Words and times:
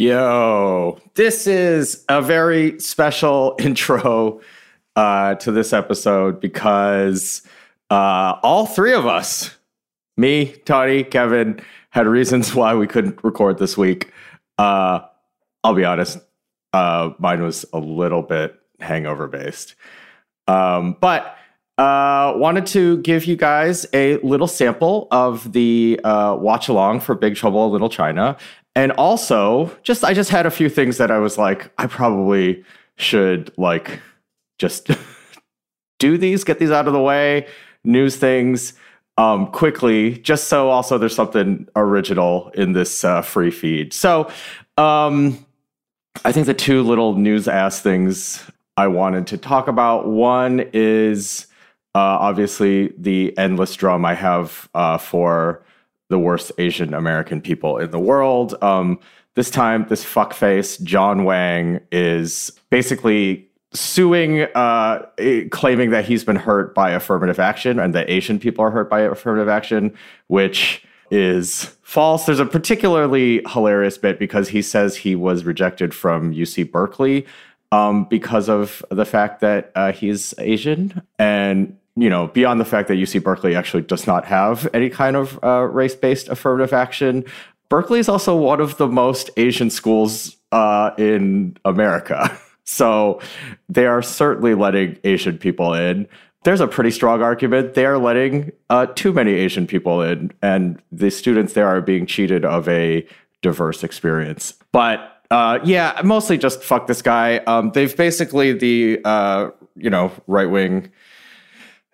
Yo, 0.00 1.00
this 1.14 1.48
is 1.48 2.04
a 2.08 2.22
very 2.22 2.78
special 2.78 3.56
intro 3.58 4.40
uh, 4.94 5.34
to 5.34 5.50
this 5.50 5.72
episode 5.72 6.40
because 6.40 7.42
uh, 7.90 8.38
all 8.44 8.64
three 8.64 8.94
of 8.94 9.06
us, 9.06 9.56
me, 10.16 10.52
Tawny, 10.64 11.02
Kevin, 11.02 11.60
had 11.90 12.06
reasons 12.06 12.54
why 12.54 12.76
we 12.76 12.86
couldn't 12.86 13.18
record 13.24 13.58
this 13.58 13.76
week. 13.76 14.12
Uh, 14.56 15.00
I'll 15.64 15.74
be 15.74 15.84
honest, 15.84 16.18
uh, 16.72 17.10
mine 17.18 17.42
was 17.42 17.66
a 17.72 17.80
little 17.80 18.22
bit 18.22 18.56
hangover 18.78 19.26
based. 19.26 19.74
Um, 20.46 20.96
but 21.00 21.36
uh, 21.78 22.32
wanted 22.36 22.66
to 22.66 22.98
give 22.98 23.24
you 23.24 23.36
guys 23.36 23.86
a 23.92 24.16
little 24.18 24.48
sample 24.48 25.06
of 25.12 25.52
the 25.52 25.98
uh, 26.02 26.36
watch 26.36 26.68
along 26.68 26.98
for 26.98 27.14
Big 27.14 27.36
Trouble 27.36 27.66
in 27.66 27.72
Little 27.72 27.88
China. 27.88 28.36
And 28.74 28.92
also, 28.92 29.76
just 29.82 30.04
I 30.04 30.14
just 30.14 30.30
had 30.30 30.46
a 30.46 30.50
few 30.50 30.68
things 30.68 30.98
that 30.98 31.10
I 31.10 31.18
was 31.18 31.36
like, 31.36 31.72
I 31.78 31.86
probably 31.86 32.64
should 32.96 33.52
like 33.58 34.00
just 34.58 34.90
do 35.98 36.16
these, 36.16 36.44
get 36.44 36.58
these 36.58 36.70
out 36.70 36.86
of 36.86 36.92
the 36.92 37.00
way, 37.00 37.46
news 37.84 38.16
things 38.16 38.74
um, 39.16 39.48
quickly, 39.48 40.18
just 40.18 40.48
so 40.48 40.70
also 40.70 40.96
there's 40.96 41.14
something 41.14 41.66
original 41.74 42.50
in 42.54 42.72
this 42.72 43.04
uh, 43.04 43.20
free 43.20 43.50
feed. 43.50 43.92
So, 43.92 44.30
um, 44.76 45.44
I 46.24 46.32
think 46.32 46.46
the 46.46 46.54
two 46.54 46.82
little 46.82 47.14
news 47.14 47.48
ass 47.48 47.80
things 47.80 48.48
I 48.76 48.86
wanted 48.86 49.26
to 49.28 49.38
talk 49.38 49.66
about 49.68 50.06
one 50.06 50.60
is 50.72 51.46
uh, 51.94 51.98
obviously 51.98 52.92
the 52.96 53.36
endless 53.36 53.74
drum 53.74 54.04
I 54.04 54.14
have 54.14 54.68
uh, 54.74 54.98
for 54.98 55.64
the 56.08 56.18
worst 56.18 56.52
Asian 56.58 56.94
American 56.94 57.40
people 57.40 57.78
in 57.78 57.90
the 57.90 57.98
world. 57.98 58.54
Um, 58.62 58.98
this 59.34 59.50
time, 59.50 59.86
this 59.88 60.04
fuckface, 60.04 60.82
John 60.82 61.24
Wang, 61.24 61.80
is 61.92 62.50
basically 62.70 63.48
suing, 63.72 64.42
uh, 64.54 65.06
claiming 65.50 65.90
that 65.90 66.04
he's 66.04 66.24
been 66.24 66.36
hurt 66.36 66.74
by 66.74 66.90
affirmative 66.90 67.38
action 67.38 67.78
and 67.78 67.94
that 67.94 68.08
Asian 68.08 68.38
people 68.38 68.64
are 68.64 68.70
hurt 68.70 68.88
by 68.88 69.00
affirmative 69.00 69.48
action, 69.48 69.94
which 70.28 70.82
is 71.10 71.76
false. 71.82 72.26
There's 72.26 72.40
a 72.40 72.46
particularly 72.46 73.42
hilarious 73.48 73.98
bit 73.98 74.18
because 74.18 74.48
he 74.48 74.62
says 74.62 74.96
he 74.96 75.14
was 75.14 75.44
rejected 75.44 75.94
from 75.94 76.32
UC 76.34 76.70
Berkeley 76.70 77.26
um, 77.72 78.04
because 78.04 78.48
of 78.48 78.84
the 78.90 79.04
fact 79.04 79.40
that 79.40 79.70
uh, 79.74 79.92
he's 79.92 80.34
Asian. 80.38 81.02
And 81.18 81.78
you 82.00 82.08
know, 82.08 82.28
beyond 82.28 82.60
the 82.60 82.64
fact 82.64 82.88
that 82.88 82.94
UC 82.94 83.22
Berkeley 83.22 83.56
actually 83.56 83.82
does 83.82 84.06
not 84.06 84.24
have 84.24 84.68
any 84.72 84.88
kind 84.88 85.16
of 85.16 85.42
uh, 85.42 85.62
race 85.64 85.94
based 85.94 86.28
affirmative 86.28 86.72
action, 86.72 87.24
Berkeley 87.68 88.00
is 88.00 88.08
also 88.08 88.36
one 88.36 88.60
of 88.60 88.76
the 88.78 88.88
most 88.88 89.30
Asian 89.36 89.70
schools 89.70 90.36
uh, 90.52 90.90
in 90.98 91.56
America. 91.64 92.36
So 92.70 93.22
they 93.70 93.86
are 93.86 94.02
certainly 94.02 94.54
letting 94.54 94.98
Asian 95.02 95.38
people 95.38 95.72
in. 95.72 96.06
There's 96.44 96.60
a 96.60 96.68
pretty 96.68 96.90
strong 96.90 97.22
argument 97.22 97.72
they 97.72 97.86
are 97.86 97.96
letting 97.96 98.52
uh, 98.68 98.84
too 98.94 99.14
many 99.14 99.32
Asian 99.32 99.66
people 99.66 100.02
in, 100.02 100.32
and 100.42 100.78
the 100.92 101.10
students 101.10 101.54
there 101.54 101.66
are 101.66 101.80
being 101.80 102.04
cheated 102.04 102.44
of 102.44 102.68
a 102.68 103.06
diverse 103.40 103.82
experience. 103.82 104.52
But 104.70 105.22
uh, 105.30 105.60
yeah, 105.64 105.98
mostly 106.04 106.36
just 106.36 106.62
fuck 106.62 106.88
this 106.88 107.00
guy. 107.00 107.38
Um, 107.38 107.70
they've 107.72 107.96
basically 107.96 108.52
the 108.52 109.00
uh, 109.02 109.48
you 109.74 109.88
know 109.88 110.12
right 110.26 110.50
wing 110.50 110.92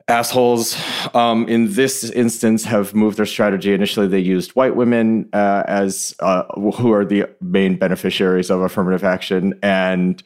assholes 0.08 0.78
um, 1.14 1.48
in 1.48 1.72
this 1.72 2.10
instance 2.10 2.64
have 2.64 2.94
moved 2.94 3.16
their 3.16 3.27
strategy. 3.27 3.72
Initially, 3.72 4.06
they 4.06 4.19
used 4.19 4.50
white 4.52 4.77
women 4.77 5.28
uh, 5.33 5.62
as 5.66 6.14
uh, 6.20 6.44
who 6.72 6.92
are 6.92 7.05
the 7.05 7.27
main 7.41 7.77
beneficiaries 7.77 8.50
of 8.50 8.60
affirmative 8.60 9.05
action, 9.05 9.58
and 9.62 10.22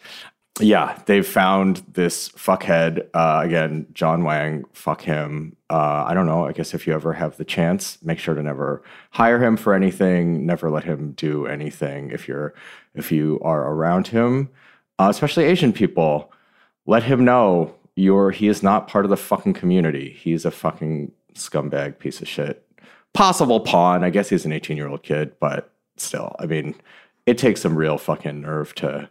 yeah, 0.60 1.00
they've 1.06 1.26
found 1.26 1.82
this 1.92 2.30
fuckhead 2.30 3.08
uh, 3.14 3.42
again, 3.44 3.86
John 3.92 4.24
Wang. 4.24 4.64
Fuck 4.72 5.02
him. 5.02 5.56
Uh, 5.70 6.04
I 6.06 6.14
don't 6.14 6.26
know. 6.26 6.46
I 6.46 6.52
guess 6.52 6.74
if 6.74 6.86
you 6.86 6.94
ever 6.94 7.12
have 7.12 7.36
the 7.36 7.44
chance, 7.44 8.02
make 8.02 8.18
sure 8.18 8.34
to 8.34 8.42
never 8.42 8.82
hire 9.10 9.42
him 9.42 9.56
for 9.56 9.74
anything. 9.74 10.46
Never 10.46 10.70
let 10.70 10.84
him 10.84 11.12
do 11.12 11.46
anything. 11.46 12.10
If 12.10 12.26
you're 12.26 12.54
if 12.94 13.12
you 13.12 13.38
are 13.42 13.70
around 13.70 14.08
him, 14.08 14.50
uh, 14.98 15.08
especially 15.10 15.44
Asian 15.44 15.72
people, 15.72 16.32
let 16.86 17.04
him 17.04 17.24
know 17.24 17.74
you're 17.98 18.30
he 18.30 18.46
is 18.46 18.62
not 18.62 18.86
part 18.86 19.04
of 19.04 19.10
the 19.10 19.16
fucking 19.16 19.54
community. 19.54 20.10
He's 20.10 20.44
a 20.44 20.50
fucking 20.50 21.10
scumbag 21.34 21.98
piece 21.98 22.20
of 22.20 22.28
shit. 22.28 22.64
Possible 23.12 23.60
pawn. 23.60 24.04
I 24.04 24.10
guess 24.10 24.28
he's 24.28 24.44
an 24.44 24.52
18 24.52 24.76
year 24.76 24.88
old 24.88 25.02
kid, 25.02 25.32
but 25.40 25.72
still, 25.96 26.36
I 26.38 26.46
mean, 26.46 26.76
it 27.26 27.38
takes 27.38 27.60
some 27.60 27.76
real 27.76 27.98
fucking 27.98 28.40
nerve 28.40 28.74
to 28.76 29.10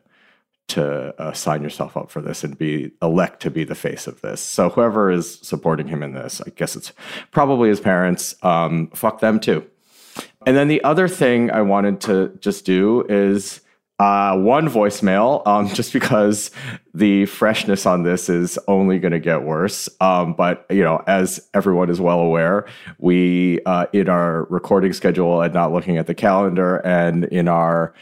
to 0.70 1.22
uh, 1.22 1.32
sign 1.32 1.64
yourself 1.64 1.96
up 1.96 2.12
for 2.12 2.22
this 2.22 2.44
and 2.44 2.58
be 2.58 2.92
elect 3.02 3.42
to 3.42 3.50
be 3.50 3.64
the 3.64 3.76
face 3.76 4.06
of 4.06 4.20
this. 4.22 4.42
So 4.42 4.70
whoever 4.70 5.10
is 5.10 5.40
supporting 5.40 5.88
him 5.88 6.04
in 6.04 6.14
this, 6.14 6.42
I 6.46 6.50
guess 6.50 6.76
it's 6.76 6.92
probably 7.32 7.70
his 7.70 7.80
parents. 7.80 8.36
Um, 8.44 8.88
fuck 8.94 9.22
them 9.22 9.40
too. 9.40 9.66
And 10.46 10.58
then 10.58 10.68
the 10.68 10.84
other 10.84 11.08
thing 11.08 11.52
I 11.52 11.62
wanted 11.62 12.02
to 12.02 12.38
just 12.42 12.66
do 12.66 13.06
is 13.08 13.62
uh, 14.00 14.38
one 14.38 14.70
voicemail, 14.70 15.46
um, 15.48 15.68
just 15.74 15.94
because 15.94 16.52
the 16.94 17.26
freshness 17.26 17.86
on 17.86 18.04
this 18.04 18.30
is 18.30 18.60
only 18.68 19.00
going 19.00 19.12
to 19.12 19.20
get 19.20 19.44
worse. 19.44 19.90
Um, 20.00 20.34
but 20.34 20.66
you 20.70 20.84
know, 20.84 21.04
as 21.08 21.48
everyone 21.54 21.90
is 21.90 22.00
well 22.00 22.20
aware, 22.20 22.66
we 23.00 23.60
uh, 23.66 23.88
in 23.94 24.10
our 24.10 24.44
recording 24.46 24.94
schedule 24.94 25.42
and 25.42 25.54
not 25.54 25.72
looking 25.72 25.98
at 25.98 26.08
the 26.08 26.16
calendar, 26.16 26.78
and 26.78 27.26
in 27.26 27.48
our 27.48 27.94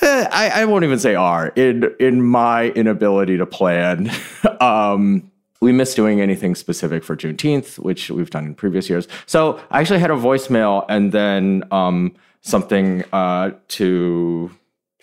eh, 0.00 0.28
I, 0.30 0.62
I, 0.62 0.64
won't 0.64 0.84
even 0.84 0.98
say 0.98 1.14
our 1.14 1.48
in 1.48 1.94
in 2.00 2.22
my 2.22 2.70
inability 2.70 3.36
to 3.36 3.46
plan. 3.46 4.10
um, 4.60 5.30
we 5.60 5.70
missed 5.70 5.94
doing 5.94 6.20
anything 6.20 6.56
specific 6.56 7.04
for 7.04 7.16
Juneteenth, 7.16 7.78
which 7.78 8.10
we've 8.10 8.30
done 8.30 8.46
in 8.46 8.54
previous 8.56 8.90
years. 8.90 9.06
So 9.26 9.60
I 9.70 9.80
actually 9.80 10.00
had 10.00 10.10
a 10.10 10.16
voicemail 10.16 10.84
and 10.88 11.12
then 11.12 11.62
um, 11.70 12.16
something 12.40 13.04
uh, 13.12 13.52
to 13.68 14.50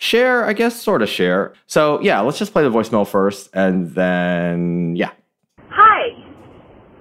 share, 0.00 0.44
I 0.44 0.54
guess, 0.54 0.80
sort 0.80 1.02
of 1.02 1.08
share. 1.08 1.52
So 1.66 2.00
yeah, 2.00 2.20
let's 2.20 2.38
just 2.38 2.52
play 2.52 2.64
the 2.64 2.70
voicemail 2.70 3.06
first, 3.06 3.50
and 3.52 3.94
then 3.94 4.96
yeah. 4.96 5.12
Hi. 5.68 6.16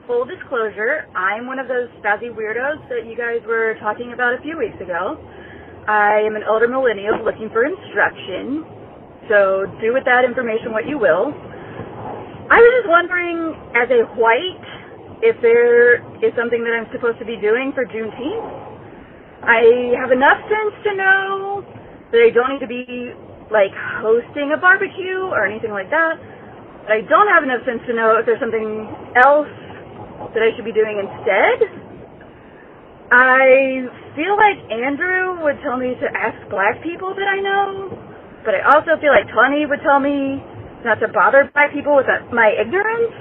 Full 0.05 0.25
disclosure, 0.25 1.07
I'm 1.15 1.45
one 1.45 1.59
of 1.59 1.67
those 1.67 1.87
spazzy 2.01 2.33
weirdos 2.33 2.81
that 2.89 3.05
you 3.05 3.15
guys 3.15 3.45
were 3.45 3.77
talking 3.79 4.11
about 4.11 4.33
a 4.33 4.41
few 4.41 4.57
weeks 4.57 4.75
ago. 4.81 5.17
I 5.87 6.25
am 6.25 6.35
an 6.35 6.43
elder 6.43 6.67
millennial 6.67 7.23
looking 7.23 7.49
for 7.53 7.63
instruction, 7.63 8.65
so 9.29 9.69
do 9.79 9.93
with 9.93 10.05
that 10.05 10.25
information 10.25 10.73
what 10.73 10.89
you 10.89 10.97
will. 10.97 11.29
I 12.49 12.57
was 12.57 12.71
just 12.81 12.89
wondering, 12.89 13.53
as 13.77 13.89
a 13.93 14.09
white, 14.17 14.65
if 15.21 15.37
there 15.45 16.01
is 16.25 16.33
something 16.33 16.65
that 16.65 16.73
I'm 16.73 16.89
supposed 16.91 17.19
to 17.19 17.25
be 17.25 17.37
doing 17.37 17.71
for 17.77 17.85
Juneteenth. 17.85 18.49
I 19.45 19.93
have 20.01 20.11
enough 20.11 20.41
sense 20.49 20.75
to 20.89 20.95
know 20.97 21.63
they 22.11 22.31
don't 22.31 22.57
need 22.57 22.63
to 22.65 22.69
be 22.69 23.13
like 23.51 23.73
hosting 24.01 24.53
a 24.53 24.59
barbecue 24.59 25.21
or 25.29 25.45
anything 25.45 25.71
like 25.71 25.89
that. 25.89 26.17
But 26.85 26.91
I 26.93 27.01
don't 27.05 27.29
have 27.29 27.43
enough 27.43 27.65
sense 27.65 27.81
to 27.85 27.93
know 27.93 28.17
if 28.17 28.25
there's 28.25 28.41
something 28.41 28.89
else 29.17 29.49
that 30.33 30.41
I 30.41 30.53
should 30.55 30.65
be 30.65 30.73
doing 30.73 30.97
instead. 30.97 31.69
I 33.09 33.89
feel 34.13 34.37
like 34.37 34.57
Andrew 34.69 35.41
would 35.41 35.57
tell 35.65 35.77
me 35.77 35.97
to 35.97 36.07
ask 36.13 36.37
black 36.49 36.81
people 36.85 37.13
that 37.17 37.25
I 37.25 37.41
know, 37.41 37.89
but 38.45 38.53
I 38.53 38.61
also 38.69 39.01
feel 39.01 39.09
like 39.09 39.25
Tawny 39.33 39.65
would 39.65 39.81
tell 39.81 39.99
me 39.99 40.41
not 40.85 41.01
to 41.01 41.07
bother 41.09 41.49
black 41.53 41.73
people 41.73 41.97
with 41.97 42.05
my 42.33 42.53
ignorance. 42.53 43.13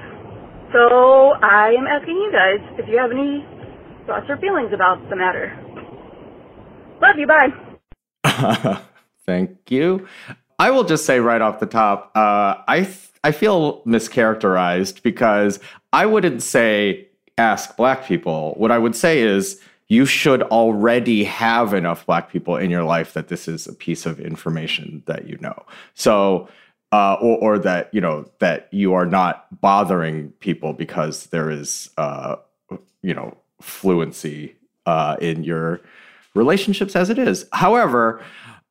So 0.72 1.32
I 1.40 1.72
am 1.72 1.88
asking 1.88 2.16
you 2.16 2.30
guys 2.32 2.60
if 2.76 2.88
you 2.88 3.00
have 3.00 3.10
any 3.10 3.44
thoughts 4.06 4.26
or 4.28 4.36
feelings 4.36 4.72
about 4.72 5.00
the 5.08 5.16
matter. 5.16 5.56
Love 7.00 7.16
you. 7.16 7.26
Bye. 7.26 7.67
Thank 9.26 9.70
you. 9.70 10.06
I 10.58 10.70
will 10.70 10.84
just 10.84 11.06
say 11.06 11.20
right 11.20 11.40
off 11.40 11.60
the 11.60 11.66
top, 11.66 12.10
uh, 12.14 12.56
I 12.66 12.88
I 13.22 13.32
feel 13.32 13.82
mischaracterized 13.82 15.02
because 15.02 15.60
I 15.92 16.06
wouldn't 16.06 16.42
say 16.42 17.08
ask 17.36 17.76
black 17.76 18.04
people. 18.04 18.54
What 18.56 18.70
I 18.70 18.78
would 18.78 18.96
say 18.96 19.20
is 19.20 19.60
you 19.88 20.04
should 20.04 20.42
already 20.42 21.24
have 21.24 21.72
enough 21.74 22.06
black 22.06 22.30
people 22.30 22.56
in 22.56 22.70
your 22.70 22.84
life 22.84 23.14
that 23.14 23.28
this 23.28 23.48
is 23.48 23.66
a 23.66 23.72
piece 23.72 24.04
of 24.06 24.20
information 24.20 25.02
that 25.06 25.26
you 25.26 25.38
know. 25.40 25.64
So 25.94 26.48
uh, 26.92 27.16
or, 27.20 27.38
or, 27.38 27.58
that 27.58 27.92
you 27.92 28.00
know 28.00 28.28
that 28.38 28.68
you 28.70 28.94
are 28.94 29.04
not 29.04 29.60
bothering 29.60 30.30
people 30.40 30.72
because 30.72 31.26
there 31.26 31.50
is 31.50 31.90
uh, 31.98 32.36
you 33.02 33.14
know 33.14 33.36
fluency 33.60 34.56
uh, 34.86 35.16
in 35.20 35.44
your 35.44 35.80
relationships 36.38 36.96
as 36.96 37.10
it 37.10 37.18
is. 37.18 37.46
However, 37.52 38.22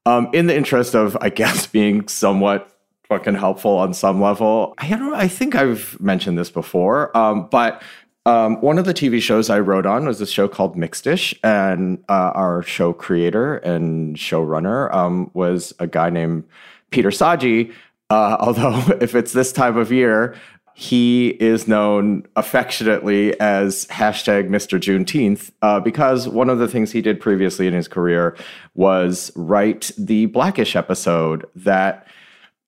um, 0.05 0.29
in 0.33 0.47
the 0.47 0.55
interest 0.55 0.95
of, 0.95 1.17
I 1.21 1.29
guess, 1.29 1.67
being 1.77 2.07
somewhat 2.07 2.71
fucking 3.09 3.35
helpful 3.35 3.77
on 3.77 3.93
some 3.93 4.21
level, 4.21 4.73
I 4.77 4.89
don't. 4.89 5.13
I 5.13 5.27
think 5.27 5.53
I've 5.55 5.99
mentioned 5.99 6.37
this 6.37 6.49
before, 6.49 7.15
um, 7.15 7.47
but 7.51 7.81
Um, 8.27 8.59
one 8.59 8.77
of 8.77 8.83
the 8.83 8.93
TV 8.93 9.21
shows 9.21 9.49
I 9.49 9.59
wrote 9.61 9.85
on 9.85 10.05
was 10.05 10.19
a 10.19 10.27
show 10.27 10.49
called 10.49 10.75
Mixed-ish, 10.75 11.33
and 11.45 12.03
uh, 12.09 12.31
our 12.35 12.61
show 12.61 12.91
creator 12.91 13.55
and 13.63 14.17
showrunner 14.17 14.93
um, 14.93 15.31
was 15.33 15.73
a 15.79 15.87
guy 15.87 16.09
named 16.09 16.43
Peter 16.91 17.09
Saji. 17.09 17.71
Uh, 18.09 18.35
although, 18.41 18.83
if 18.99 19.15
it's 19.15 19.31
this 19.31 19.53
time 19.53 19.77
of 19.77 19.93
year, 19.93 20.35
he 20.79 21.29
is 21.39 21.68
known 21.68 22.24
affectionately 22.35 23.38
as 23.39 23.88
hashtag 23.88 24.47
Mr. 24.47 24.79
Juneteenth 24.79 25.50
uh, 25.63 25.79
because 25.79 26.27
one 26.27 26.51
of 26.51 26.59
the 26.59 26.68
things 26.68 26.91
he 26.91 27.01
did 27.01 27.19
previously 27.19 27.65
in 27.65 27.74
his 27.74 27.88
career 27.88 28.38
was 28.75 29.31
write 29.35 29.89
the 29.97 30.27
Blackish 30.27 30.75
episode 30.75 31.47
that 31.56 32.06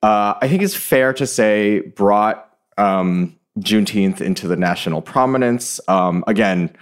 uh, 0.01 0.33
I 0.41 0.47
think 0.47 0.63
is 0.63 0.73
fair 0.75 1.13
to 1.13 1.27
say 1.27 1.81
brought 1.81 2.51
um, 2.79 3.37
Juneteenth 3.59 4.21
into 4.21 4.47
the 4.47 4.55
national 4.55 5.03
prominence. 5.03 5.79
Um, 5.87 6.23
again, 6.25 6.75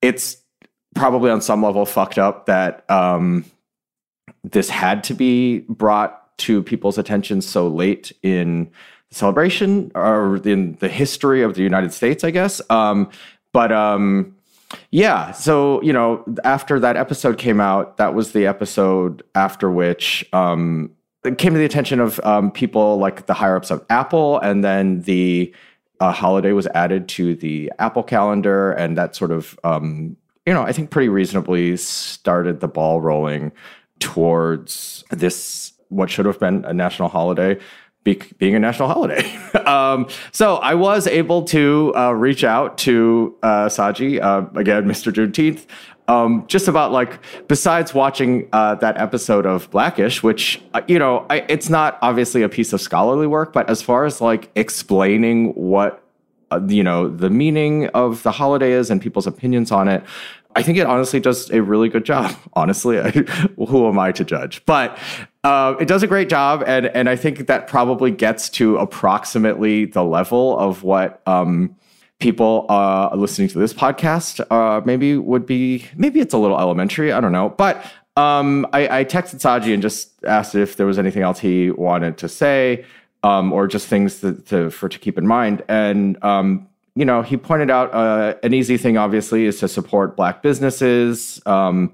it's 0.00 0.36
probably 0.94 1.32
on 1.32 1.40
some 1.40 1.60
level 1.60 1.86
fucked 1.86 2.18
up 2.18 2.46
that 2.46 2.88
um, 2.88 3.44
this 4.44 4.70
had 4.70 5.02
to 5.04 5.14
be 5.14 5.58
brought 5.68 6.38
to 6.38 6.62
people's 6.62 6.98
attention 6.98 7.40
so 7.40 7.66
late 7.66 8.12
in 8.22 8.70
celebration 9.10 9.90
or 9.94 10.36
in 10.44 10.76
the 10.80 10.88
history 10.88 11.42
of 11.42 11.54
the 11.54 11.62
United 11.62 11.92
States, 11.92 12.24
I 12.24 12.30
guess. 12.30 12.60
Um, 12.70 13.10
but 13.52 13.72
um, 13.72 14.36
yeah, 14.90 15.32
so 15.32 15.82
you 15.82 15.92
know, 15.92 16.24
after 16.44 16.78
that 16.80 16.96
episode 16.96 17.38
came 17.38 17.60
out, 17.60 17.96
that 17.96 18.14
was 18.14 18.32
the 18.32 18.46
episode 18.46 19.22
after 19.34 19.70
which 19.70 20.26
um, 20.32 20.90
it 21.24 21.38
came 21.38 21.52
to 21.52 21.58
the 21.58 21.64
attention 21.64 22.00
of 22.00 22.20
um, 22.24 22.50
people 22.50 22.98
like 22.98 23.26
the 23.26 23.34
higher 23.34 23.56
ups 23.56 23.70
of 23.70 23.84
Apple, 23.88 24.38
and 24.40 24.62
then 24.62 25.02
the 25.02 25.54
uh, 26.00 26.12
holiday 26.12 26.52
was 26.52 26.66
added 26.68 27.08
to 27.08 27.34
the 27.34 27.72
Apple 27.78 28.02
calendar, 28.02 28.72
and 28.72 28.96
that 28.98 29.16
sort 29.16 29.30
of 29.30 29.58
um, 29.64 30.16
you 30.46 30.54
know, 30.54 30.62
I 30.62 30.72
think 30.72 30.90
pretty 30.90 31.08
reasonably 31.10 31.76
started 31.76 32.60
the 32.60 32.68
ball 32.68 33.00
rolling 33.00 33.52
towards 34.00 35.04
this 35.10 35.72
what 35.88 36.10
should 36.10 36.26
have 36.26 36.38
been 36.38 36.64
a 36.64 36.72
national 36.72 37.08
holiday 37.08 37.58
be, 38.14 38.22
being 38.38 38.54
a 38.54 38.58
national 38.58 38.88
holiday. 38.88 39.24
um, 39.66 40.08
so 40.32 40.56
I 40.56 40.74
was 40.74 41.06
able 41.06 41.42
to 41.44 41.92
uh, 41.96 42.12
reach 42.12 42.44
out 42.44 42.78
to 42.78 43.36
uh, 43.42 43.66
Saji, 43.66 44.20
uh, 44.22 44.48
again, 44.58 44.84
Mr. 44.92 45.12
Juneteenth, 45.12 45.66
um, 46.08 46.44
just 46.46 46.68
about 46.68 46.90
like, 46.90 47.18
besides 47.48 47.92
watching 47.92 48.48
uh, 48.52 48.76
that 48.76 48.98
episode 48.98 49.44
of 49.44 49.70
Blackish, 49.70 50.22
which, 50.22 50.62
uh, 50.72 50.80
you 50.88 50.98
know, 50.98 51.26
I, 51.28 51.44
it's 51.48 51.68
not 51.68 51.98
obviously 52.00 52.42
a 52.42 52.48
piece 52.48 52.72
of 52.72 52.80
scholarly 52.80 53.26
work, 53.26 53.52
but 53.52 53.68
as 53.68 53.82
far 53.82 54.06
as 54.06 54.20
like 54.20 54.50
explaining 54.54 55.52
what, 55.52 56.02
uh, 56.50 56.60
you 56.66 56.82
know, 56.82 57.08
the 57.08 57.28
meaning 57.28 57.88
of 57.88 58.22
the 58.22 58.32
holiday 58.32 58.72
is 58.72 58.90
and 58.90 59.02
people's 59.02 59.26
opinions 59.26 59.70
on 59.70 59.86
it, 59.86 60.02
I 60.54 60.62
think 60.62 60.78
it 60.78 60.86
honestly 60.86 61.20
does 61.20 61.50
a 61.50 61.62
really 61.62 61.88
good 61.88 62.04
job. 62.04 62.34
Honestly, 62.54 62.98
I, 62.98 63.10
who 63.10 63.88
am 63.88 63.98
I 63.98 64.12
to 64.12 64.24
judge? 64.24 64.64
But 64.66 64.98
uh, 65.44 65.76
it 65.78 65.86
does 65.86 66.02
a 66.02 66.06
great 66.06 66.28
job, 66.28 66.64
and 66.66 66.86
and 66.86 67.08
I 67.08 67.16
think 67.16 67.46
that 67.46 67.66
probably 67.66 68.10
gets 68.10 68.48
to 68.50 68.76
approximately 68.78 69.84
the 69.84 70.02
level 70.02 70.58
of 70.58 70.82
what 70.82 71.22
um, 71.26 71.76
people 72.18 72.66
uh, 72.68 73.14
listening 73.14 73.48
to 73.48 73.58
this 73.58 73.72
podcast 73.72 74.44
uh, 74.50 74.80
maybe 74.84 75.16
would 75.16 75.46
be. 75.46 75.86
Maybe 75.96 76.20
it's 76.20 76.34
a 76.34 76.38
little 76.38 76.58
elementary. 76.58 77.12
I 77.12 77.20
don't 77.20 77.32
know, 77.32 77.50
but. 77.50 77.84
Um, 78.16 78.66
I, 78.72 78.98
I 78.98 79.04
texted 79.04 79.36
Saji 79.36 79.72
and 79.72 79.80
just 79.80 80.24
asked 80.24 80.56
if 80.56 80.76
there 80.76 80.86
was 80.86 80.98
anything 80.98 81.22
else 81.22 81.38
he 81.38 81.70
wanted 81.70 82.18
to 82.18 82.28
say, 82.28 82.84
um, 83.22 83.52
or 83.52 83.68
just 83.68 83.86
things 83.86 84.20
to, 84.22 84.32
to, 84.32 84.70
for 84.70 84.88
to 84.88 84.98
keep 84.98 85.18
in 85.18 85.24
mind. 85.24 85.62
And 85.68 86.20
um, 86.24 86.68
you 86.94 87.04
know, 87.04 87.22
he 87.22 87.36
pointed 87.36 87.70
out 87.70 87.92
uh, 87.94 88.34
an 88.42 88.54
easy 88.54 88.76
thing, 88.76 88.96
obviously, 88.96 89.44
is 89.46 89.60
to 89.60 89.68
support 89.68 90.16
black 90.16 90.42
businesses. 90.42 91.40
Um, 91.46 91.92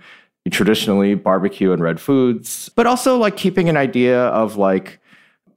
traditionally 0.50 1.14
barbecue 1.14 1.73
and 1.73 1.82
red 1.82 2.00
foods, 2.00 2.69
but 2.70 2.87
also 2.87 3.17
like 3.17 3.37
keeping 3.37 3.69
an 3.69 3.76
idea 3.76 4.26
of 4.26 4.56
like 4.56 5.00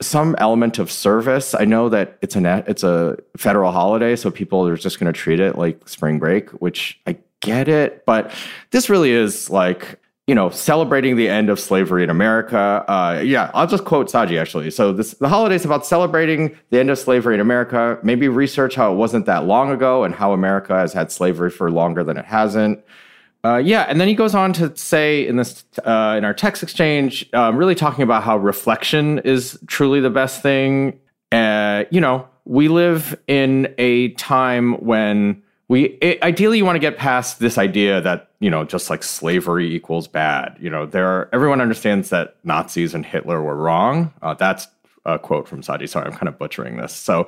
some 0.02 0.36
element 0.38 0.80
of 0.80 0.92
service. 0.92 1.54
I 1.54 1.66
know 1.66 1.90
that 1.90 2.18
it's 2.22 2.36
a 2.36 2.64
it's 2.68 2.84
a 2.84 3.18
federal 3.36 3.72
holiday, 3.72 4.16
so 4.16 4.32
people 4.32 4.66
are 4.68 4.78
just 4.78 5.00
going 5.00 5.12
to 5.12 5.18
treat 5.18 5.40
it 5.40 5.58
like 5.58 5.88
spring 5.88 6.20
break, 6.20 6.50
which 6.52 7.00
I 7.06 7.18
get 7.42 7.68
it, 7.68 8.06
but 8.06 8.32
this 8.72 8.90
really 8.90 9.12
is 9.12 9.50
like 9.50 10.00
you 10.28 10.36
know 10.36 10.50
celebrating 10.50 11.16
the 11.16 11.30
end 11.30 11.50
of 11.50 11.60
slavery 11.60 12.04
in 12.04 12.10
America. 12.10 12.84
Uh, 12.88 13.22
yeah, 13.24 13.50
I'll 13.54 13.68
just 13.68 13.86
quote 13.86 14.12
Saji 14.12 14.40
actually. 14.40 14.70
So 14.70 14.92
this 14.94 15.14
the 15.14 15.30
holidays 15.30 15.66
about 15.66 15.86
celebrating 15.86 16.56
the 16.70 16.80
end 16.80 16.90
of 16.90 17.00
slavery 17.00 17.34
in 17.34 17.40
America. 17.40 17.98
Maybe 18.04 18.28
research 18.28 18.76
how 18.76 18.92
it 18.92 18.96
wasn't 18.96 19.26
that 19.26 19.46
long 19.46 19.72
ago 19.72 20.04
and 20.04 20.14
how 20.14 20.34
America 20.34 20.78
has 20.78 20.94
had 20.94 21.12
slavery 21.12 21.50
for 21.50 21.72
longer 21.72 22.04
than 22.04 22.18
it 22.18 22.26
hasn't. 22.26 22.84
Uh, 23.46 23.58
yeah, 23.58 23.84
and 23.84 24.02
then 24.02 24.10
he 24.10 24.16
goes 24.16 24.36
on 24.36 24.52
to 24.52 24.76
say 24.76 25.26
in 25.26 25.38
this 25.38 25.64
uh, 25.86 26.16
in 26.18 26.26
our 26.26 26.34
text 26.34 26.62
exchange, 26.62 27.30
um, 27.34 27.56
really 27.56 27.76
talking 27.76 28.04
about 28.04 28.24
how 28.24 28.38
reflection 28.38 29.20
is 29.20 29.58
truly 29.68 30.02
the 30.02 30.10
best 30.10 30.42
thing. 30.42 31.00
Uh, 31.32 31.86
you 31.90 32.02
know, 32.02 32.28
we 32.44 32.68
live 32.68 33.18
in 33.28 33.74
a 33.78 34.10
time 34.14 34.74
when 34.86 35.42
we 35.68 35.86
it, 36.02 36.22
ideally 36.24 36.58
you 36.58 36.66
want 36.66 36.76
to 36.76 36.80
get 36.80 36.98
past 36.98 37.40
this 37.40 37.58
idea 37.58 38.02
that 38.02 38.30
you 38.40 38.50
know 38.50 38.64
just 38.64 38.90
like 38.90 39.04
slavery 39.04 39.74
equals 39.74 40.08
bad. 40.08 40.56
You 40.60 40.70
know, 40.70 40.86
there 40.86 41.08
are, 41.08 41.30
everyone 41.34 41.62
understands 41.62 42.10
that 42.10 42.36
Nazis 42.44 42.94
and 42.94 43.06
Hitler 43.06 43.42
were 43.42 43.56
wrong. 43.56 44.14
Uh, 44.22 44.34
that's 44.34 44.68
a 45.06 45.18
quote 45.20 45.48
from 45.48 45.62
Saji. 45.62 45.88
Sorry, 45.90 46.06
I'm 46.06 46.14
kind 46.14 46.28
of 46.28 46.38
butchering 46.38 46.78
this. 46.78 46.94
So, 46.94 47.28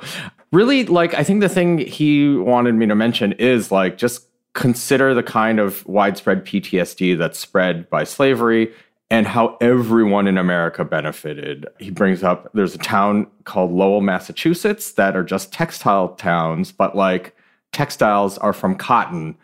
really, 0.51 0.85
like 0.85 1.13
I 1.13 1.23
think 1.23 1.41
the 1.41 1.49
thing 1.49 1.79
he 1.79 2.35
wanted 2.35 2.75
me 2.75 2.85
to 2.87 2.95
mention 2.95 3.33
is 3.33 3.71
like 3.71 3.97
just 3.97 4.25
consider 4.53 5.13
the 5.13 5.23
kind 5.23 5.59
of 5.59 5.85
widespread 5.85 6.45
PTSD 6.45 7.17
that's 7.17 7.39
spread 7.39 7.89
by 7.89 8.03
slavery 8.03 8.73
and 9.11 9.25
how 9.25 9.57
everyone 9.59 10.27
in 10.27 10.37
America 10.37 10.85
benefited. 10.85 11.67
He 11.79 11.89
brings 11.89 12.23
up 12.23 12.49
there's 12.53 12.75
a 12.75 12.79
town 12.79 13.27
called 13.43 13.71
Lowell, 13.71 14.01
Massachusetts 14.01 14.93
that 14.93 15.15
are 15.15 15.23
just 15.23 15.51
textile 15.51 16.09
towns, 16.09 16.71
but 16.71 16.95
like 16.95 17.35
textiles 17.71 18.37
are 18.37 18.53
from 18.53 18.75
cotton. 18.75 19.37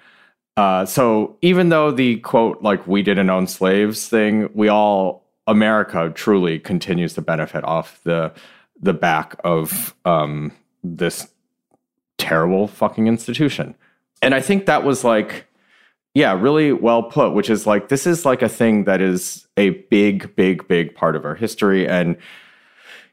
Uh, 0.57 0.85
so 0.85 1.37
even 1.41 1.69
though 1.69 1.91
the 1.91 2.17
quote, 2.17 2.61
like 2.61 2.85
we 2.87 3.01
didn't 3.01 3.29
own 3.29 3.47
slaves 3.47 4.07
thing, 4.07 4.49
we 4.53 4.67
all, 4.67 5.23
America 5.47 6.11
truly 6.15 6.57
continues 6.57 7.13
to 7.13 7.21
benefit 7.21 7.63
off 7.63 8.01
the 8.03 8.33
the 8.81 8.93
back 8.93 9.39
of 9.43 9.95
um, 10.03 10.51
this 10.83 11.29
terrible 12.17 12.67
fucking 12.67 13.07
institution 13.07 13.75
and 14.25 14.33
I 14.33 14.41
think 14.41 14.65
that 14.65 14.83
was 14.83 15.03
like, 15.03 15.45
yeah, 16.15 16.33
really 16.33 16.71
well 16.71 17.03
put, 17.03 17.33
which 17.33 17.49
is 17.49 17.67
like, 17.67 17.89
this 17.89 18.07
is 18.07 18.25
like 18.25 18.41
a 18.41 18.49
thing 18.49 18.85
that 18.85 18.99
is 19.01 19.47
a 19.55 19.69
big, 19.69 20.35
big, 20.35 20.67
big 20.67 20.95
part 20.95 21.15
of 21.15 21.25
our 21.25 21.35
history. 21.35 21.87
And, 21.87 22.17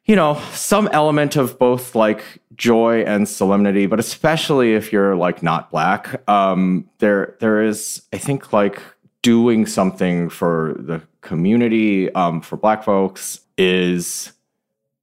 you 0.05 0.17
know, 0.17 0.41
some 0.53 0.89
element 0.93 1.37
of 1.37 1.59
both 1.59 1.95
like 1.95 2.25
joy 2.57 3.03
and 3.03 3.29
solemnity, 3.29 3.87
but 3.87 4.01
especially 4.01 4.75
if 4.75 4.93
you're 4.93 5.15
like 5.15 5.43
not 5.43 5.71
black, 5.71 6.29
um, 6.29 6.89
there, 6.99 7.37
there 7.41 7.63
is, 7.63 8.03
I 8.13 8.19
think, 8.19 8.53
like 8.53 8.83
doing 9.23 9.67
something 9.67 10.29
for 10.29 10.75
the 10.79 11.03
community, 11.21 12.13
um, 12.15 12.41
for 12.41 12.57
black 12.57 12.83
folks 12.83 13.41
is 13.57 14.33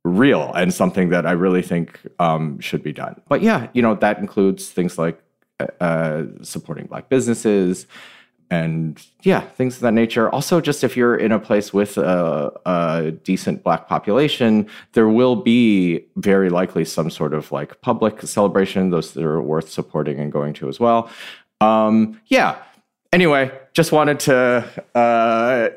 real 0.04 0.52
and 0.54 0.74
something 0.74 1.10
that 1.10 1.26
I 1.26 1.32
really 1.32 1.62
think 1.62 2.02
um, 2.20 2.60
should 2.60 2.84
be 2.84 2.92
done. 2.92 3.22
But 3.30 3.42
yeah, 3.42 3.68
you 3.74 3.82
know, 3.82 3.96
that 3.96 4.20
includes 4.20 4.70
things 4.70 4.98
like 4.98 5.22
uh, 5.80 6.24
supporting 6.42 6.88
black 6.88 7.10
businesses 7.10 7.86
and 8.52 9.02
yeah, 9.22 9.42
things 9.42 9.76
of 9.76 9.82
that 9.82 9.94
nature. 9.94 10.30
Also, 10.30 10.60
just 10.60 10.84
if 10.84 10.98
you're 10.98 11.16
in 11.16 11.32
a 11.32 11.40
place 11.40 11.72
with 11.72 11.98
a, 11.98 12.52
a, 12.66 13.12
decent 13.12 13.64
black 13.64 13.88
population, 13.88 14.68
there 14.94 15.08
will 15.08 15.36
be 15.36 16.06
very 16.16 16.50
likely 16.50 16.84
some 16.84 17.12
sort 17.12 17.34
of 17.34 17.52
like 17.52 17.80
public 17.82 18.22
celebration, 18.24 18.90
those 18.90 19.14
that 19.14 19.24
are 19.24 19.42
worth 19.42 19.70
supporting 19.70 20.20
and 20.20 20.32
going 20.32 20.54
to 20.54 20.68
as 20.68 20.80
well. 20.80 21.12
Um, 21.62 22.20
yeah. 22.28 22.58
Anyway, 23.14 23.52
just 23.74 23.92
wanted 23.92 24.20
to 24.22 24.66
uh, 24.96 25.70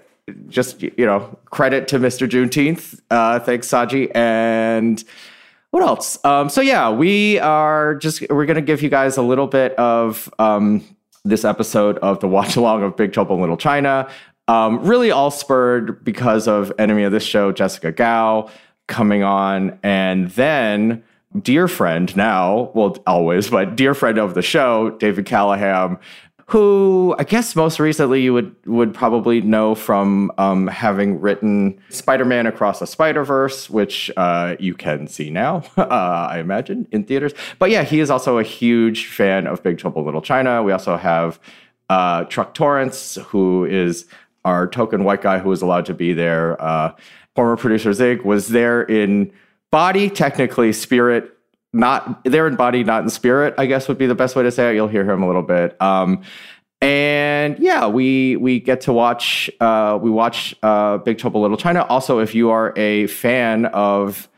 just 0.48 0.82
you 0.82 0.92
know 0.98 1.38
credit 1.46 1.88
to 1.88 1.98
Mr. 1.98 2.28
Juneteenth. 2.28 3.00
Uh, 3.10 3.38
thanks, 3.38 3.68
Saji, 3.68 4.14
and 4.14 5.02
what 5.70 5.82
else? 5.82 6.22
Um, 6.24 6.48
so 6.48 6.60
yeah, 6.60 6.90
we 6.90 7.38
are 7.38 7.94
just 7.96 8.22
we're 8.30 8.46
gonna 8.46 8.60
give 8.60 8.82
you 8.82 8.90
guys 8.90 9.16
a 9.16 9.22
little 9.22 9.46
bit 9.46 9.72
of 9.76 10.32
um, 10.38 10.84
this 11.24 11.44
episode 11.44 11.98
of 11.98 12.20
the 12.20 12.28
watch 12.28 12.56
along 12.56 12.82
of 12.82 12.96
Big 12.96 13.12
Trouble 13.12 13.36
in 13.36 13.40
Little 13.40 13.56
China. 13.56 14.08
Um, 14.48 14.80
really 14.84 15.10
all 15.10 15.30
spurred 15.30 16.04
because 16.04 16.48
of 16.48 16.72
enemy 16.78 17.04
of 17.04 17.12
this 17.12 17.22
show, 17.22 17.52
Jessica 17.52 17.92
Gao, 17.92 18.50
coming 18.88 19.22
on, 19.22 19.78
and 19.82 20.30
then 20.32 21.02
dear 21.40 21.68
friend 21.68 22.14
now, 22.16 22.70
well 22.74 22.96
always, 23.06 23.48
but 23.48 23.76
dear 23.76 23.94
friend 23.94 24.18
of 24.18 24.34
the 24.34 24.42
show, 24.42 24.90
David 24.98 25.24
Callaham, 25.24 25.98
who 26.52 27.16
I 27.18 27.24
guess 27.24 27.56
most 27.56 27.80
recently 27.80 28.20
you 28.20 28.34
would 28.34 28.54
would 28.66 28.92
probably 28.92 29.40
know 29.40 29.74
from 29.74 30.30
um, 30.36 30.66
having 30.66 31.18
written 31.18 31.80
Spider-Man 31.88 32.44
Across 32.46 32.80
the 32.80 32.86
Spider-Verse, 32.86 33.70
which 33.70 34.10
uh, 34.18 34.56
you 34.58 34.74
can 34.74 35.06
see 35.06 35.30
now, 35.30 35.64
uh, 35.78 35.86
I 36.30 36.40
imagine, 36.40 36.86
in 36.92 37.04
theaters. 37.04 37.32
But 37.58 37.70
yeah, 37.70 37.84
he 37.84 38.00
is 38.00 38.10
also 38.10 38.36
a 38.36 38.42
huge 38.42 39.06
fan 39.06 39.46
of 39.46 39.62
Big 39.62 39.78
Trouble 39.78 40.04
Little 40.04 40.20
China. 40.20 40.62
We 40.62 40.72
also 40.72 40.98
have 40.98 41.40
uh, 41.88 42.24
Truck 42.24 42.52
Torrance, 42.52 43.14
who 43.28 43.64
is 43.64 44.04
our 44.44 44.66
token 44.66 45.04
white 45.04 45.22
guy 45.22 45.38
who 45.38 45.48
was 45.48 45.62
allowed 45.62 45.86
to 45.86 45.94
be 45.94 46.12
there. 46.12 46.60
Uh, 46.60 46.92
former 47.34 47.56
producer 47.56 47.94
Zig 47.94 48.26
was 48.26 48.48
there 48.48 48.82
in 48.82 49.32
body, 49.70 50.10
technically 50.10 50.74
spirit 50.74 51.34
not 51.72 52.22
there 52.24 52.46
in 52.46 52.56
body, 52.56 52.84
not 52.84 53.02
in 53.02 53.10
spirit. 53.10 53.54
I 53.58 53.66
guess 53.66 53.88
would 53.88 53.98
be 53.98 54.06
the 54.06 54.14
best 54.14 54.36
way 54.36 54.42
to 54.42 54.50
say 54.50 54.70
it. 54.70 54.74
You'll 54.74 54.88
hear 54.88 55.08
him 55.08 55.22
a 55.22 55.26
little 55.26 55.42
bit. 55.42 55.80
Um, 55.80 56.22
and 56.80 57.58
yeah, 57.60 57.86
we 57.86 58.36
we 58.36 58.58
get 58.58 58.82
to 58.82 58.92
watch 58.92 59.50
uh, 59.60 59.98
we 60.02 60.10
watch 60.10 60.54
uh, 60.62 60.98
Big 60.98 61.18
Trouble 61.18 61.40
Little 61.40 61.56
China. 61.56 61.84
Also, 61.88 62.18
if 62.18 62.34
you 62.34 62.50
are 62.50 62.76
a 62.76 63.06
fan 63.06 63.66
of 63.66 64.28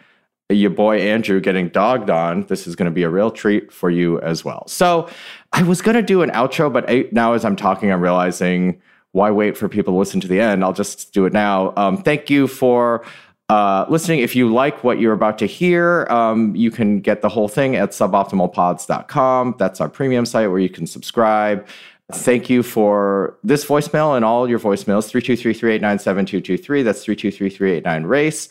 your 0.51 0.71
boy 0.71 1.01
Andrew 1.01 1.41
getting 1.41 1.69
dogged 1.71 2.11
on, 2.11 2.43
this 2.47 2.67
is 2.67 2.77
going 2.77 2.85
to 2.85 2.95
be 2.95 3.03
a 3.03 3.09
real 3.09 3.31
treat 3.31 3.73
for 3.73 3.89
you 3.89 4.21
as 4.21 4.45
well. 4.45 4.65
So, 4.69 5.09
I 5.55 5.63
was 5.63 5.81
going 5.81 5.97
to 5.97 6.03
do 6.03 6.21
an 6.21 6.31
outro, 6.31 6.71
but 6.71 6.89
I, 6.89 7.07
now 7.13 7.33
as 7.33 7.47
I'm 7.47 7.57
talking, 7.57 7.91
I'm 7.91 8.03
realizing 8.03 8.81
why 9.13 9.31
wait 9.31 9.57
for 9.57 9.69
people 9.69 9.95
to 9.95 9.99
listen 9.99 10.21
to 10.21 10.29
the 10.29 10.41
end? 10.41 10.65
I'll 10.65 10.73
just 10.73 11.15
do 11.15 11.25
it 11.25 11.33
now. 11.33 11.73
Um, 11.77 11.97
thank 11.97 12.29
you 12.29 12.49
for 12.49 13.05
uh, 13.49 13.87
listening. 13.89 14.21
If 14.21 14.35
you 14.35 14.53
like 14.53 14.83
what 14.85 14.99
you're 14.99 15.13
about 15.13 15.39
to 15.39 15.47
hear, 15.47 16.07
um, 16.11 16.55
you 16.57 16.71
can 16.71 17.01
get 17.01 17.21
the 17.21 17.29
whole 17.29 17.49
thing 17.49 17.77
at 17.77 17.91
suboptimalpods.com. 17.91 19.57
That's 19.59 19.81
our 19.81 19.89
premium 19.89 20.27
site 20.27 20.51
where 20.51 20.61
you 20.61 20.69
can 20.69 20.87
subscribe. 20.87 21.67
Thank 22.13 22.51
you 22.51 22.63
for 22.63 23.39
this 23.43 23.65
voicemail 23.65 24.15
and 24.15 24.25
all 24.25 24.49
your 24.49 24.59
voicemails 24.59 25.09
323 25.09 25.55
389 25.55 25.99
7223. 25.99 26.83
That's 26.83 27.03
323 27.05 27.49
389 27.51 28.05
RACE. 28.05 28.49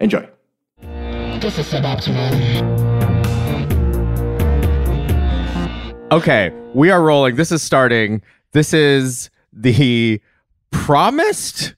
Enjoy. 0.00 0.28
This 1.40 1.58
is 1.58 1.66
suboptimal. 1.66 2.88
Okay, 6.10 6.50
we 6.74 6.90
are 6.90 7.02
rolling. 7.02 7.36
This 7.36 7.52
is 7.52 7.62
starting. 7.62 8.22
This 8.52 8.72
is 8.72 9.30
the 9.52 10.20
promised 10.70 11.74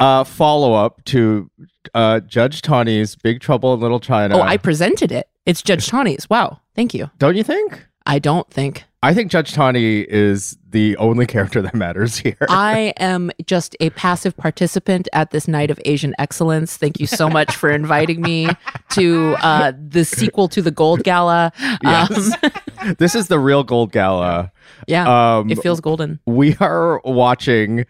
uh, 0.00 0.24
follow 0.24 0.72
up 0.72 1.04
to 1.04 1.50
uh, 1.94 2.20
Judge 2.20 2.62
Tawny's 2.62 3.16
Big 3.16 3.40
Trouble 3.40 3.74
in 3.74 3.80
Little 3.80 4.00
China. 4.00 4.38
Oh, 4.38 4.42
I 4.42 4.56
presented 4.56 5.12
it. 5.12 5.28
It's 5.46 5.62
Judge 5.62 5.88
Tawny's. 5.88 6.28
Wow. 6.28 6.60
Thank 6.74 6.94
you. 6.94 7.10
Don't 7.18 7.36
you 7.36 7.44
think? 7.44 7.86
I 8.06 8.18
don't 8.18 8.48
think. 8.50 8.84
I 9.02 9.14
think 9.14 9.30
Judge 9.30 9.54
Tawny 9.54 10.00
is 10.00 10.58
the 10.68 10.94
only 10.98 11.26
character 11.26 11.62
that 11.62 11.74
matters 11.74 12.18
here. 12.18 12.36
I 12.50 12.92
am 12.98 13.30
just 13.46 13.74
a 13.80 13.90
passive 13.90 14.36
participant 14.36 15.08
at 15.14 15.30
this 15.30 15.48
night 15.48 15.70
of 15.70 15.80
Asian 15.86 16.14
excellence. 16.18 16.76
Thank 16.76 17.00
you 17.00 17.06
so 17.06 17.30
much 17.30 17.56
for 17.56 17.70
inviting 17.70 18.20
me 18.20 18.48
to 18.90 19.36
uh, 19.42 19.72
the 19.76 20.04
sequel 20.04 20.48
to 20.48 20.60
the 20.60 20.70
Gold 20.70 21.02
Gala. 21.02 21.52
Yes. 21.82 22.34
Um, 22.42 22.94
this 22.98 23.14
is 23.14 23.28
the 23.28 23.38
real 23.38 23.64
Gold 23.64 23.92
Gala. 23.92 24.52
Yeah, 24.86 25.38
um, 25.38 25.50
it 25.50 25.62
feels 25.62 25.80
golden. 25.80 26.20
We 26.26 26.56
are 26.56 27.00
watching 27.04 27.86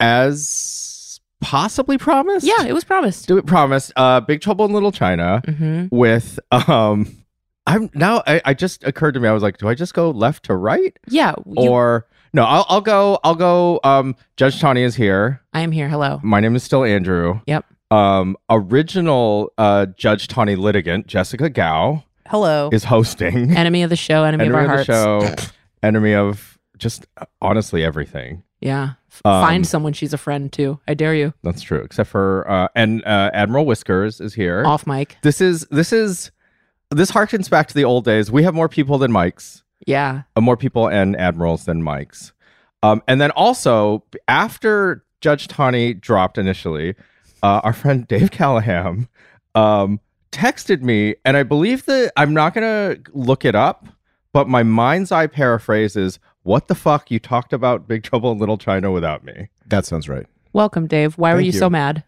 as 0.00 0.95
possibly 1.40 1.98
promised. 1.98 2.46
Yeah, 2.46 2.66
it 2.66 2.72
was 2.72 2.84
promised. 2.84 3.28
Do 3.28 3.38
it 3.38 3.46
promised. 3.46 3.92
Uh, 3.96 4.20
Big 4.20 4.40
Trouble 4.40 4.64
in 4.64 4.72
Little 4.72 4.92
China 4.92 5.42
mm-hmm. 5.46 5.94
with 5.94 6.38
um. 6.50 7.06
I'm 7.68 7.90
now. 7.94 8.22
I, 8.28 8.40
I, 8.44 8.54
just 8.54 8.84
occurred 8.84 9.14
to 9.14 9.20
me. 9.20 9.28
I 9.28 9.32
was 9.32 9.42
like, 9.42 9.58
do 9.58 9.66
I 9.66 9.74
just 9.74 9.92
go 9.92 10.10
left 10.10 10.44
to 10.44 10.54
right? 10.54 10.96
Yeah. 11.08 11.34
You, 11.46 11.68
or 11.68 12.06
no? 12.32 12.44
I'll, 12.44 12.64
I'll 12.68 12.80
go. 12.80 13.18
I'll 13.24 13.34
go. 13.34 13.80
Um, 13.82 14.14
Judge 14.36 14.60
Tawny 14.60 14.82
is 14.82 14.94
here. 14.94 15.42
I 15.52 15.62
am 15.62 15.72
here. 15.72 15.88
Hello. 15.88 16.20
My 16.22 16.38
name 16.38 16.54
is 16.54 16.62
still 16.62 16.84
Andrew. 16.84 17.40
Yep. 17.46 17.64
Um, 17.90 18.36
original 18.50 19.52
uh 19.58 19.86
Judge 19.86 20.28
Tawny 20.28 20.54
litigant 20.54 21.08
Jessica 21.08 21.50
Gao. 21.50 22.04
Hello. 22.28 22.70
Is 22.72 22.84
hosting. 22.84 23.56
Enemy 23.56 23.82
of 23.82 23.90
the 23.90 23.96
show. 23.96 24.22
Enemy, 24.22 24.44
enemy 24.44 24.64
of 24.64 24.70
our 24.70 24.80
of 24.80 24.86
hearts. 24.86 25.42
show. 25.42 25.52
enemy 25.82 26.14
of 26.14 26.58
just 26.78 27.06
honestly 27.40 27.82
everything. 27.82 28.42
Yeah. 28.60 28.92
Um, 29.24 29.42
Find 29.44 29.66
someone 29.66 29.92
she's 29.92 30.12
a 30.12 30.18
friend 30.18 30.52
to. 30.54 30.78
I 30.86 30.94
dare 30.94 31.14
you. 31.14 31.34
That's 31.42 31.62
true. 31.62 31.80
Except 31.80 32.08
for 32.08 32.48
uh, 32.50 32.68
and 32.74 33.04
uh, 33.04 33.30
Admiral 33.32 33.66
Whiskers 33.66 34.20
is 34.20 34.34
here. 34.34 34.64
Off 34.66 34.86
mic. 34.86 35.16
This 35.22 35.40
is 35.40 35.66
this 35.70 35.92
is 35.92 36.30
this 36.90 37.10
harkens 37.10 37.50
back 37.50 37.68
to 37.68 37.74
the 37.74 37.84
old 37.84 38.04
days. 38.04 38.30
We 38.30 38.42
have 38.44 38.54
more 38.54 38.68
people 38.68 38.98
than 38.98 39.10
mics. 39.10 39.62
Yeah. 39.86 40.22
Uh, 40.34 40.40
more 40.40 40.56
people 40.56 40.88
and 40.88 41.16
admirals 41.16 41.64
than 41.64 41.82
mics. 41.82 42.32
Um, 42.82 43.02
and 43.08 43.20
then 43.20 43.30
also 43.32 44.04
after 44.28 45.04
Judge 45.20 45.48
Tawny 45.48 45.94
dropped 45.94 46.38
initially, 46.38 46.94
uh, 47.42 47.60
our 47.64 47.72
friend 47.72 48.06
Dave 48.08 48.30
Callaham 48.30 49.08
um, 49.54 50.00
texted 50.32 50.82
me, 50.82 51.16
and 51.24 51.36
I 51.36 51.42
believe 51.42 51.86
that 51.86 52.12
I'm 52.16 52.34
not 52.34 52.54
gonna 52.54 52.96
look 53.12 53.44
it 53.44 53.54
up, 53.54 53.86
but 54.32 54.48
my 54.48 54.62
mind's 54.62 55.10
eye 55.10 55.26
paraphrase 55.26 55.96
is 55.96 56.18
what 56.46 56.68
the 56.68 56.74
fuck? 56.74 57.10
You 57.10 57.18
talked 57.18 57.52
about 57.52 57.86
Big 57.88 58.02
Trouble 58.02 58.32
in 58.32 58.38
Little 58.38 58.56
China 58.58 58.90
without 58.92 59.24
me. 59.24 59.48
That 59.66 59.84
sounds 59.84 60.08
right. 60.08 60.26
Welcome, 60.52 60.86
Dave. 60.86 61.18
Why 61.18 61.34
were 61.34 61.40
you, 61.40 61.46
you. 61.46 61.58
so 61.58 61.68
mad? 61.68 62.04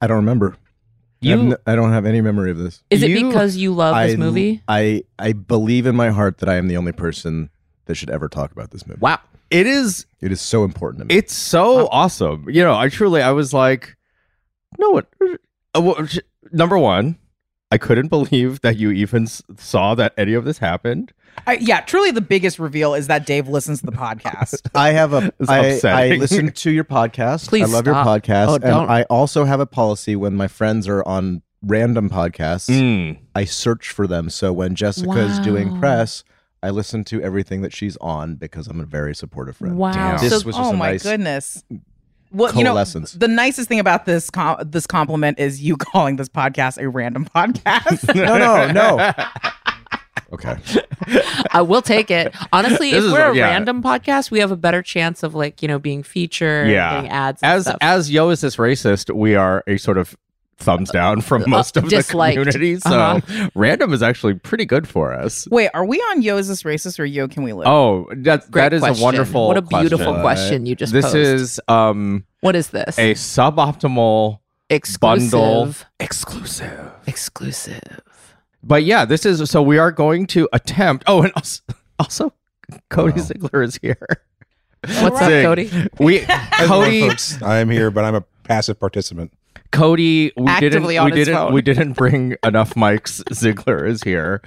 I 0.00 0.06
don't 0.06 0.16
remember. 0.16 0.56
You, 1.20 1.56
I, 1.66 1.72
I 1.72 1.76
don't 1.76 1.92
have 1.92 2.04
any 2.04 2.20
memory 2.20 2.50
of 2.50 2.58
this. 2.58 2.82
Is 2.90 3.02
it 3.02 3.10
You- 3.10 3.28
because 3.28 3.56
you 3.56 3.72
love 3.72 3.96
this 4.06 4.16
movie? 4.18 4.62
I 4.68 5.04
I 5.18 5.32
believe 5.32 5.86
in 5.86 5.96
my 5.96 6.10
heart 6.10 6.38
that 6.38 6.48
I 6.48 6.56
am 6.56 6.68
the 6.68 6.76
only 6.76 6.92
person 6.92 7.48
that 7.86 7.94
should 7.94 8.10
ever 8.10 8.28
talk 8.28 8.52
about 8.52 8.70
this 8.70 8.86
movie. 8.86 9.00
Wow. 9.00 9.20
It 9.50 9.66
is 9.66 10.06
It 10.20 10.32
is 10.32 10.40
so 10.40 10.64
important 10.64 11.00
to 11.00 11.04
me. 11.06 11.14
it's 11.18 11.32
so 11.32 11.88
awesome. 11.90 12.46
You 12.50 12.64
know, 12.64 12.74
I 12.74 12.88
truly 12.88 13.22
I 13.22 13.30
was 13.30 13.54
like, 13.54 13.96
no 14.78 14.90
what 14.90 15.06
uh, 15.74 16.06
number 16.52 16.76
1, 16.76 17.16
I 17.70 17.78
couldn't 17.78 18.08
believe 18.16 18.60
that 18.62 18.76
you 18.76 18.90
even 18.90 19.22
s- 19.24 19.42
saw 19.56 19.94
that 19.94 20.12
any 20.18 20.34
of 20.34 20.44
this 20.44 20.58
happened. 20.58 21.12
I, 21.46 21.54
yeah, 21.60 21.80
truly 21.80 22.10
the 22.10 22.20
biggest 22.20 22.58
reveal 22.58 22.94
is 22.94 23.06
that 23.08 23.26
Dave 23.26 23.48
listens 23.48 23.80
to 23.80 23.86
the 23.86 23.92
podcast. 23.92 24.60
I 24.74 24.90
have 24.92 25.12
a 25.12 25.32
I, 25.48 25.80
I 25.84 26.08
listen 26.16 26.50
to 26.52 26.70
your 26.70 26.84
podcast. 26.84 27.48
Please 27.48 27.64
I 27.64 27.72
love 27.72 27.84
stop. 27.84 27.86
your 27.86 28.36
podcast. 28.36 28.48
Oh, 28.48 28.54
and 28.54 28.62
don't. 28.64 28.90
I 28.90 29.02
also 29.04 29.44
have 29.44 29.60
a 29.60 29.66
policy 29.66 30.16
when 30.16 30.34
my 30.34 30.48
friends 30.48 30.88
are 30.88 31.02
on 31.06 31.42
random 31.62 32.08
podcasts, 32.10 32.68
Mm. 32.70 33.18
I 33.34 33.44
search 33.44 33.90
for 33.90 34.06
them. 34.06 34.30
So 34.30 34.52
when 34.52 34.74
Jessica 34.74 35.18
is 35.18 35.38
doing 35.40 35.72
Wow. 35.74 35.80
press, 35.80 36.22
I 36.62 36.70
listen 36.70 37.02
to 37.04 37.20
everything 37.22 37.62
that 37.62 37.72
she's 37.72 37.96
on 37.98 38.34
because 38.36 38.66
I'm 38.68 38.80
a 38.80 38.84
very 38.86 39.14
supportive 39.14 39.56
friend. 39.56 39.76
Wow. 39.76 39.92
Damn. 39.92 40.18
This 40.20 40.30
So- 40.40 40.46
was 40.46 40.56
just 40.56 40.70
oh 40.70 40.74
a 40.74 40.76
my 40.76 40.92
nice 40.92 41.02
goodness. 41.02 41.64
Well, 42.32 42.52
you 42.54 42.64
know, 42.64 42.70
coalescence. 42.70 43.12
the 43.12 43.28
nicest 43.28 43.68
thing 43.68 43.78
about 43.78 44.04
this 44.04 44.30
com- 44.30 44.58
this 44.64 44.86
compliment 44.86 45.38
is 45.38 45.62
you 45.62 45.76
calling 45.76 46.16
this 46.16 46.28
podcast 46.28 46.76
a 46.82 46.88
random 46.88 47.24
podcast. 47.34 48.14
No, 48.14 48.36
no, 48.36 48.70
no. 48.72 49.12
Okay. 50.32 50.56
I 51.52 51.62
will 51.62 51.82
take 51.82 52.10
it. 52.10 52.34
Honestly, 52.52 52.90
This 52.90 52.98
if 53.00 53.04
is- 53.06 53.12
we're 53.12 53.30
a 53.30 53.36
yeah. 53.36 53.44
random 53.48 53.82
podcast, 53.82 54.30
we 54.30 54.40
have 54.40 54.50
a 54.50 54.56
better 54.56 54.82
chance 54.82 55.22
of 55.22 55.34
like, 55.34 55.62
you 55.62 55.68
know, 55.68 55.78
being 55.78 56.02
featured, 56.02 56.68
Yeah. 56.68 56.94
getting 56.96 57.10
ads 57.10 57.40
As 57.42 57.62
stuff. 57.64 57.76
as 57.80 58.10
Yo 58.10 58.30
is 58.30 58.40
this 58.40 58.56
racist, 58.56 59.14
we 59.14 59.34
are 59.36 59.62
a 59.66 59.76
sort 59.76 59.98
of 59.98 60.16
thumbs 60.58 60.90
down 60.90 61.20
from 61.20 61.44
most 61.48 61.76
of 61.76 61.84
the 61.84 61.90
disliked. 61.90 62.36
community. 62.38 62.76
So 62.80 62.98
Uh-huh. 62.98 63.50
random 63.54 63.92
is 63.92 64.02
actually 64.02 64.34
pretty 64.34 64.64
good 64.64 64.88
for 64.88 65.12
us. 65.12 65.46
Wait, 65.50 65.68
are 65.74 65.84
we 65.84 65.98
on 65.98 66.22
Yo 66.22 66.38
is 66.38 66.48
this 66.48 66.62
racist 66.64 66.98
or 66.98 67.04
Yo 67.04 67.28
can 67.28 67.42
we 67.42 67.52
live? 67.52 67.68
Oh, 67.68 68.08
that 68.16 68.50
Great 68.50 68.62
that 68.62 68.72
is 68.72 68.80
question. 68.80 69.00
a 69.00 69.04
wonderful. 69.04 69.46
What 69.48 69.58
a 69.58 69.62
beautiful 69.62 70.14
question. 70.14 70.22
question 70.22 70.66
you 70.66 70.74
just 70.74 70.92
This 70.94 71.04
posed. 71.04 71.16
is 71.16 71.60
um 71.68 72.24
what 72.40 72.56
is 72.56 72.70
this? 72.70 72.98
a 72.98 73.12
suboptimal 73.14 74.38
exclusive. 74.70 75.30
bundle 75.30 75.74
exclusive. 76.00 76.90
Exclusive. 77.06 78.00
But 78.66 78.82
yeah, 78.82 79.04
this 79.04 79.24
is 79.24 79.48
so 79.48 79.62
we 79.62 79.78
are 79.78 79.92
going 79.92 80.26
to 80.28 80.48
attempt. 80.52 81.04
Oh, 81.06 81.22
and 81.22 81.32
also, 81.36 81.62
also 82.00 82.32
Cody 82.90 83.20
Ziegler 83.20 83.62
is 83.62 83.76
here. 83.76 84.06
What's 85.00 85.20
up, 85.20 85.30
Cody? 85.30 85.70
We 85.98 86.18
Hello, 86.28 86.84
Cody 86.84 87.08
folks. 87.08 87.40
I'm 87.42 87.70
here, 87.70 87.92
but 87.92 88.04
I'm 88.04 88.16
a 88.16 88.24
passive 88.42 88.80
participant. 88.80 89.32
Cody 89.70 90.32
we 90.36 90.46
Actively 90.46 90.94
didn't 90.94 90.98
on 90.98 91.10
we 91.10 91.16
his 91.18 91.26
didn't 91.26 91.40
phone. 91.40 91.52
we 91.52 91.62
didn't 91.62 91.92
bring 91.92 92.36
enough 92.42 92.74
mics. 92.74 93.22
Ziegler 93.32 93.84
is 93.86 94.02
here. 94.02 94.42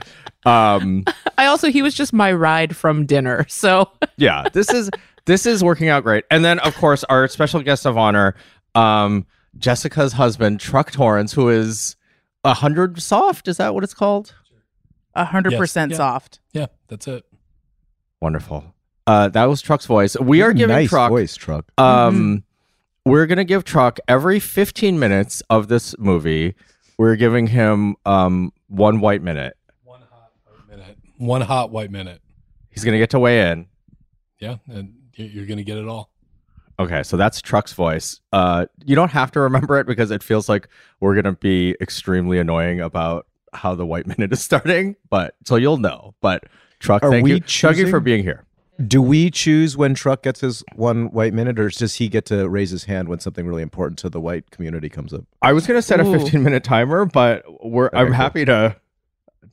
Um 0.45 1.05
I 1.37 1.45
also 1.45 1.69
he 1.69 1.81
was 1.81 1.93
just 1.93 2.11
my 2.13 2.31
ride 2.33 2.75
from 2.75 3.05
dinner. 3.05 3.45
So 3.47 3.89
yeah, 4.17 4.47
this 4.51 4.69
is 4.69 4.89
this 5.25 5.45
is 5.45 5.63
working 5.63 5.87
out 5.87 6.03
great. 6.03 6.25
And 6.29 6.43
then 6.43 6.59
of 6.59 6.75
course 6.75 7.03
our 7.05 7.27
special 7.27 7.61
guest 7.61 7.85
of 7.85 7.97
honor, 7.97 8.35
um, 8.75 9.25
Jessica's 9.57 10.13
husband, 10.13 10.59
Truck 10.59 10.91
Torrance, 10.91 11.33
who 11.33 11.49
is 11.49 11.95
a 12.43 12.53
hundred 12.55 13.01
soft. 13.01 13.47
Is 13.47 13.57
that 13.57 13.73
what 13.73 13.83
it's 13.83 13.93
called? 13.93 14.33
A 15.15 15.25
hundred 15.25 15.53
percent 15.57 15.95
soft. 15.95 16.39
Yeah, 16.53 16.67
that's 16.87 17.07
it. 17.07 17.25
Wonderful. 18.21 18.73
Uh, 19.07 19.27
that 19.29 19.45
was 19.45 19.61
Truck's 19.61 19.85
voice. 19.85 20.15
We 20.19 20.41
are 20.41 20.53
giving 20.53 20.75
nice 20.75 20.89
Truck. 20.89 21.09
voice, 21.09 21.35
truck. 21.35 21.65
Um, 21.77 22.43
we're 23.05 23.25
gonna 23.25 23.43
give 23.43 23.63
Truck 23.63 23.99
every 24.07 24.39
15 24.39 24.99
minutes 24.99 25.41
of 25.49 25.67
this 25.67 25.95
movie. 25.97 26.53
We're 26.97 27.15
giving 27.15 27.47
him 27.47 27.95
um 28.05 28.51
one 28.67 28.99
white 28.99 29.21
minute. 29.23 29.55
One 29.83 30.01
hot 30.01 30.31
white 30.45 30.69
minute. 30.77 30.97
One 31.17 31.41
hot 31.41 31.71
white 31.71 31.91
minute. 31.91 32.21
He's 32.69 32.83
gonna 32.83 32.97
get 32.99 33.09
to 33.11 33.19
weigh 33.19 33.49
in. 33.51 33.67
Yeah, 34.39 34.57
and 34.67 34.93
You- 35.15 35.25
You're 35.25 35.45
gonna 35.47 35.63
get 35.63 35.77
it 35.77 35.87
all. 35.87 36.08
Okay, 36.79 37.03
so 37.03 37.17
that's 37.17 37.41
Truck's 37.41 37.73
voice. 37.73 38.21
Uh, 38.31 38.65
you 38.85 38.95
don't 38.95 39.11
have 39.11 39.31
to 39.31 39.41
remember 39.41 39.77
it 39.77 39.85
because 39.85 40.11
it 40.11 40.23
feels 40.23 40.47
like 40.47 40.69
we're 41.01 41.13
gonna 41.13 41.33
be 41.33 41.75
extremely 41.81 42.39
annoying 42.39 42.79
about 42.79 43.27
how 43.53 43.75
the 43.75 43.85
White 43.85 44.07
Minute 44.17 44.31
is 44.31 44.41
starting. 44.41 44.95
But 45.09 45.35
so 45.45 45.57
you'll 45.57 45.77
know. 45.77 46.15
But 46.21 46.45
Truck, 46.79 47.03
Are 47.03 47.11
thank 47.11 47.25
we 47.25 47.33
you, 47.33 47.39
Chucky, 47.41 47.89
for 47.89 47.99
being 47.99 48.23
here. 48.23 48.45
Do 48.87 49.01
we 49.01 49.29
choose 49.29 49.75
when 49.75 49.93
Truck 49.93 50.23
gets 50.23 50.39
his 50.39 50.63
one 50.73 51.07
white 51.11 51.33
minute, 51.33 51.59
or 51.59 51.67
does 51.67 51.95
he 51.95 52.07
get 52.07 52.25
to 52.27 52.47
raise 52.47 52.69
his 52.69 52.85
hand 52.85 53.09
when 53.09 53.19
something 53.19 53.45
really 53.45 53.61
important 53.61 53.99
to 53.99 54.09
the 54.09 54.21
white 54.21 54.51
community 54.51 54.87
comes 54.87 55.13
up? 55.13 55.25
I 55.41 55.51
was 55.51 55.67
gonna 55.67 55.81
set 55.81 55.99
a 55.99 56.05
15 56.05 56.41
minute 56.41 56.63
timer, 56.63 57.03
but 57.05 57.43
we're 57.61 57.89
I'm 57.91 58.07
cool. 58.07 58.15
happy 58.15 58.45
to. 58.45 58.77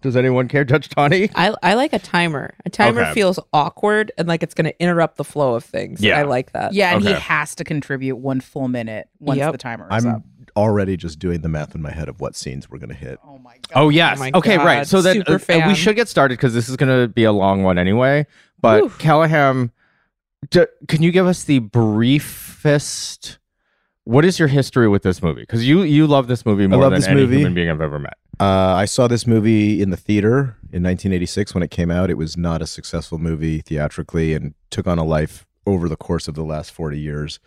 Does 0.03 0.15
anyone 0.17 0.47
care, 0.47 0.65
Judge 0.65 0.89
Tawny? 0.89 1.31
I, 1.35 1.55
I 1.63 1.75
like 1.75 1.93
a 1.93 1.99
timer. 1.99 2.55
A 2.65 2.71
timer 2.71 3.01
Okay. 3.03 3.15
feels 3.15 3.41
awkward 3.53 4.13
and 4.19 4.29
like 4.29 4.43
it's 4.43 4.55
going 4.55 4.67
to 4.67 4.81
interrupt 4.81 5.17
the 5.17 5.25
flow 5.25 5.55
of 5.55 5.65
things. 5.65 6.01
Yeah. 6.03 6.19
I 6.19 6.23
like 6.23 6.53
that. 6.53 6.75
Yeah, 6.75 6.95
and 6.95 7.03
he 7.03 7.13
has 7.13 7.55
to 7.57 7.65
contribute 7.65 8.17
one 8.17 8.41
full 8.41 8.69
minute 8.69 9.09
once 9.19 9.39
Yep. 9.39 9.53
the 9.53 9.59
timer 9.59 9.89
is 9.91 10.05
I'm 10.05 10.17
up. 10.17 10.23
already 10.55 10.97
just 10.97 11.19
doing 11.19 11.41
the 11.41 11.49
math 11.49 11.75
in 11.75 11.83
my 11.83 11.91
head 11.91 12.09
of 12.09 12.21
what 12.21 12.37
scenes 12.37 12.71
we're 12.71 12.79
gonna 12.79 12.95
hit. 12.95 13.19
Oh 13.27 13.39
my 13.39 13.55
god. 13.55 13.73
Oh 13.75 13.89
yes. 13.89 14.19
my 14.19 14.31
okay, 14.35 14.59
right. 14.59 14.87
So 14.87 15.01
then 15.03 15.17
super 15.17 15.33
uh, 15.33 15.35
uh, 15.37 15.39
fan. 15.39 15.69
we 15.69 15.75
should 15.75 15.97
get 15.97 16.09
started 16.09 16.35
because 16.37 16.53
this 16.55 16.69
is 16.69 16.77
going 16.77 16.95
to 17.01 17.09
be 17.09 17.25
a 17.25 17.33
long 17.33 17.63
one 17.63 17.79
anyway. 17.79 18.27
But 18.61 18.83
Whew. 18.83 18.91
Callaham, 18.99 19.73
d- 20.51 20.67
can 20.89 21.03
you 21.03 21.11
give 21.11 21.27
us 21.27 21.45
the 21.45 21.59
briefest? 21.61 23.39
What 24.05 24.25
is 24.25 24.39
your 24.39 24.49
history 24.49 24.89
with 24.89 25.03
this 25.03 25.21
movie? 25.23 25.41
Because 25.43 25.67
you 25.67 25.83
you 25.83 26.07
love 26.07 26.29
this 26.29 26.47
movie 26.47 26.67
more 26.67 26.81
love 26.83 26.93
than 26.93 27.01
this 27.01 27.09
any 27.09 27.23
movie. 27.23 27.39
human 27.39 27.55
being 27.55 27.71
I've 27.71 27.81
ever 27.81 27.99
met. 27.99 28.15
Uh, 28.39 28.75
I 28.77 28.85
saw 28.85 29.09
this 29.09 29.27
movie 29.27 29.81
in 29.81 29.91
the 29.91 29.97
theater 29.97 30.57
in 30.73 30.83
1986 30.83 31.55
when 31.55 31.63
it 31.63 31.71
came 31.71 31.91
out. 31.91 32.11
It 32.11 32.19
was 32.19 32.37
not 32.37 32.61
a 32.61 32.67
successful 32.67 33.19
movie 33.19 33.61
theatrically 33.61 34.35
and 34.35 34.55
took 34.71 34.87
on 34.87 34.99
a 34.99 35.05
life 35.05 35.47
over 35.67 35.89
the 35.89 35.97
course 35.97 36.29
of 36.29 36.35
the 36.35 36.45
last 36.45 36.71
40 36.71 36.99
years. 36.99 37.41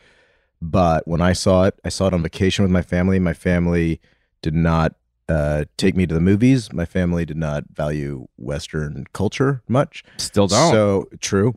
But 0.62 1.08
when 1.08 1.22
I 1.22 1.34
saw 1.34 1.66
it, 1.66 1.80
I 1.86 1.90
saw 1.90 2.08
it 2.08 2.14
on 2.14 2.24
vacation 2.24 2.64
with 2.64 2.72
my 2.72 2.82
family. 2.82 3.20
My 3.20 3.34
family 3.34 4.02
did 4.42 4.56
not 4.56 4.96
uh, 5.30 5.66
take 5.78 5.96
me 5.96 6.08
to 6.08 6.14
the 6.14 6.20
movies. 6.20 6.74
My 6.74 6.86
family 6.86 7.24
did 7.24 7.38
not 7.38 7.66
value 7.72 8.28
Western 8.38 9.06
culture 9.14 9.62
much. 9.68 10.04
Still 10.18 10.48
don't. 10.48 10.72
So 10.72 11.08
true. 11.22 11.56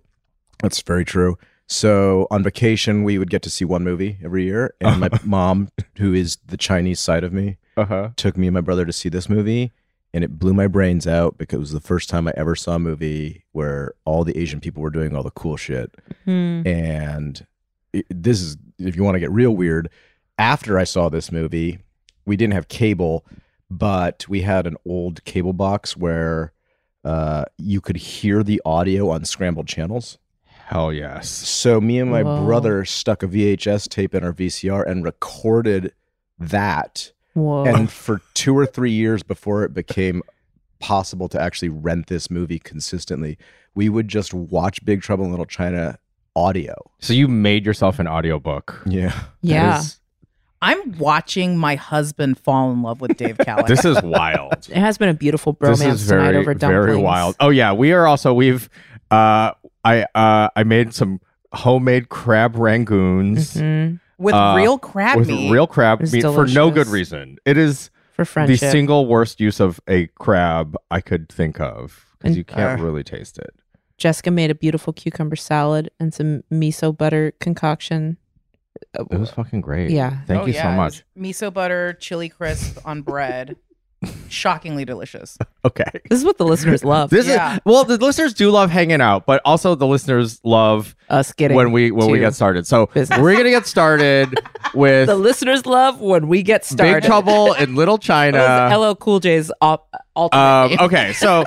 That's 0.63 0.83
very 0.83 1.05
true. 1.05 1.39
So 1.67 2.27
on 2.31 2.43
vacation, 2.43 3.03
we 3.03 3.17
would 3.19 3.31
get 3.31 3.43
to 3.43 3.51
see 3.51 3.65
one 3.65 3.83
movie 3.83 4.19
every 4.23 4.45
year. 4.45 4.75
And 4.81 5.01
my 5.01 5.09
mom, 5.25 5.71
who 5.97 6.13
is 6.13 6.37
the 6.47 6.59
Chinese 6.59 7.01
side 7.01 7.25
of 7.25 7.33
me, 7.33 7.57
uh 7.77 7.85
huh. 7.85 8.09
took 8.17 8.37
me 8.37 8.47
and 8.49 8.55
my 8.55 8.61
brother 8.61 8.85
to 8.85 8.93
see 8.93 9.09
this 9.09 9.29
movie 9.29 9.73
and 10.15 10.23
it 10.23 10.39
blew 10.39 10.53
my 10.53 10.67
brains 10.67 11.07
out 11.07 11.39
because 11.39 11.57
it 11.57 11.61
was 11.61 11.73
the 11.73 11.81
first 11.81 12.11
time 12.11 12.29
I 12.29 12.35
ever 12.37 12.55
saw 12.55 12.75
a 12.75 12.79
movie 12.79 13.45
where 13.53 13.95
all 14.05 14.25
the 14.25 14.37
Asian 14.37 14.61
people 14.61 14.83
were 14.83 14.91
doing 14.91 15.17
all 15.17 15.23
the 15.23 15.31
cool 15.31 15.57
shit. 15.57 15.91
Hmm. 16.27 16.63
And 16.67 17.47
it- 17.95 18.05
this 18.11 18.43
is, 18.43 18.59
if 18.79 18.95
you 18.95 19.03
want 19.05 19.15
to 19.15 19.21
get 19.21 19.31
real 19.31 19.53
weird, 19.53 19.89
after 20.39 20.79
I 20.79 20.85
saw 20.85 21.09
this 21.09 21.33
movie, 21.33 21.79
we 22.27 22.37
didn't 22.37 22.53
have 22.53 22.69
cable, 22.69 23.25
but 23.71 24.27
we 24.29 24.43
had 24.43 24.67
an 24.67 24.77
old 24.87 25.25
cable 25.25 25.55
box 25.55 25.97
where 25.97 26.53
uh, 27.07 27.47
you 27.57 27.81
could 27.81 27.97
hear 27.97 28.43
the 28.43 28.61
audio 28.67 29.09
on 29.09 29.25
scrambled 29.25 29.67
channels. 29.67 30.19
Hell 30.45 30.93
yes. 30.93 31.29
So 31.31 31.81
me 31.81 31.99
and 31.99 32.11
my 32.11 32.23
Whoa. 32.23 32.45
brother 32.45 32.85
stuck 32.85 33.23
a 33.23 33.27
VHS 33.29 33.89
tape 33.89 34.15
in 34.15 34.23
our 34.25 34.33
VCR 34.33 34.87
and 34.87 35.03
recorded 35.05 35.93
that 36.39 37.13
Whoa. 37.35 37.65
and 37.65 37.91
for 37.91 38.21
two 38.35 38.57
or 38.57 38.67
three 38.67 38.91
years 38.93 39.23
before 39.23 39.65
it 39.65 39.73
became 39.75 40.23
possible 40.81 41.29
to 41.29 41.41
actually 41.41 41.69
rent 41.71 42.09
this 42.09 42.31
movie 42.31 42.59
consistently, 42.59 43.39
we 43.75 43.89
would 43.89 44.09
just 44.09 44.35
watch 44.35 44.85
Big 44.85 45.01
Trouble 45.03 45.25
in 45.25 45.31
Little 45.31 45.47
China 45.47 45.99
audio. 46.37 46.75
So 47.01 47.13
you 47.13 47.29
made 47.29 47.65
yourself 47.67 47.99
an 47.99 48.07
audiobook. 48.09 48.83
Yeah. 48.87 49.13
Yeah. 49.43 49.79
is- 49.81 49.99
I'm 50.65 50.97
watching 50.99 51.57
my 51.59 51.75
husband 51.75 52.39
fall 52.39 52.71
in 52.71 52.83
love 52.83 53.01
with 53.01 53.17
Dave 53.17 53.37
Callaham. 53.39 53.67
this 53.67 53.85
is 53.85 54.01
wild. 54.03 54.53
It 54.71 54.77
has 54.77 54.97
been 54.97 55.09
a 55.09 55.15
beautiful 55.15 55.55
bromance 55.55 55.79
this 55.79 56.03
is 56.03 56.07
tonight 56.09 56.37
over 56.37 56.55
dumplings. 56.55 56.85
very 56.87 56.97
wild. 56.97 57.35
Oh 57.41 57.49
yeah, 57.49 57.73
we 57.73 57.93
are 57.93 58.07
also 58.07 58.33
we've 58.33 58.71
uh 59.11 59.53
I 59.85 60.07
uh 60.15 60.51
I 60.55 60.63
made 60.65 60.95
some 60.95 61.21
homemade 61.53 62.11
crab 62.11 62.55
rangoons 62.55 63.57
Mhm. 63.61 63.99
With 64.23 64.35
uh, 64.35 64.55
real 64.57 64.79
crab 64.79 65.19
with 65.19 65.29
meat. 65.29 65.51
real 65.51 65.67
crab 65.67 66.01
It's 66.01 66.13
meat 66.13 66.23
for 66.23 66.47
no 66.47 66.71
good 66.71 66.87
reason. 66.87 67.37
It 67.45 67.57
is 67.59 67.91
For 68.15 68.25
the 68.47 68.57
single 68.57 69.07
worst 69.07 69.41
use 69.41 69.59
of 69.61 69.81
a 69.89 70.07
crab 70.19 70.77
I 70.91 71.01
could 71.01 71.29
think 71.29 71.61
of 71.61 72.07
because 72.19 72.31
And- 72.31 72.37
you 72.37 72.45
can't 72.45 72.81
Uh. 72.81 72.85
really 72.85 73.03
taste 73.05 73.39
it. 73.39 73.51
Jessica 73.99 74.31
made 74.31 74.51
a 74.51 74.55
beautiful 74.55 74.93
cucumber 74.93 75.37
salad 75.37 75.91
and 76.01 76.13
some 76.13 76.43
miso 76.53 76.97
butter 76.97 77.33
concoction. 77.41 78.17
It 78.95 79.19
was 79.19 79.31
fucking 79.31 79.61
great. 79.61 79.91
Yeah. 79.91 80.19
Thank 80.27 80.43
Oh, 80.43 80.47
you 80.47 80.55
yeah, 80.55 80.63
so 80.73 80.77
much. 80.77 81.05
Miso 81.17 81.53
butter, 81.53 81.93
chili 81.95 82.29
crisp 82.29 82.79
on 82.85 83.03
bread. 83.03 83.57
Shockingly 84.33 84.85
delicious. 84.85 85.37
Okay. 85.65 85.85
This 86.11 86.19
is 86.19 86.25
what 86.25 86.39
the 86.39 86.45
listeners 86.45 86.85
love. 86.95 87.11
This 87.11 87.29
Yeah. 87.29 87.55
is 87.55 87.61
well, 87.65 87.85
the 87.85 87.97
listeners 87.97 88.35
do 88.35 88.51
love 88.51 88.69
hanging 88.69 89.01
out, 89.01 89.27
but 89.27 89.41
also 89.45 89.77
the 89.77 89.87
listeners 89.87 90.41
love 90.43 90.97
Us 91.09 91.33
getting 91.33 91.57
when 91.57 91.71
we 91.71 91.93
when 91.93 92.11
we 92.11 92.19
get 92.19 92.35
started. 92.35 92.67
So 92.67 92.87
business. 92.87 93.21
we're 93.21 93.37
gonna 93.37 93.51
get 93.51 93.69
started 93.69 94.35
with 94.75 95.07
the 95.07 95.15
listeners 95.15 95.65
love 95.65 96.01
when 96.01 96.27
we 96.27 96.43
get 96.43 96.65
started. 96.65 96.95
Big 96.95 97.05
Trouble 97.05 97.53
in 97.53 97.77
Little 97.77 97.97
China. 97.99 98.71
LL 98.77 98.97
Cool 98.97 99.21
J's 99.21 99.53
op- 99.61 99.89
alternate 100.17 100.81
Um, 100.81 100.87
okay, 100.87 101.13
so 101.13 101.45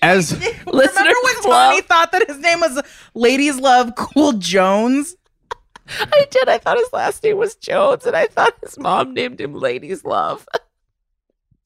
as 0.00 0.32
Listeners 0.32 0.96
Remember 0.96 1.18
when 1.22 1.34
Tawny 1.42 1.76
love- 1.76 1.84
thought 1.84 2.12
that 2.12 2.26
his 2.26 2.38
name 2.38 2.60
was 2.60 2.80
Ladies 3.12 3.56
Love 3.58 3.94
Cool 3.94 4.32
Jones? 4.34 5.16
I 6.00 6.26
did. 6.30 6.48
I 6.48 6.56
thought 6.56 6.78
his 6.78 6.88
last 6.94 7.22
name 7.22 7.36
was 7.36 7.56
Jones, 7.56 8.06
and 8.06 8.16
I 8.16 8.26
thought 8.28 8.54
his 8.62 8.78
mom 8.78 9.12
named 9.12 9.38
him 9.38 9.52
Ladies 9.54 10.02
Love. 10.02 10.48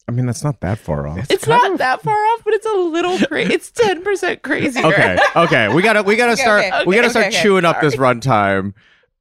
I 0.09 0.11
mean, 0.11 0.25
that's 0.25 0.43
not 0.43 0.59
that 0.61 0.79
far 0.79 1.07
off. 1.07 1.27
It's 1.29 1.45
not 1.45 1.77
that 1.77 2.01
far 2.01 2.15
off, 2.17 2.41
but 2.43 2.55
it's 2.55 2.65
a 2.65 2.73
little 2.73 3.19
crazy. 3.27 3.53
It's 3.53 3.69
ten 3.69 4.03
percent 4.03 4.41
crazier. 4.41 4.83
okay, 4.85 5.17
okay, 5.35 5.67
we 5.73 5.83
gotta 5.83 6.01
we 6.01 6.15
gotta 6.15 6.31
Okay, 6.33 6.41
start 6.41 6.65
okay, 6.65 6.83
we 6.87 6.95
gotta 6.95 7.05
okay, 7.07 7.11
start 7.11 7.25
okay, 7.27 7.41
chewing 7.43 7.63
up 7.63 7.79
this 7.79 7.95
runtime. 7.95 8.73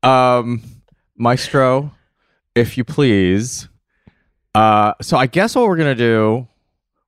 Um, 0.02 0.62
Maestro, 1.16 1.92
if 2.54 2.78
you 2.78 2.84
please. 2.84 3.68
Uh, 4.54 4.94
so 5.02 5.18
I 5.18 5.26
guess 5.26 5.54
what 5.54 5.66
we're 5.68 5.76
gonna 5.76 5.94
do, 5.94 6.48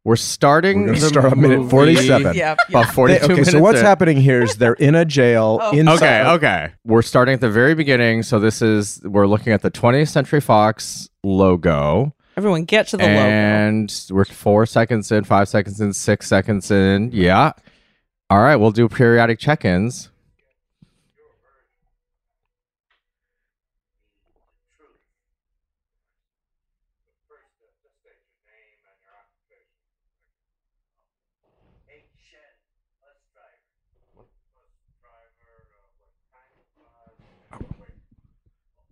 we're 0.04 0.16
starting. 0.16 0.82
We're 0.82 0.86
gonna 0.94 1.00
start 1.00 1.32
at 1.32 1.38
minute 1.38 1.70
47. 1.70 2.34
Yeah. 2.36 2.52
About 2.52 2.66
yeah. 2.68 2.84
forty-two 2.92 3.24
okay, 3.24 3.32
minutes. 3.32 3.50
so 3.52 3.60
what's 3.60 3.78
in. 3.80 3.84
happening 3.86 4.16
here 4.18 4.42
is 4.42 4.56
they're 4.56 4.74
in 4.74 4.94
a 4.94 5.04
jail 5.06 5.58
Oh. 5.62 5.70
inside. 5.76 5.94
Okay, 6.26 6.30
okay. 6.32 6.72
We're 6.84 7.02
starting 7.02 7.34
at 7.34 7.40
the 7.40 7.50
very 7.50 7.74
beginning. 7.74 8.22
So 8.24 8.38
this 8.38 8.60
is 8.60 9.00
we're 9.04 9.26
looking 9.26 9.52
at 9.54 9.62
the 9.62 9.70
20th 9.70 10.08
Century 10.10 10.40
Fox 10.42 11.08
logo. 11.24 12.14
Everyone, 12.40 12.64
get 12.64 12.88
to 12.88 12.96
the 12.96 13.02
logo. 13.02 13.18
and 13.18 14.02
we're 14.08 14.24
four 14.24 14.64
seconds 14.64 15.12
in, 15.12 15.24
five 15.24 15.46
seconds 15.46 15.78
in, 15.78 15.92
six 15.92 16.26
seconds 16.26 16.70
in. 16.70 17.10
Yeah. 17.12 17.52
All 18.30 18.40
right, 18.40 18.56
we'll 18.56 18.70
do 18.70 18.88
periodic 18.88 19.38
check-ins. 19.38 20.08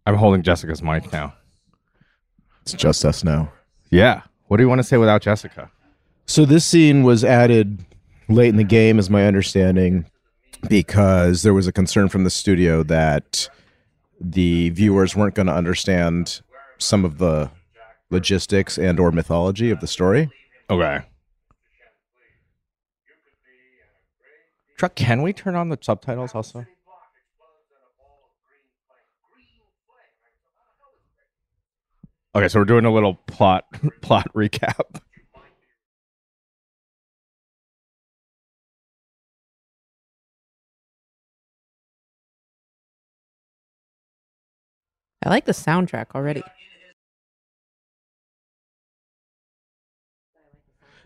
I'm 0.05 0.17
holding 0.17 0.43
Jessica's 0.43 0.83
mic 0.83 1.11
now. 1.15 1.33
It's 2.73 2.83
just 2.83 3.03
us 3.05 3.25
now. 3.25 3.51
Yeah. 3.89 4.23
What 4.49 4.59
do 4.59 4.63
you 4.63 4.69
want 4.69 4.81
to 4.81 4.83
say 4.83 4.99
without 4.99 5.23
Jessica? 5.23 5.71
So 6.27 6.45
this 6.45 6.67
scene 6.67 7.03
was 7.03 7.25
added 7.25 7.83
late 8.29 8.49
in 8.49 8.57
the 8.57 8.65
game, 8.65 8.99
is 8.99 9.09
my 9.09 9.27
understanding, 9.27 10.05
because 10.69 11.43
there 11.43 11.55
was 11.55 11.67
a 11.67 11.73
concern 11.73 12.11
from 12.11 12.25
the 12.25 12.31
studio 12.31 12.83
that 12.83 13.49
the 14.21 14.69
viewers 14.71 15.17
weren't 15.17 15.35
going 15.35 15.47
to 15.47 15.55
understand 15.55 16.43
some 16.77 17.07
of 17.07 17.17
the 17.17 17.51
logistics 18.11 18.77
and 18.77 19.01
or 19.01 19.11
mythology 19.13 19.71
of 19.71 19.81
the 19.81 19.87
story. 19.87 20.31
Okay. 20.69 21.01
Truck, 24.77 24.95
can 24.95 25.23
we 25.23 25.33
turn 25.33 25.55
on 25.55 25.71
the 25.71 25.79
subtitles 25.81 26.35
also? 26.35 26.67
Okay, 32.35 32.49
so 32.49 32.59
we're 32.61 32.65
doing 32.67 32.85
a 32.85 32.93
little 32.93 33.15
plot 33.15 33.65
plot 34.03 34.27
recap. 34.35 35.01
I 45.25 45.31
like 45.31 45.45
the 45.47 45.53
soundtrack 45.53 46.07
already. 46.15 46.43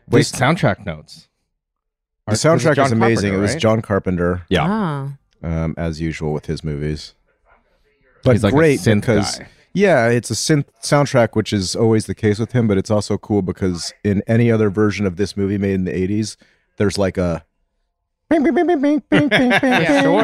Wait, 0.08 0.24
soundtrack 0.26 0.84
notes. 0.84 1.28
The 2.26 2.32
Are- 2.32 2.32
was 2.32 2.44
it 2.44 2.48
soundtrack 2.48 2.74
John 2.76 2.86
is 2.86 2.92
amazing. 2.92 3.30
Carpenter, 3.30 3.38
It 3.38 3.40
was 3.40 3.52
right? 3.52 3.60
John 3.60 3.82
Carpenter. 3.82 4.42
Yeah. 4.48 4.66
Ah. 4.68 5.12
um, 5.42 5.74
as 5.78 6.00
usual 6.00 6.32
with 6.32 6.46
his 6.46 6.62
movies. 6.62 7.14
But 8.22 8.32
He's 8.32 8.44
like 8.44 8.52
a 8.52 8.56
great 8.56 8.80
synth 8.80 9.00
because 9.00 9.38
guy. 9.38 9.48
Yeah, 9.74 10.08
it's 10.08 10.30
a 10.30 10.34
synth 10.34 10.66
soundtrack, 10.82 11.30
which 11.32 11.52
is 11.52 11.74
always 11.74 12.06
the 12.06 12.14
case 12.14 12.38
with 12.38 12.52
him, 12.52 12.68
but 12.68 12.76
it's 12.76 12.90
also 12.90 13.16
cool 13.16 13.42
because 13.42 13.92
in 14.04 14.22
any 14.26 14.50
other 14.50 14.68
version 14.70 15.06
of 15.06 15.16
this 15.16 15.36
movie 15.36 15.58
made 15.58 15.74
in 15.74 15.84
the 15.84 15.92
80s, 15.92 16.36
there's 16.76 16.98
like 16.98 17.16
a 17.16 17.44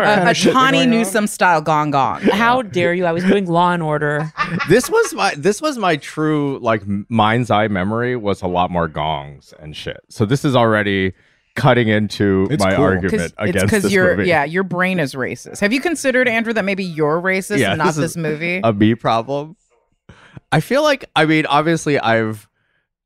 a, 0.03 0.31
a 0.31 0.35
Tawny 0.35 0.87
Newsom 0.87 1.27
style 1.27 1.61
gong 1.61 1.91
gong. 1.91 2.21
How 2.33 2.63
dare 2.63 2.95
you? 2.95 3.05
I 3.05 3.13
was 3.13 3.23
doing 3.23 3.47
Law 3.47 3.73
and 3.73 3.83
Order. 3.83 4.33
this 4.69 4.89
was 4.89 5.13
my 5.13 5.35
this 5.37 5.61
was 5.61 5.77
my 5.77 5.97
true 5.97 6.59
like 6.61 6.83
mind's 7.11 7.51
eye 7.51 7.69
memory 7.69 8.17
was 8.17 8.41
a 8.41 8.47
lot 8.47 8.71
more 8.71 8.89
gongs 8.89 9.53
and 9.61 9.77
shit. 9.77 10.01
So 10.09 10.25
this 10.25 10.43
is 10.45 10.57
already 10.57 11.13
cutting 11.59 11.89
into 11.89 12.47
It's 12.51 12.63
my 12.65 12.75
cool. 12.75 12.85
argument 12.85 13.23
it's 13.23 13.35
against 13.39 13.67
because 13.67 13.83
this 13.85 13.93
your 13.93 14.17
movie. 14.17 14.29
yeah 14.29 14.45
your 14.45 14.63
brain 14.65 14.99
is 14.99 15.15
racist. 15.15 15.61
Have 15.61 15.73
you 15.73 15.81
considered 15.81 16.29
Andrew 16.29 16.53
that 16.53 16.65
maybe 16.65 16.85
you're 16.85 17.21
racist 17.21 17.59
Yeah, 17.59 17.71
and 17.73 17.79
not 17.79 17.87
this 17.95 17.97
this, 17.97 18.17
movie? 18.17 18.61
a 18.65 18.73
me 18.73 18.95
problem. 18.95 19.57
I 20.53 20.61
feel 20.61 20.83
like 20.83 21.05
I 21.17 21.27
mean 21.27 21.47
obviously 21.47 21.99
I've 21.99 22.49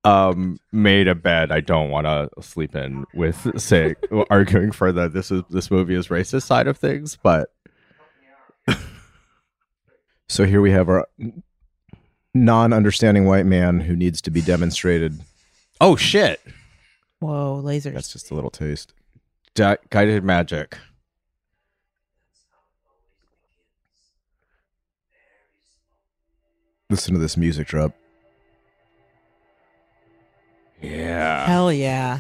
um 0.05 0.59
made 0.73 1.07
a 1.09 1.15
bed 1.15 1.53
I 1.53 1.61
don't 1.61 1.91
want 1.91 2.07
to 2.07 2.29
sleep 2.43 2.75
in 2.75 3.05
with 3.15 3.61
say 3.61 3.95
arguing 4.31 4.73
for 4.73 4.91
the 4.93 5.09
this 5.09 5.31
is 5.31 5.43
this 5.51 5.71
movie 5.71 5.95
is 5.95 6.09
racist 6.09 6.43
side 6.43 6.67
of 6.67 6.77
things, 6.79 7.17
but 7.23 7.49
So 10.29 10.47
here 10.47 10.63
we 10.63 10.71
have 10.71 10.89
our 10.89 11.07
non-understanding 12.35 13.27
white 13.27 13.45
man 13.45 13.81
who 13.81 13.95
needs 13.95 14.23
to 14.23 14.31
be 14.31 14.41
demonstrated. 14.41 15.21
oh 15.81 15.95
shit, 15.97 16.41
Whoa, 17.23 17.63
lasers. 17.65 17.95
That's 17.95 18.13
just 18.13 18.33
a 18.33 18.35
little 18.35 18.51
taste. 18.51 18.95
Di- 19.55 19.79
guided 19.91 20.25
magic. 20.25 20.77
Listen 26.91 27.15
to 27.15 27.21
this 27.21 27.37
music 27.37 27.69
drop. 27.69 27.95
Yeah. 30.81 31.47
Hell 31.47 31.73
yeah. 31.73 32.19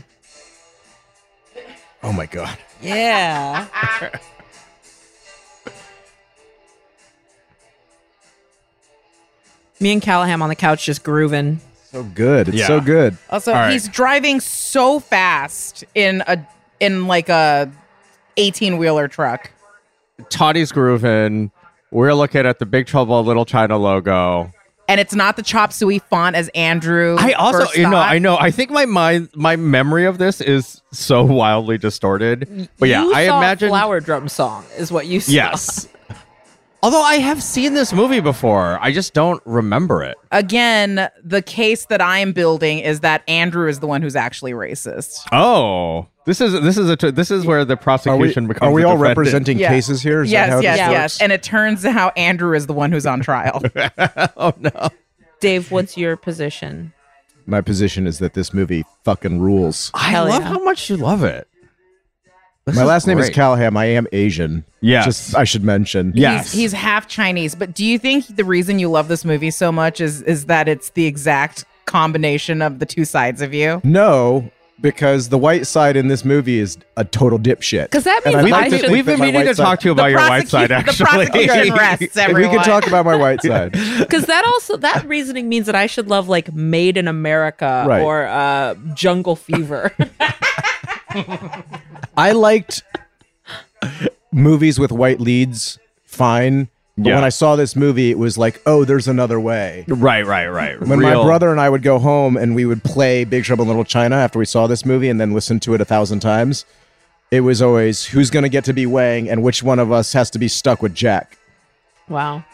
Oh 2.04 2.12
my 2.12 2.26
god. 2.26 2.56
Yeah. 2.80 3.66
Me 9.80 9.90
and 9.92 10.00
Callaham 10.00 10.42
on 10.42 10.48
the 10.48 10.54
couch 10.54 10.86
just 10.86 11.02
grooving. 11.02 11.60
So 11.92 12.02
good. 12.02 12.48
It's 12.48 12.56
Yeah. 12.56 12.66
so 12.66 12.80
good. 12.80 13.16
Also, 13.30 13.52
All 13.52 13.58
right. 13.60 13.70
he's 13.72 13.86
driving 13.88 14.40
so 14.40 14.98
fast 14.98 15.84
in 15.94 16.22
a 16.26 16.38
in 16.80 17.06
like 17.06 17.28
a 17.28 17.70
eighteen 18.36 18.78
wheeler 18.78 19.08
truck. 19.08 19.50
Toddy's 20.30 20.72
grooving. 20.72 21.50
We're 21.90 22.14
looking 22.14 22.46
at 22.46 22.58
the 22.58 22.66
Big 22.66 22.86
Trouble 22.86 23.22
Little 23.22 23.44
China 23.44 23.76
logo. 23.76 24.50
And 24.88 24.98
it's 25.00 25.14
not 25.14 25.36
the 25.36 25.42
chop 25.42 25.72
suey 25.72 25.98
font 26.00 26.34
as 26.34 26.48
Andrew. 26.54 27.16
I 27.18 27.32
also, 27.32 27.60
first 27.60 27.76
you 27.76 27.88
know. 27.88 27.96
I 27.96 28.18
know. 28.18 28.36
I 28.38 28.50
think 28.50 28.70
my 28.70 28.84
mind, 28.86 29.28
my 29.34 29.56
memory 29.56 30.06
of 30.06 30.18
this 30.18 30.40
is 30.40 30.82
so 30.92 31.22
wildly 31.24 31.78
distorted. 31.78 32.68
But 32.78 32.88
yeah, 32.88 33.02
you 33.04 33.14
I 33.14 33.20
imagine. 33.22 33.68
flower 33.68 34.00
drum 34.00 34.28
song 34.28 34.64
is 34.76 34.90
what 34.90 35.06
you 35.06 35.20
saw. 35.20 35.32
Yes. 35.32 35.88
Although 36.84 37.02
I 37.02 37.16
have 37.16 37.40
seen 37.40 37.74
this 37.74 37.92
movie 37.92 38.18
before, 38.18 38.76
I 38.80 38.90
just 38.92 39.14
don't 39.14 39.40
remember 39.46 40.02
it. 40.02 40.16
Again, 40.32 41.08
the 41.22 41.40
case 41.40 41.86
that 41.86 42.02
I'm 42.02 42.32
building 42.32 42.80
is 42.80 43.00
that 43.00 43.22
Andrew 43.28 43.68
is 43.68 43.78
the 43.78 43.86
one 43.86 44.02
who's 44.02 44.16
actually 44.16 44.50
racist. 44.52 45.20
Oh, 45.30 46.08
this 46.26 46.40
is 46.40 46.52
this 46.60 46.76
is 46.76 46.90
a 46.90 46.96
t- 46.96 47.12
this 47.12 47.30
is 47.30 47.46
where 47.46 47.64
the 47.64 47.74
Are 47.74 47.76
we, 47.76 47.82
prosecution 47.82 48.48
becomes. 48.48 48.68
are 48.68 48.72
we 48.72 48.82
all 48.82 48.96
defendant. 48.96 49.18
representing 49.18 49.58
Yeah. 49.58 49.68
cases 49.68 50.02
here? 50.02 50.22
Is 50.22 50.30
that 50.30 50.34
yes, 50.34 50.50
how 50.50 50.58
yes, 50.60 50.76
this 50.76 50.78
yes. 50.78 51.02
works? 51.14 51.20
And 51.22 51.30
it 51.32 51.42
turns 51.44 51.84
out 51.84 52.18
Andrew 52.18 52.52
is 52.56 52.66
the 52.66 52.72
one 52.72 52.90
who's 52.90 53.06
on 53.06 53.20
trial. 53.20 53.62
oh 54.36 54.52
no! 54.58 54.88
Dave, 55.38 55.70
what's 55.70 55.96
your 55.96 56.16
position? 56.16 56.92
My 57.46 57.60
position 57.60 58.08
is 58.08 58.18
that 58.18 58.34
this 58.34 58.52
movie 58.52 58.84
fucking 59.04 59.40
rules. 59.40 59.92
I 59.94 60.10
Hell 60.10 60.28
love 60.28 60.42
yeah. 60.42 60.48
how 60.48 60.64
much 60.64 60.90
you 60.90 60.96
love 60.96 61.22
it. 61.22 61.46
This 62.64 62.76
My 62.76 62.82
is 62.82 62.88
last 62.88 63.06
name 63.08 63.18
is. 63.18 63.28
Callaham. 63.30 63.76
I 63.76 63.86
am 63.86 64.06
Asian. 64.12 64.64
Yes. 64.80 65.04
Just 65.04 65.34
I 65.36 65.42
should 65.42 65.64
mention. 65.64 66.12
Yes. 66.14 66.52
He's, 66.52 66.60
he's 66.60 66.72
half 66.72 67.08
Chinese. 67.08 67.56
But 67.56 67.74
do 67.74 67.84
you 67.84 67.98
think 67.98 68.26
the 68.36 68.44
reason 68.44 68.78
you 68.78 68.88
love 68.88 69.08
this 69.08 69.24
movie 69.24 69.50
so 69.50 69.72
much 69.72 70.00
is 70.00 70.22
is 70.22 70.46
that 70.46 70.68
it's 70.68 70.90
the 70.90 71.06
exact 71.06 71.64
combination 71.86 72.62
of 72.62 72.78
the 72.78 72.86
two 72.86 73.04
sides 73.04 73.42
of 73.42 73.52
you? 73.52 73.80
No, 73.82 74.48
because 74.80 75.28
the 75.28 75.38
white 75.38 75.66
side 75.66 75.96
in 75.96 76.06
this 76.06 76.24
movie 76.24 76.60
is 76.60 76.78
a 76.96 77.04
total 77.04 77.36
dipshit. 77.36 77.90
'Cause 77.90 78.04
that 78.04 78.20
And 78.24 78.36
means 78.36 78.36
I'd 78.36 78.44
We've, 78.44 78.52
like 78.52 78.70
been, 78.70 78.80
should- 78.80 78.90
we've 78.92 79.06
been 79.06 79.20
meaning 79.20 79.44
to 79.46 79.54
side- 79.56 79.64
talk 79.64 79.80
to 79.80 79.86
you 79.88 79.92
about 79.92 80.10
your 80.12 80.20
white 80.20 80.48
side. 80.48 80.70
Actually, 80.72 80.96
the 80.98 81.04
prosecution 81.30 81.74
rests 81.74 82.02
If 82.04 82.14
we 82.14 82.22
everyone. 82.22 82.56
could 82.58 82.64
talk 82.64 82.86
about 82.86 83.04
my 83.04 83.16
white 83.16 83.42
side. 83.44 83.72
Because 83.98 84.26
that 84.26 84.44
also 84.44 84.76
that 84.76 85.04
reasoning 85.08 85.48
means 85.48 85.66
that 85.66 85.74
I 85.74 85.86
should 85.88 86.06
love 86.06 86.28
like 86.28 86.54
Made 86.54 86.96
in 86.96 87.08
America 87.08 87.84
Right. 87.88 88.02
or 88.02 88.26
uh, 88.28 88.74
Jungle 88.94 89.34
Fever. 89.34 89.92
I 92.16 92.32
liked 92.32 92.82
movies 94.32 94.78
with 94.78 94.92
white 94.92 95.20
leads 95.20 95.78
fine. 96.04 96.68
But 96.98 97.08
Yeah. 97.08 97.14
when 97.16 97.24
I 97.24 97.30
saw 97.30 97.56
this 97.56 97.74
movie, 97.74 98.10
it 98.10 98.18
was 98.18 98.36
like, 98.36 98.60
oh, 98.66 98.84
there's 98.84 99.08
another 99.08 99.40
way. 99.40 99.84
right, 99.88 100.26
right, 100.26 100.46
right. 100.46 100.78
When 100.78 101.00
my 101.00 101.14
brother 101.14 101.50
and 101.50 101.58
I 101.58 101.70
would 101.70 101.82
go 101.82 101.98
home 101.98 102.36
and 102.36 102.54
we 102.54 102.66
would 102.66 102.84
play 102.84 103.24
Big 103.24 103.44
Trouble 103.44 103.62
in 103.62 103.68
Little 103.68 103.84
China 103.84 104.16
after 104.16 104.38
we 104.38 104.44
saw 104.44 104.66
this 104.66 104.84
movie 104.84 105.08
and 105.08 105.18
then 105.18 105.32
listen 105.32 105.58
to 105.60 105.72
it 105.74 105.80
a 105.80 105.86
thousand 105.86 106.20
times, 106.20 106.66
it 107.30 107.40
was 107.40 107.62
always 107.62 108.04
who's 108.04 108.28
going 108.28 108.42
to 108.42 108.50
get 108.50 108.64
to 108.66 108.74
be 108.74 108.84
Wang 108.84 109.26
and 109.30 109.42
which 109.42 109.62
one 109.62 109.78
of 109.78 109.90
us 109.90 110.12
has 110.12 110.28
to 110.32 110.38
be 110.38 110.48
stuck 110.48 110.82
with 110.82 110.94
Jack. 110.94 111.38
wow. 112.08 112.44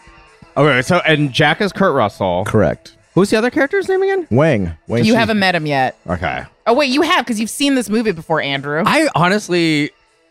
Okay, 0.56 0.82
so 0.82 0.98
and 1.06 1.32
Jack 1.32 1.60
is 1.60 1.72
Kurt 1.72 1.94
Russell. 1.94 2.44
Correct. 2.44 2.96
Who's 3.14 3.30
the 3.30 3.36
other 3.38 3.50
character's 3.50 3.88
name 3.88 4.02
again? 4.02 4.26
Wang. 4.30 4.72
Wang 4.88 5.04
you 5.04 5.12
Shi- 5.12 5.18
haven't 5.18 5.38
met 5.38 5.54
him 5.54 5.66
yet. 5.66 5.96
Okay. 6.08 6.44
Oh 6.68 6.74
wait, 6.74 6.90
you 6.90 7.02
have 7.02 7.24
because 7.24 7.40
you've 7.40 7.50
seen 7.50 7.74
this 7.74 7.88
movie 7.88 8.12
before, 8.12 8.40
Andrew. 8.40 8.82
I 8.86 9.08
honestly, 9.14 9.90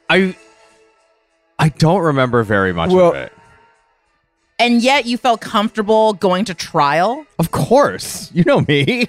I, 0.09 0.35
I 1.59 1.69
don't 1.69 2.01
remember 2.01 2.43
very 2.43 2.71
much 2.73 2.91
Well- 2.91 3.09
of 3.09 3.15
it. 3.15 3.33
and 4.59 4.81
yet 4.81 5.05
you 5.05 5.17
felt 5.17 5.41
comfortable 5.41 6.13
going 6.13 6.45
to 6.45 6.53
trial. 6.53 7.25
Of 7.39 7.51
course, 7.51 8.31
you 8.33 8.43
know 8.43 8.61
me. 8.61 9.07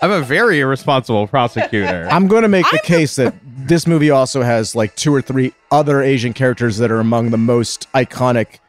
I'm 0.00 0.10
a 0.10 0.22
very 0.22 0.60
irresponsible 0.60 1.26
prosecutor. 1.26 2.08
I'm 2.10 2.26
going 2.26 2.40
to 2.42 2.48
make 2.48 2.64
the 2.70 2.78
case 2.82 3.16
that 3.16 3.34
this 3.44 3.86
movie 3.86 4.08
also 4.10 4.40
has 4.42 4.74
like 4.74 4.96
two 4.96 5.14
or 5.14 5.20
three 5.20 5.52
other 5.70 6.00
Asian 6.00 6.32
characters 6.32 6.78
that 6.78 6.90
are 6.90 7.00
among 7.00 7.30
the 7.30 7.36
most 7.36 7.86
iconic 7.92 8.60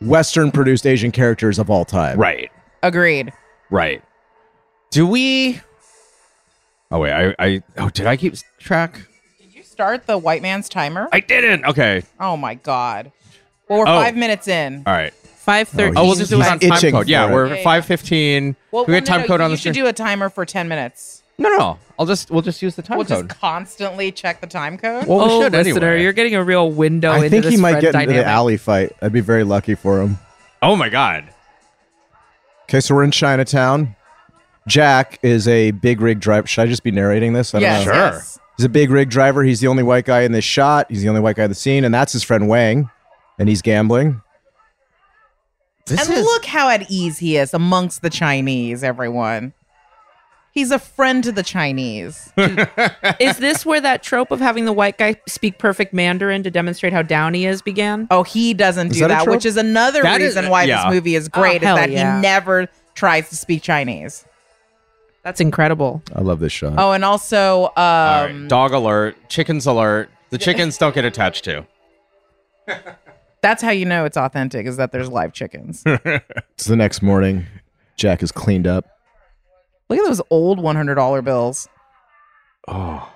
Western 0.00 0.50
produced 0.50 0.86
Asian 0.88 1.12
characters 1.12 1.60
of 1.60 1.70
all 1.70 1.84
time. 1.84 2.18
right, 2.18 2.50
Agreed. 2.82 3.32
right. 3.70 4.02
Do 4.90 5.06
we? 5.06 5.60
Oh 6.94 7.00
wait, 7.00 7.10
I, 7.12 7.34
I, 7.40 7.62
oh, 7.76 7.88
did 7.90 8.06
I 8.06 8.16
keep 8.16 8.36
track? 8.60 9.00
Did 9.40 9.52
you 9.52 9.64
start 9.64 10.06
the 10.06 10.16
white 10.16 10.42
man's 10.42 10.68
timer? 10.68 11.08
I 11.10 11.18
didn't. 11.18 11.64
Okay, 11.64 12.04
oh 12.20 12.36
my 12.36 12.54
god. 12.54 13.10
Well, 13.68 13.80
we're 13.80 13.88
Oh. 13.88 14.00
five 14.00 14.14
minutes 14.14 14.46
in. 14.46 14.84
all 14.86 14.92
right. 14.92 15.12
Five 15.12 15.68
thirteen. 15.70 15.98
Oh, 15.98 16.02
oh, 16.02 16.04
we'll 16.04 16.14
He's- 16.14 16.18
just 16.18 16.30
do 16.30 16.40
it 16.40 16.46
on 16.46 16.60
he's 16.60 16.68
time 16.70 16.76
itching 16.78 16.92
code. 16.92 17.08
Yeah, 17.08 17.26
for 17.26 17.32
it. 17.32 17.34
we're 17.34 17.46
Yeah, 17.48 17.54
yeah. 17.56 17.62
five 17.64 17.84
fifteen. 17.84 18.54
Well, 18.70 18.84
we 18.84 18.92
well, 18.92 19.00
get 19.00 19.08
no, 19.08 19.12
time 19.12 19.20
no, 19.22 19.26
code 19.26 19.40
on 19.40 19.50
the 19.50 19.54
you 19.54 19.56
the 19.56 19.62
should 19.62 19.74
screen. 19.74 19.84
do 19.86 19.88
a 19.88 19.92
timer 19.92 20.28
for 20.30 20.46
ten 20.46 20.68
minutes. 20.68 21.22
No, 21.36 21.48
no, 21.48 21.58
no. 21.58 21.78
I'll 21.98 22.06
just 22.06 22.30
we'll 22.30 22.42
just 22.42 22.62
use 22.62 22.76
the 22.76 22.82
time 22.82 22.96
We'll 22.98 23.06
code. 23.06 23.26
just 23.28 23.40
constantly 23.40 24.12
check 24.12 24.40
the 24.40 24.46
time 24.46 24.78
code. 24.78 25.08
well, 25.08 25.20
oh, 25.20 25.38
we 25.40 25.44
should 25.46 25.52
listener, 25.52 25.86
anyway. 25.88 26.02
you're 26.04 26.12
getting 26.12 26.36
a 26.36 26.44
real 26.44 26.70
window 26.70 27.08
in 27.14 27.16
the 27.16 27.22
middle. 27.22 27.22
I 27.22 27.26
into 27.26 27.30
think 27.30 27.44
this 27.44 27.54
he 27.54 27.60
might 27.60 27.70
friend 27.72 27.82
get 27.82 27.88
into 27.96 27.98
dynamic. 28.06 28.24
the 28.24 28.30
alley 28.30 28.56
fight. 28.56 28.92
I'd 29.02 29.12
be 29.12 29.20
very 29.20 29.42
lucky 29.42 29.74
for 29.74 30.00
him. 30.00 30.18
oh 30.62 30.76
my 30.76 30.88
god. 30.88 31.24
Okay, 32.68 32.78
so 32.80 32.94
we're 32.94 33.02
in 33.04 33.10
Chinatown. 33.10 33.96
Jack 34.66 35.18
is 35.22 35.46
a 35.48 35.72
big 35.72 36.00
rig 36.00 36.20
driver. 36.20 36.46
Should 36.46 36.62
I 36.62 36.66
just 36.66 36.82
be 36.82 36.90
narrating 36.90 37.32
this? 37.32 37.54
I 37.54 37.58
don't 37.60 37.62
yes, 37.62 37.86
know. 37.86 37.92
Sure. 37.92 38.20
He's 38.56 38.64
a 38.64 38.68
big 38.68 38.90
rig 38.90 39.10
driver. 39.10 39.42
He's 39.42 39.60
the 39.60 39.66
only 39.66 39.82
white 39.82 40.04
guy 40.04 40.22
in 40.22 40.32
this 40.32 40.44
shot. 40.44 40.86
He's 40.88 41.02
the 41.02 41.08
only 41.08 41.20
white 41.20 41.36
guy 41.36 41.44
in 41.44 41.50
the 41.50 41.54
scene, 41.56 41.84
and 41.84 41.92
that's 41.92 42.12
his 42.12 42.22
friend 42.22 42.48
Wang. 42.48 42.88
And 43.38 43.48
he's 43.48 43.62
gambling. 43.62 44.22
This 45.86 46.08
and 46.08 46.16
is 46.16 46.24
look 46.24 46.44
how 46.46 46.68
at 46.70 46.88
ease 46.90 47.18
he 47.18 47.36
is 47.36 47.52
amongst 47.52 48.00
the 48.00 48.10
Chinese, 48.10 48.82
everyone. 48.84 49.52
He's 50.52 50.70
a 50.70 50.78
friend 50.78 51.22
to 51.24 51.32
the 51.32 51.42
Chinese. 51.42 52.32
Is 53.18 53.38
this 53.38 53.66
where 53.66 53.80
that 53.80 54.04
trope 54.04 54.30
of 54.30 54.38
having 54.38 54.66
the 54.66 54.72
white 54.72 54.96
guy 54.98 55.16
speak 55.26 55.58
perfect 55.58 55.92
Mandarin 55.92 56.44
to 56.44 56.50
demonstrate 56.50 56.92
how 56.92 57.02
down 57.02 57.34
he 57.34 57.44
is 57.44 57.60
began? 57.60 58.06
Oh, 58.12 58.22
he 58.22 58.54
doesn't 58.54 58.92
Is 58.92 58.94
do 58.94 59.00
that 59.00 59.06
a 59.06 59.08
that, 59.08 59.24
trope? 59.24 59.34
which 59.34 59.44
is 59.44 59.56
another 59.56 60.02
That 60.02 60.20
is- 60.20 60.36
reason 60.36 60.48
why 60.52 60.62
yeah. 60.62 60.84
this 60.84 60.94
movie 60.94 61.16
is 61.16 61.28
great, 61.28 61.60
Oh, 61.64 61.66
hell 61.66 61.76
is 61.78 61.80
that 61.82 61.90
yeah. 61.90 62.16
he 62.18 62.22
never 62.22 62.68
tries 62.94 63.28
to 63.30 63.36
speak 63.36 63.62
Chinese. 63.62 64.24
That's 65.24 65.40
incredible. 65.40 66.02
I 66.14 66.20
love 66.20 66.38
this 66.38 66.52
shot. 66.52 66.74
Oh, 66.76 66.92
and 66.92 67.04
also, 67.04 67.64
um, 67.64 67.72
All 67.76 68.26
right. 68.26 68.48
Dog 68.48 68.72
alert. 68.72 69.16
Chickens 69.28 69.66
alert. 69.66 70.10
The 70.30 70.38
chickens 70.38 70.76
don't 70.76 70.94
get 70.94 71.04
attached 71.06 71.44
to. 71.44 71.66
that's 73.42 73.62
how 73.62 73.70
you 73.70 73.86
know 73.86 74.04
it's 74.04 74.16
authentic, 74.18 74.66
is 74.66 74.76
that 74.76 74.92
there's 74.92 75.08
live 75.08 75.32
chickens. 75.32 75.82
It's 76.54 76.66
the 76.66 76.76
next 76.76 77.02
morning. 77.02 77.46
Jack 77.96 78.22
is 78.22 78.30
cleaned 78.30 78.66
up. 78.66 78.84
Look 79.88 79.98
at 79.98 80.04
those 80.04 80.22
old 80.30 80.58
$100 80.58 81.24
bills. 81.24 81.68
Oh. 82.68 83.12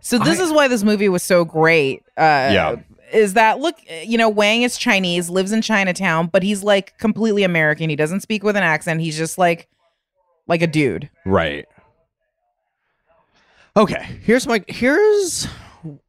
So 0.00 0.18
this 0.18 0.40
I- 0.40 0.44
is 0.44 0.52
why 0.52 0.68
this 0.68 0.82
movie 0.82 1.08
was 1.08 1.22
so 1.22 1.44
great. 1.44 2.02
Uh, 2.16 2.50
Yeah. 2.52 2.76
Is 3.12 3.34
that 3.34 3.58
look? 3.58 3.76
You 4.04 4.16
know, 4.18 4.28
Wang 4.28 4.62
is 4.62 4.78
Chinese, 4.78 5.28
lives 5.28 5.50
in 5.50 5.62
Chinatown, 5.62 6.28
but 6.28 6.44
he's 6.44 6.62
like 6.62 6.96
completely 6.98 7.42
American. 7.42 7.90
He 7.90 7.96
doesn't 7.96 8.20
speak 8.20 8.44
with 8.44 8.56
an 8.56 8.62
accent. 8.62 9.00
He's 9.00 9.16
just 9.18 9.36
like, 9.36 9.66
like 10.46 10.62
a 10.62 10.68
dude. 10.68 11.10
Right. 11.26 11.66
Okay. 13.76 14.18
Here's 14.22 14.46
my 14.46 14.62
here's 14.68 15.46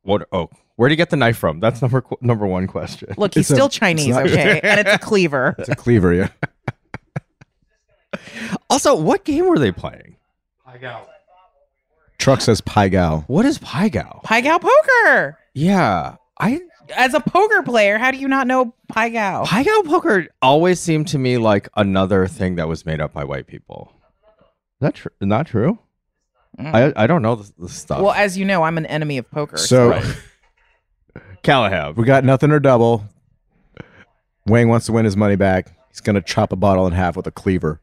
what 0.04 0.27
oh 0.32 0.49
where'd 0.75 0.91
you 0.91 0.95
get 0.95 1.10
the 1.10 1.15
knife 1.17 1.38
from? 1.38 1.60
That's 1.60 1.82
number 1.82 2.01
qu- 2.01 2.17
number 2.21 2.45
one 2.45 2.67
question. 2.67 3.15
Look, 3.17 3.34
he's 3.34 3.49
It's 3.49 3.58
still 3.58 3.65
it's 3.65 3.75
Chinese, 3.75 4.10
not- 4.10 4.27
okay, 4.27 4.60
and 4.62 4.80
it's 4.80 4.93
a 4.93 4.99
cleaver. 5.01 5.56
It's 5.58 5.69
a 5.69 5.75
cleaver, 5.75 6.13
yeah. 6.13 6.30
Also, 8.69 8.95
what 8.95 9.23
game 9.23 9.47
were 9.47 9.58
they 9.60 9.71
playing? 9.71 10.15
Truck 12.21 12.39
says 12.41 12.62
Pai 12.62 12.89
Gow. 12.89 13.23
What 13.25 13.45
is 13.47 13.57
Pai 13.57 13.89
Gow? 13.89 14.21
Pai 14.23 14.41
Gow 14.41 14.60
poker. 14.60 15.39
Yeah, 15.55 16.17
I 16.39 16.62
As 16.95 17.15
a 17.15 17.19
poker 17.19 17.63
player, 17.63 17.97
how 17.97 18.12
do 18.12 18.17
you 18.17 18.27
not 18.27 18.45
know 18.45 18.75
Pai 18.88 19.10
Gow? 19.10 19.43
Pai 19.45 19.63
Gow 19.63 19.81
poker 19.86 20.27
always 20.39 20.79
seemed 20.79 21.07
to 21.10 21.17
me 21.17 21.39
like 21.39 21.67
another 21.75 22.27
thing 22.27 22.55
that 22.57 22.67
was 22.67 22.86
made 22.86 23.01
up 23.01 23.12
by 23.12 23.23
white 23.23 23.47
people. 23.47 23.91
Is 24.29 24.81
that 24.81 24.93
tr- 24.93 25.07
not 25.19 25.47
true? 25.47 25.79
Mm. 26.60 26.75
I 26.95 27.03
I 27.03 27.07
don't 27.07 27.23
know 27.23 27.36
the, 27.36 27.51
the 27.57 27.69
stuff. 27.69 28.01
Well, 28.01 28.12
as 28.12 28.38
you 28.38 28.45
know, 28.45 28.62
I'm 28.62 28.77
an 28.77 28.86
enemy 28.86 29.17
of 29.17 29.29
poker. 29.31 29.57
So 29.57 29.99
Callaham. 31.43 31.95
we 31.95 32.05
got 32.05 32.23
nothing 32.23 32.51
or 32.51 32.60
double. 32.60 33.03
Wang 34.45 34.69
wants 34.69 34.86
to 34.86 34.91
win 34.91 35.05
his 35.05 35.17
money 35.17 35.36
back. 35.36 35.73
He's 35.89 36.01
going 36.01 36.15
to 36.15 36.21
chop 36.21 36.51
a 36.51 36.55
bottle 36.55 36.86
in 36.86 36.93
half 36.93 37.15
with 37.15 37.25
a 37.25 37.31
cleaver. 37.31 37.81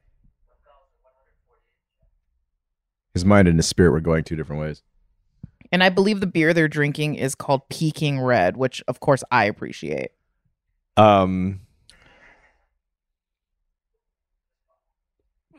His 3.18 3.24
mind 3.24 3.48
and 3.48 3.58
his 3.58 3.66
spirit 3.66 3.90
were 3.90 4.00
going 4.00 4.22
two 4.22 4.36
different 4.36 4.62
ways. 4.62 4.82
and 5.72 5.82
I 5.82 5.88
believe 5.88 6.20
the 6.20 6.26
beer 6.28 6.54
they're 6.54 6.68
drinking 6.68 7.16
is 7.16 7.34
called 7.34 7.68
Peking 7.68 8.20
Red, 8.20 8.56
which 8.56 8.80
of 8.86 9.00
course 9.00 9.24
I 9.32 9.44
appreciate. 9.46 10.12
Um, 10.96 11.62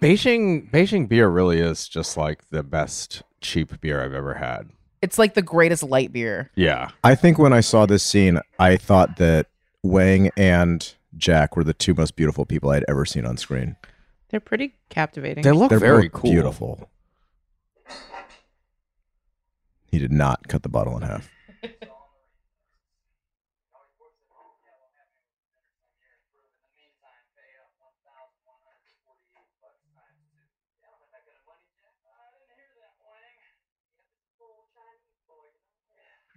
Beijing 0.02 0.72
Beijing 0.72 1.10
beer 1.10 1.28
really 1.28 1.60
is 1.60 1.88
just 1.88 2.15
like 2.15 2.50
the 2.50 2.63
best 2.63 3.24
cheap 3.41 3.80
beer 3.82 4.02
I've 4.02 4.13
ever 4.13 4.36
had. 4.36 4.69
It's 5.02 5.17
like 5.17 5.34
the 5.34 5.41
greatest 5.41 5.84
light 5.84 6.13
beer. 6.13 6.52
Yeah. 6.56 6.91
I 7.04 7.15
think 7.15 7.38
when 7.38 7.54
I 7.54 7.60
saw 7.62 7.86
this 7.86 8.04
scene, 8.04 8.39
I 8.58 8.78
thought 8.78 9.17
that 9.17 9.48
Wang 9.84 10.30
and 10.38 10.93
Jack 11.17 11.56
were 11.56 11.63
the 11.63 11.74
two 11.74 11.93
most 11.93 12.15
beautiful 12.15 12.45
people 12.45 12.69
I'd 12.69 12.86
ever 12.88 13.06
seen 13.06 13.26
on 13.26 13.38
screen. 13.38 13.76
They're 14.30 14.39
pretty 14.39 14.76
captivating. 14.89 15.43
They 15.43 15.52
look 15.52 15.69
They're 15.69 15.80
very 15.80 16.10
cool. 16.10 16.32
beautiful. 16.32 16.89
He 19.91 19.97
did 19.97 20.12
not 20.12 20.47
cut 20.47 20.63
the 20.63 20.69
bottle 20.69 20.95
in 20.97 21.02
half. 21.04 21.30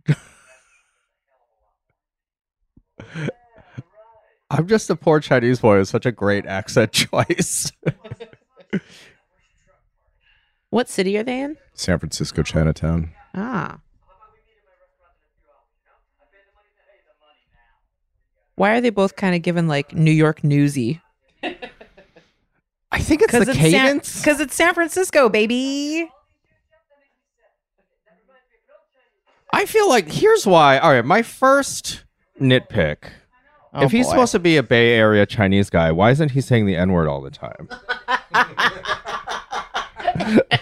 I'm 4.50 4.66
just 4.66 4.90
a 4.90 4.96
poor 4.96 5.20
Chinese 5.20 5.60
boy 5.60 5.78
with 5.78 5.88
such 5.88 6.06
a 6.06 6.12
great 6.12 6.46
accent 6.46 6.92
choice. 7.10 7.72
what 10.70 10.88
city 10.88 11.16
are 11.18 11.22
they 11.22 11.40
in? 11.40 11.56
San 11.74 11.98
Francisco 11.98 12.42
Chinatown. 12.42 13.12
Ah. 13.34 13.78
Why 18.54 18.76
are 18.76 18.80
they 18.80 18.90
both 18.90 19.16
kind 19.16 19.34
of 19.34 19.42
given 19.42 19.66
like 19.66 19.94
New 19.94 20.12
York 20.12 20.44
newsy? 20.44 21.00
I 22.92 23.00
think 23.00 23.22
it's 23.22 23.32
the 23.32 23.40
it's 23.40 23.56
cadence. 23.56 24.20
Because 24.20 24.40
it's 24.40 24.54
San 24.54 24.74
Francisco, 24.74 25.28
baby. 25.28 26.08
I 29.52 29.66
feel 29.66 29.88
like 29.88 30.10
here's 30.10 30.46
why. 30.46 30.78
All 30.78 30.92
right, 30.92 31.04
my 31.04 31.22
first 31.22 32.04
nitpick. 32.40 32.98
Oh, 33.74 33.84
if 33.84 33.90
he's 33.90 34.06
boy. 34.06 34.12
supposed 34.12 34.32
to 34.32 34.38
be 34.38 34.58
a 34.58 34.62
Bay 34.62 34.92
Area 34.92 35.24
Chinese 35.24 35.70
guy, 35.70 35.90
why 35.92 36.10
isn't 36.10 36.32
he 36.32 36.40
saying 36.42 36.66
the 36.66 36.76
N 36.76 36.92
word 36.92 37.08
all 37.08 37.22
the 37.22 37.30
time? 37.30 37.68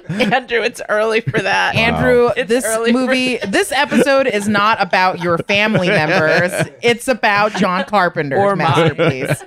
Andrew, 0.08 0.60
it's 0.62 0.80
early 0.88 1.20
for 1.20 1.40
that. 1.40 1.76
Andrew, 1.76 2.30
It's 2.36 2.48
this 2.48 2.64
early 2.64 2.92
for- 2.92 2.98
movie, 2.98 3.36
this 3.38 3.72
episode 3.72 4.26
is 4.26 4.48
not 4.48 4.80
about 4.82 5.20
your 5.22 5.38
family 5.38 5.88
members. 6.00 6.52
It's 6.82 7.08
about 7.08 7.52
John 7.54 7.84
Carpenter's 7.84 8.38
Or 8.38 8.56
mine. 8.56 8.68
masterpiece. 8.96 9.42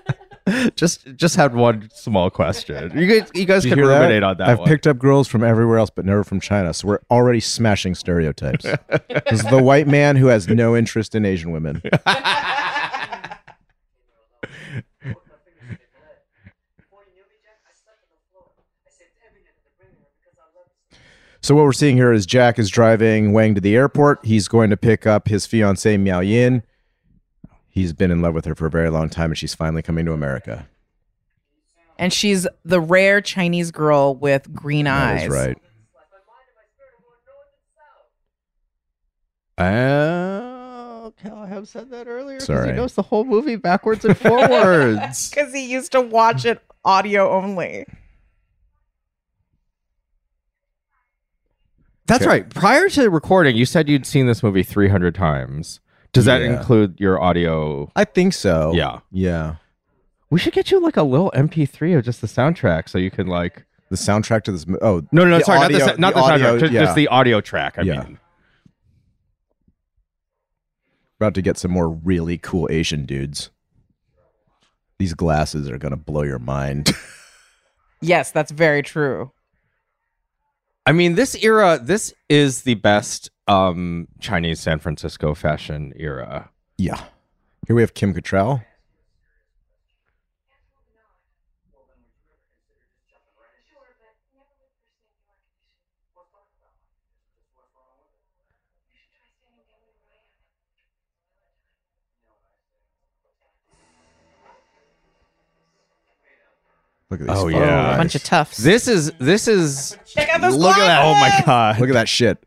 just 0.77 1.05
just 1.17 1.35
had 1.35 1.53
one 1.53 1.89
small 1.93 2.29
question. 2.29 2.97
You 2.97 3.05
guys, 3.19 3.29
you 3.33 3.43
guys 3.45 3.63
Did 3.63 3.69
can 3.69 3.77
you 3.79 3.83
hear 3.83 3.93
that? 3.93 3.99
ruminate 3.99 4.23
on 4.23 4.37
that 4.37 4.47
I've 4.47 4.59
one. 4.59 4.67
picked 4.69 4.87
up 4.87 4.97
girls 4.97 5.27
from 5.27 5.43
everywhere 5.43 5.77
else, 5.77 5.89
but 5.89 6.05
never 6.05 6.23
from 6.23 6.39
China. 6.39 6.73
So 6.73 6.87
we're 6.87 6.99
already 7.11 7.41
smashing 7.41 7.95
stereotypes. 7.95 8.63
this 8.63 9.23
is 9.31 9.43
the 9.43 9.61
white 9.61 9.87
man 9.87 10.15
who 10.15 10.27
has 10.27 10.47
no 10.47 10.73
interest 10.75 11.15
in 11.15 11.25
Asian 11.25 11.51
women. 11.51 11.81
So 21.47 21.55
what 21.55 21.63
we're 21.63 21.71
seeing 21.71 21.95
here 21.95 22.11
is 22.11 22.25
Jack 22.25 22.59
is 22.59 22.69
driving 22.69 23.31
Wang 23.31 23.55
to 23.55 23.61
the 23.61 23.73
airport. 23.73 24.19
He's 24.25 24.49
going 24.49 24.69
to 24.69 24.75
pick 24.75 25.07
up 25.07 25.29
his 25.29 25.45
fiancee 25.45 25.95
Miao 25.95 26.19
Yin. 26.19 26.61
He's 27.69 27.93
been 27.93 28.11
in 28.11 28.21
love 28.21 28.33
with 28.33 28.43
her 28.43 28.53
for 28.53 28.65
a 28.65 28.69
very 28.69 28.89
long 28.89 29.07
time, 29.09 29.31
and 29.31 29.37
she's 29.37 29.55
finally 29.55 29.81
coming 29.81 30.05
to 30.07 30.11
America. 30.11 30.67
And 31.97 32.11
she's 32.11 32.45
the 32.65 32.81
rare 32.81 33.21
Chinese 33.21 33.71
girl 33.71 34.13
with 34.13 34.53
green 34.53 34.83
That 34.83 35.19
eyes. 35.19 35.23
is 35.23 35.29
right. 35.29 35.57
Oh, 39.57 41.13
i 41.31 41.47
have 41.47 41.69
said 41.69 41.89
that 41.91 42.07
earlier. 42.09 42.39
'cause 42.39 42.47
Sorry. 42.47 42.71
He 42.71 42.73
knows 42.73 42.93
the 42.95 43.03
whole 43.03 43.23
movie 43.23 43.55
backwards 43.55 44.03
and 44.03 44.17
forwards. 44.17 45.29
Because 45.33 45.53
he 45.53 45.71
used 45.71 45.93
to 45.93 46.01
watch 46.01 46.43
it 46.43 46.61
audio 46.83 47.31
only. 47.31 47.85
That's 52.07 52.23
Okay. 52.23 52.29
right. 52.29 52.49
Prior 52.49 52.89
to 52.89 53.09
recording, 53.09 53.55
you 53.55 53.65
said 53.65 53.89
you'd 53.89 54.05
seen 54.05 54.27
this 54.27 54.41
movie 54.41 54.63
300 54.63 55.13
times. 55.13 55.79
Does 56.13 56.25
that 56.25 56.41
Yeah. 56.41 56.57
include 56.57 56.99
your 56.99 57.21
audio? 57.21 57.91
I 57.95 58.05
think 58.05 58.33
so. 58.33 58.71
Yeah. 58.73 58.99
Yeah. 59.11 59.55
We 60.29 60.39
should 60.39 60.53
get 60.53 60.71
you 60.71 60.79
like 60.81 60.97
a 60.97 61.03
little 61.03 61.31
MP3 61.35 61.93
of 61.97 62.03
just 62.05 62.21
the 62.21 62.27
soundtrack 62.27 62.89
so 62.89 62.97
you 62.97 63.11
can 63.11 63.27
like. 63.27 63.65
The 63.89 63.95
soundtrack 63.97 64.43
to 64.43 64.51
this. 64.51 64.65
Oh 64.81 65.01
No, 65.11 65.23
no, 65.23 65.29
no 65.31 65.39
sorry, 65.41 65.59
audio- 65.59 65.77
not 65.79 65.85
the, 65.85 65.91
sa- 65.93 65.99
not 65.99 66.13
the, 66.13 66.19
audio, 66.21 66.55
soundtrack, 66.55 66.59
just, 66.59 66.73
yeah. 66.73 66.81
just 66.83 66.95
the 66.95 67.07
audio 67.09 67.39
track. 67.41 67.75
I 67.77 67.81
Yeah. 67.83 68.03
mean, 68.03 68.19
About 71.19 71.33
to 71.33 71.41
get 71.41 71.57
some 71.57 71.71
more 71.71 71.89
really 71.89 72.37
cool 72.37 72.67
Asian 72.69 73.05
dudes. 73.05 73.49
These 74.99 75.13
glasses 75.15 75.69
are 75.69 75.77
gonna 75.77 75.97
blow 75.97 76.23
your 76.23 76.39
mind. 76.39 76.91
Yes, 77.99 78.29
that's 78.29 78.51
very 78.51 78.83
true. 78.83 79.31
I 80.87 80.93
mean, 80.93 81.15
this 81.15 81.35
era, 81.35 81.79
this 81.83 82.13
is 82.29 82.61
the 82.61 82.75
best 82.75 83.29
um 83.49 84.07
Chinese 84.21 84.61
San 84.61 84.79
Francisco 84.79 85.33
fashion 85.33 85.93
era. 85.97 86.49
yeah. 86.77 87.03
Here 87.67 87.75
we 87.75 87.81
have 87.81 87.93
Kim 87.93 88.13
Cattrall. 88.13 88.63
Look 107.09 107.21
at 107.21 107.27
these. 107.27 107.37
Oh, 107.37 107.43
photos. 107.43 107.59
yeah. 107.59 107.95
a 107.95 107.97
bunch 107.97 108.15
of 108.15 108.23
toughs. 108.23 108.57
This 108.57 108.87
is 108.87 109.11
this 109.19 109.47
is 109.47 109.97
Check 110.05 110.29
out 110.29 110.41
those 110.41 110.55
look 110.55 110.75
at 110.75 110.85
that! 110.87 111.05
Oh 111.05 111.13
my 111.13 111.43
god! 111.45 111.79
Look 111.79 111.89
at 111.89 111.93
that 111.93 112.09
shit. 112.09 112.37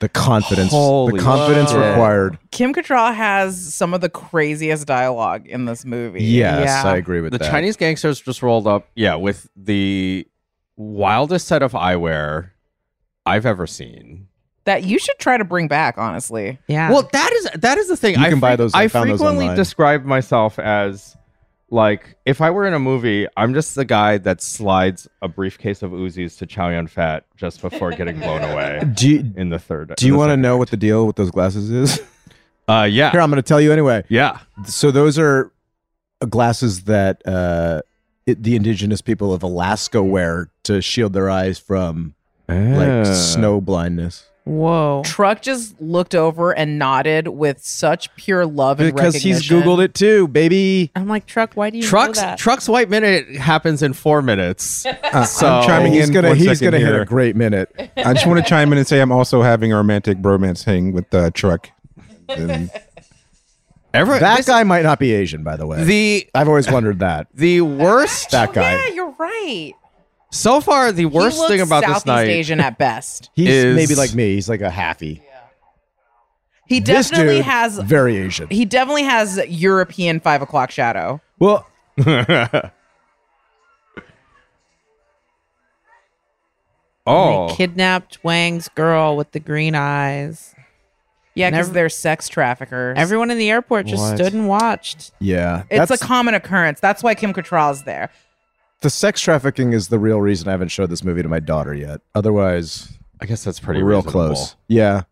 The 0.00 0.08
confidence. 0.08 0.70
Holy 0.70 1.18
the 1.18 1.22
confidence 1.22 1.70
shit. 1.70 1.78
required. 1.78 2.38
Kim 2.50 2.72
Cattrall 2.72 3.14
has 3.14 3.74
some 3.74 3.92
of 3.92 4.00
the 4.00 4.08
craziest 4.08 4.86
dialogue 4.86 5.46
in 5.46 5.66
this 5.66 5.84
movie. 5.84 6.24
Yes, 6.24 6.64
Yeah. 6.64 6.90
I 6.90 6.96
agree 6.96 7.20
with 7.20 7.32
the 7.32 7.38
that. 7.38 7.44
The 7.44 7.50
Chinese 7.50 7.76
gangsters 7.76 8.18
just 8.20 8.42
rolled 8.42 8.66
up, 8.66 8.88
yeah, 8.94 9.16
with 9.16 9.46
the 9.54 10.26
wildest 10.76 11.46
set 11.46 11.62
of 11.62 11.72
eyewear 11.72 12.52
I've 13.26 13.44
ever 13.44 13.66
seen. 13.66 14.28
That 14.64 14.84
you 14.84 14.98
should 14.98 15.18
try 15.18 15.36
to 15.38 15.44
bring 15.44 15.68
back, 15.68 15.96
honestly. 15.98 16.58
yeah. 16.68 16.90
Well, 16.90 17.08
that 17.12 17.32
is 17.32 17.48
that 17.60 17.78
is 17.78 17.88
the 17.88 17.96
thing. 17.96 18.16
You 18.18 18.24
I 18.24 18.28
can 18.30 18.40
buy 18.40 18.56
those- 18.56 18.74
I 18.74 18.82
I 18.84 18.88
found 18.88 19.08
frequently 19.08 19.44
online. 19.46 19.56
describe 19.56 20.04
myself 20.04 20.58
as 20.58 21.16
like 21.70 22.16
if 22.26 22.40
I 22.40 22.50
were 22.50 22.66
in 22.66 22.74
a 22.74 22.78
movie, 22.78 23.26
I'm 23.36 23.54
just 23.54 23.74
the 23.74 23.84
guy 23.84 24.18
that 24.18 24.42
slides 24.42 25.08
a 25.22 25.28
briefcase 25.28 25.82
of 25.82 25.92
Uzis 25.92 26.36
to 26.38 26.46
Chow 26.46 26.68
Yun 26.70 26.88
Fat 26.88 27.24
just 27.36 27.62
before 27.62 27.90
getting 27.92 28.18
blown 28.18 28.42
away 28.42 28.82
Do 28.94 29.08
you, 29.08 29.32
in 29.36 29.50
the 29.50 29.58
third. 29.58 29.94
do 29.96 30.06
you 30.06 30.16
want 30.16 30.30
to 30.30 30.36
know 30.36 30.56
what 30.58 30.70
the 30.70 30.76
deal 30.76 31.06
with 31.06 31.16
those 31.16 31.30
glasses 31.30 31.70
is? 31.70 32.00
Uh, 32.68 32.84
yeah, 32.84 33.10
Here, 33.10 33.20
I'm 33.20 33.30
going 33.30 33.42
to 33.42 33.48
tell 33.48 33.60
you 33.60 33.72
anyway. 33.72 34.04
yeah. 34.08 34.38
So 34.64 34.92
those 34.92 35.18
are 35.18 35.50
uh, 36.20 36.26
glasses 36.26 36.84
that 36.84 37.20
uh, 37.26 37.82
it, 38.26 38.44
the 38.44 38.54
indigenous 38.54 39.00
people 39.00 39.34
of 39.34 39.42
Alaska 39.42 40.00
wear 40.00 40.50
to 40.64 40.80
shield 40.80 41.12
their 41.12 41.28
eyes 41.28 41.58
from 41.58 42.14
like 42.48 42.58
Ah. 43.08 43.12
snow 43.12 43.60
blindness. 43.60 44.24
Whoa. 44.44 45.02
Truck 45.04 45.42
just 45.42 45.80
looked 45.80 46.14
over 46.14 46.50
and 46.52 46.78
nodded 46.78 47.28
with 47.28 47.64
such 47.64 48.14
pure 48.16 48.46
love 48.46 48.80
and 48.80 48.92
Because 48.94 49.14
he's 49.14 49.50
recognition. 49.50 49.62
googled 49.62 49.84
it 49.84 49.94
too, 49.94 50.26
baby. 50.28 50.90
I'm 50.96 51.08
like, 51.08 51.26
Truck, 51.26 51.54
why 51.54 51.70
do 51.70 51.76
you 51.78 51.84
Trucks 51.84 52.18
know 52.18 52.22
that? 52.22 52.38
Trucks 52.38 52.68
White 52.68 52.88
Minute 52.90 53.36
happens 53.36 53.82
in 53.82 53.92
four 53.92 54.22
minutes. 54.22 54.86
Uh, 55.12 55.24
So- 55.24 55.46
I'm 55.48 55.66
chiming 55.66 55.92
he's 55.92 56.08
in. 56.08 56.14
gonna 56.14 56.28
one 56.28 56.36
he's 56.36 56.46
second 56.58 56.64
gonna 56.72 56.78
hit 56.78 56.92
here. 56.94 57.02
a 57.02 57.06
great 57.06 57.34
minute. 57.36 57.70
I 57.96 58.12
just 58.14 58.26
want 58.26 58.38
to 58.42 58.48
chime 58.48 58.70
in 58.72 58.78
and 58.78 58.86
say 58.86 59.00
I'm 59.00 59.10
also 59.12 59.42
having 59.42 59.72
a 59.72 59.76
romantic 59.76 60.18
bromance 60.18 60.64
hang 60.64 60.92
with 60.92 61.10
the 61.10 61.30
truck. 61.32 61.68
And 62.28 62.70
Every, 63.92 64.20
That 64.20 64.36
this- 64.36 64.46
guy 64.46 64.62
might 64.62 64.84
not 64.84 65.00
be 65.00 65.12
Asian, 65.12 65.42
by 65.42 65.56
the 65.56 65.66
way. 65.66 65.82
the 65.82 66.28
I've 66.32 66.46
always 66.48 66.70
wondered 66.70 67.00
that. 67.00 67.26
the 67.34 67.60
worst 67.62 68.30
That 68.30 68.52
guy. 68.52 68.72
Yeah, 68.72 68.86
you're 68.94 69.14
right. 69.18 69.72
So 70.30 70.60
far. 70.60 70.92
The 70.92 71.02
He 71.02 71.06
worst 71.06 71.38
looks 71.38 71.50
thing 71.50 71.60
about 71.60 71.82
Southeast 71.84 72.06
this 72.06 72.12
night. 72.14 72.28
Asian 72.28 72.60
at 72.60 72.78
best. 72.78 73.30
He's 73.34 73.48
is- 73.48 73.76
maybe 73.76 73.94
like 73.94 74.14
me. 74.14 74.34
He's 74.34 74.48
like 74.48 74.60
a 74.60 74.70
halfie. 74.70 75.20
He 76.66 76.78
This 76.78 77.10
definitely 77.10 77.36
dude, 77.38 77.46
has. 77.46 77.78
very 77.80 78.16
Asian. 78.16 78.46
He 78.48 78.64
definitely 78.64 79.02
has 79.02 79.38
European 79.48 80.20
five 80.20 80.40
o'clock 80.40 80.70
shadow. 80.70 81.20
Well, 81.40 81.66
oh, 87.06 87.48
They 87.48 87.54
kidnapped 87.56 88.18
Wang's 88.22 88.68
girl 88.68 89.16
with 89.16 89.32
the 89.32 89.40
green 89.40 89.74
eyes. 89.74 90.54
Yeah, 91.34 91.50
because 91.50 91.68
Never- 91.68 91.74
they're 91.74 91.88
sex 91.88 92.28
traffickers. 92.28 92.96
Everyone 92.98 93.30
in 93.30 93.38
the 93.38 93.50
airport 93.50 93.86
just 93.86 94.02
What? 94.02 94.16
stood 94.18 94.32
and 94.34 94.48
watched. 94.48 95.12
yeah, 95.20 95.62
it's 95.70 95.88
that's 95.88 96.02
a 96.02 96.04
common 96.06 96.34
occurrence. 96.34 96.80
That's 96.80 97.02
why 97.02 97.14
Kim 97.14 97.32
Cattrall 97.32 97.72
is 97.72 97.84
there. 97.84 98.10
The 98.80 98.90
sex 98.90 99.20
trafficking 99.20 99.72
is 99.72 99.88
the 99.88 99.98
real 99.98 100.20
reason 100.20 100.48
I 100.48 100.52
haven't 100.52 100.68
showed 100.68 100.88
this 100.90 101.04
movie 101.04 101.22
to 101.22 101.28
my 101.28 101.40
daughter 101.40 101.74
yet. 101.74 102.00
Otherwise, 102.14 102.92
I 103.20 103.26
guess 103.26 103.44
that's 103.44 103.60
pretty 103.60 103.82
real 103.82 103.98
reasonable. 103.98 104.34
close. 104.34 104.56
Yeah, 104.68 105.02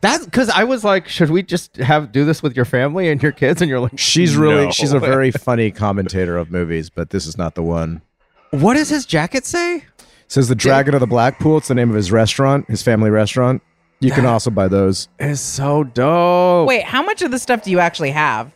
That's 0.00 0.24
because 0.24 0.48
I 0.48 0.62
was 0.62 0.84
like, 0.84 1.08
should 1.08 1.30
we 1.30 1.42
just 1.42 1.76
have 1.78 2.12
do 2.12 2.24
this 2.24 2.40
with 2.42 2.54
your 2.54 2.64
family 2.64 3.08
and 3.08 3.20
your 3.20 3.32
kids? 3.32 3.60
And 3.60 3.68
you're 3.68 3.80
like, 3.80 3.98
she's 3.98 4.36
really 4.36 4.66
"No." 4.66 4.70
she's 4.70 4.92
a 4.92 5.00
very 5.00 5.30
funny 5.46 5.72
commentator 5.72 6.36
of 6.38 6.50
movies, 6.52 6.88
but 6.90 7.10
this 7.10 7.26
is 7.26 7.36
not 7.36 7.56
the 7.56 7.62
one. 7.64 8.02
What 8.50 8.74
does 8.74 8.88
his 8.88 9.04
jacket 9.04 9.44
say? 9.44 9.84
says 10.28 10.46
the 10.48 10.54
Dragon 10.54 10.94
of 10.94 11.00
the 11.00 11.06
Black 11.06 11.38
Pool. 11.40 11.56
It's 11.58 11.68
the 11.68 11.74
name 11.74 11.88
of 11.90 11.96
his 11.96 12.12
restaurant, 12.12 12.68
his 12.68 12.82
family 12.82 13.10
restaurant. 13.10 13.62
You 14.00 14.12
can 14.12 14.26
also 14.26 14.50
buy 14.50 14.68
those. 14.68 15.08
It's 15.18 15.40
so 15.40 15.82
dope. 15.82 16.68
Wait, 16.68 16.84
how 16.84 17.02
much 17.02 17.20
of 17.22 17.30
this 17.32 17.42
stuff 17.42 17.64
do 17.64 17.70
you 17.72 17.80
actually 17.80 18.10
have? 18.12 18.52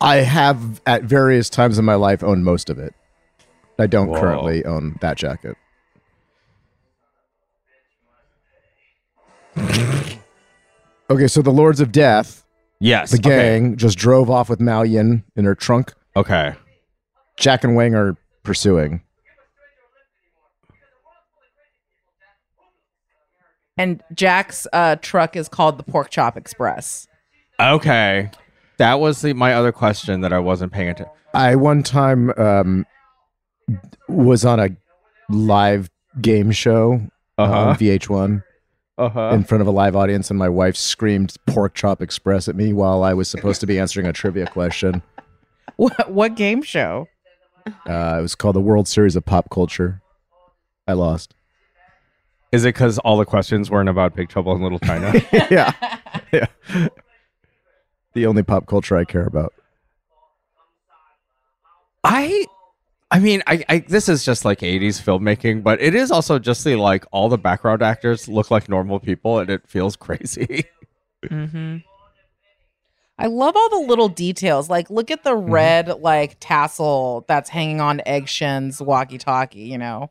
I 0.00 0.16
have 0.16 0.80
at 0.86 1.02
various 1.02 1.50
times 1.50 1.78
in 1.78 1.84
my 1.84 1.96
life 1.96 2.22
owned 2.22 2.44
most 2.44 2.70
of 2.70 2.78
it. 2.78 2.94
I 3.78 3.86
don't 3.86 4.08
Whoa. 4.08 4.20
currently 4.20 4.64
own 4.64 4.96
that 5.00 5.16
jacket. 5.16 5.56
okay, 11.10 11.26
so 11.26 11.42
the 11.42 11.50
Lords 11.50 11.80
of 11.80 11.92
Death, 11.92 12.44
yes, 12.80 13.10
the 13.10 13.18
okay. 13.18 13.58
gang, 13.58 13.76
just 13.76 13.98
drove 13.98 14.30
off 14.30 14.48
with 14.48 14.60
Miao 14.60 14.82
Yin 14.82 15.24
in 15.36 15.44
her 15.44 15.54
trunk. 15.54 15.94
Okay. 16.16 16.54
Jack 17.36 17.64
and 17.64 17.76
Wang 17.76 17.94
are 17.94 18.16
pursuing. 18.42 19.02
And 23.76 24.02
Jack's 24.12 24.66
uh, 24.72 24.96
truck 24.96 25.36
is 25.36 25.48
called 25.48 25.78
the 25.78 25.84
Pork 25.84 26.10
Chop 26.10 26.36
Express. 26.36 27.06
Okay. 27.60 28.28
That 28.78 29.00
was 29.00 29.20
the, 29.22 29.32
my 29.32 29.54
other 29.54 29.72
question 29.72 30.20
that 30.22 30.32
I 30.32 30.38
wasn't 30.38 30.72
paying 30.72 30.88
attention. 30.90 31.12
I 31.34 31.56
one 31.56 31.82
time 31.82 32.30
um, 32.38 32.86
was 34.08 34.44
on 34.44 34.60
a 34.60 34.70
live 35.28 35.90
game 36.20 36.50
show 36.52 37.00
Uh-huh. 37.36 37.52
on 37.70 37.76
VH1 37.76 38.42
Uh-huh. 38.96 39.30
in 39.32 39.44
front 39.44 39.60
of 39.62 39.68
a 39.68 39.70
live 39.70 39.94
audience, 39.94 40.30
and 40.30 40.38
my 40.38 40.48
wife 40.48 40.76
screamed 40.76 41.34
"Pork 41.46 41.74
Chop 41.74 42.00
Express" 42.02 42.48
at 42.48 42.56
me 42.56 42.72
while 42.72 43.02
I 43.04 43.14
was 43.14 43.28
supposed 43.28 43.60
to 43.60 43.66
be 43.66 43.78
answering 43.78 44.06
a 44.06 44.12
trivia 44.12 44.46
question. 44.46 45.02
What, 45.76 46.10
what 46.10 46.34
game 46.34 46.62
show? 46.62 47.06
Uh, 47.86 48.16
it 48.18 48.22
was 48.22 48.34
called 48.34 48.56
the 48.56 48.60
World 48.60 48.88
Series 48.88 49.14
of 49.14 49.24
Pop 49.24 49.48
Culture. 49.48 50.02
I 50.88 50.94
lost. 50.94 51.34
Is 52.50 52.64
it 52.64 52.68
because 52.74 52.98
all 52.98 53.16
the 53.16 53.24
questions 53.24 53.70
weren't 53.70 53.88
about 53.88 54.16
Big 54.16 54.28
Trouble 54.28 54.56
in 54.56 54.62
Little 54.62 54.80
China? 54.80 55.12
yeah, 55.50 55.72
yeah. 56.32 56.46
The 58.18 58.26
only 58.26 58.42
pop 58.42 58.66
culture 58.66 58.96
I 58.96 59.04
care 59.04 59.26
about. 59.26 59.54
I 62.02 62.46
I 63.12 63.20
mean, 63.20 63.44
I, 63.46 63.64
I 63.68 63.78
this 63.78 64.08
is 64.08 64.24
just 64.24 64.44
like 64.44 64.58
80s 64.58 65.00
filmmaking, 65.00 65.62
but 65.62 65.80
it 65.80 65.94
is 65.94 66.10
also 66.10 66.40
just 66.40 66.64
the 66.64 66.74
like 66.74 67.04
all 67.12 67.28
the 67.28 67.38
background 67.38 67.80
actors 67.80 68.26
look 68.28 68.50
like 68.50 68.68
normal 68.68 68.98
people 68.98 69.38
and 69.38 69.48
it 69.50 69.68
feels 69.68 69.94
crazy. 69.96 70.64
Mm-hmm. 71.24 71.76
I 73.20 73.26
love 73.26 73.56
all 73.56 73.70
the 73.70 73.86
little 73.88 74.08
details. 74.08 74.68
Like, 74.68 74.90
look 74.90 75.10
at 75.10 75.22
the 75.24 75.36
Mm-hmm. 75.46 75.50
red 75.52 75.88
like 76.00 76.36
tassel 76.40 77.24
that's 77.28 77.50
hanging 77.50 77.80
on 77.80 78.00
Egg 78.04 78.28
Shen's 78.28 78.80
walkie-talkie. 78.82 79.60
You 79.60 79.78
know, 79.78 80.10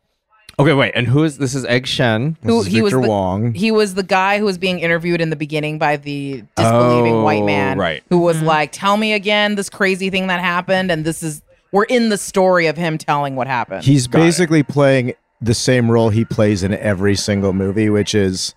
okay, 0.60 0.74
wait, 0.74 0.91
and 0.96 1.08
who 1.08 1.24
is 1.24 1.38
this 1.38 1.54
is 1.56 1.65
Egg 1.65 1.86
Shen? 1.88 2.38
Who- 2.43 2.58
This 2.60 2.67
is 2.67 2.74
he 2.74 2.82
was 2.82 2.93
Victor 2.93 3.04
the- 3.04 3.10
Wong. 3.10 3.54
he 3.54 3.72
was 3.72 3.93
the 3.96 4.04
guy 4.04 4.39
who 4.39 4.46
was 4.46 4.58
being 4.58 4.80
interviewed 4.80 5.22
in 5.22 5.30
the 5.30 5.36
beginning 5.36 5.78
by 5.80 5.98
the 5.98 6.43
disbelieving 6.56 7.13
Oh, 7.15 7.24
white 7.24 7.43
man, 7.43 7.78
right. 7.78 8.04
Who 8.10 8.20
was 8.20 8.38
mm-hmm. 8.38 8.46
like, 8.48 8.72
"Tell 8.72 8.98
me 8.98 9.13
again 9.13 9.56
this 9.56 9.70
crazy 9.70 10.10
thing 10.10 10.28
that 10.28 10.39
happened," 10.39 10.91
and 10.91 11.06
this 11.06 11.22
is 11.24 11.41
we're 11.72 11.84
in 11.86 12.10
the 12.10 12.17
story 12.17 12.67
of 12.67 12.78
him 12.78 12.98
telling 12.98 13.36
what 13.36 13.48
happened. 13.48 13.84
He's 13.84 14.08
Got 14.08 14.20
it. 14.20 14.24
basically 14.26 14.63
playing 14.63 15.13
the 15.41 15.54
same 15.54 15.91
role 15.91 16.10
he 16.10 16.26
plays 16.26 16.63
in 16.63 16.74
every 16.74 17.15
single 17.15 17.54
movie, 17.54 17.89
which 17.89 18.15
is 18.15 18.56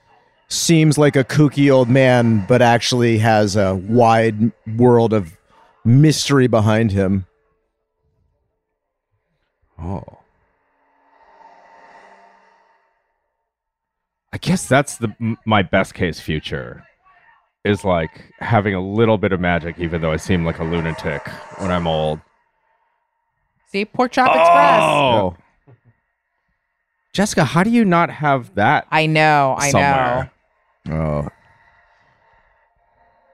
seems 0.49 0.97
like 0.97 1.15
a 1.17 1.25
kooky 1.25 1.71
old 1.73 1.89
man, 1.89 2.45
but 2.49 2.63
actually 2.63 3.19
has 3.19 3.55
a 3.57 3.75
wide 3.75 4.53
world 4.77 5.13
of 5.13 5.37
mystery 5.85 6.47
behind 6.47 6.93
him. 6.93 7.27
Oh. 9.83 10.20
Guess 14.41 14.67
that's 14.67 14.97
the 14.97 15.37
my 15.45 15.63
best 15.63 15.95
case 15.95 16.21
future 16.21 16.85
is 17.65 17.85
like 17.85 18.33
having 18.39 18.75
a 18.75 18.81
little 18.81 19.19
bit 19.19 19.33
of 19.33 19.41
magic 19.41 19.79
even 19.79 20.01
though 20.01 20.13
I 20.13 20.17
seem 20.17 20.45
like 20.45 20.59
a 20.59 20.65
lunatic 20.65 21.27
when 21.59 21.71
I'm 21.71 21.87
old. 21.87 22.21
See, 23.69 23.85
Pork 23.85 24.13
Chop 24.13 24.29
Express. 24.29 24.83
Oh. 24.83 25.37
Jessica, 27.13 27.45
how 27.45 27.63
do 27.63 27.71
you 27.71 27.85
not 27.85 28.11
have 28.11 28.55
that 28.55 28.87
I 28.91 29.07
know, 29.07 29.55
I 29.59 29.71
somewhere? 29.71 30.33
Oh, 30.89 31.29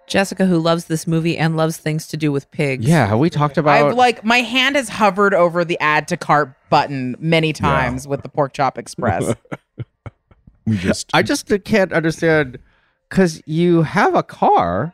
Jessica, 0.06 0.46
who 0.46 0.58
loves 0.58 0.84
this 0.84 1.06
movie 1.06 1.36
and 1.36 1.56
loves 1.56 1.76
things 1.78 2.06
to 2.08 2.16
do 2.16 2.30
with 2.30 2.50
pigs. 2.50 2.86
Yeah, 2.86 3.06
have 3.06 3.18
we 3.18 3.28
talked 3.28 3.58
about 3.58 3.88
I've 3.88 3.96
like 3.96 4.24
my 4.24 4.38
hand 4.38 4.76
has 4.76 4.88
hovered 4.88 5.34
over 5.34 5.64
the 5.64 5.78
add 5.80 6.08
to 6.08 6.16
cart 6.16 6.54
button 6.70 7.16
many 7.18 7.52
times 7.52 8.06
with 8.06 8.22
the 8.22 8.28
Pork 8.28 8.52
Chop 8.52 8.78
Express. 8.78 9.34
we 10.66 10.76
just 10.76 11.10
I 11.14 11.22
just 11.22 11.50
can't 11.64 11.92
understand 11.92 12.58
because 13.08 13.42
you 13.46 13.82
have 13.82 14.14
a 14.14 14.22
car 14.22 14.92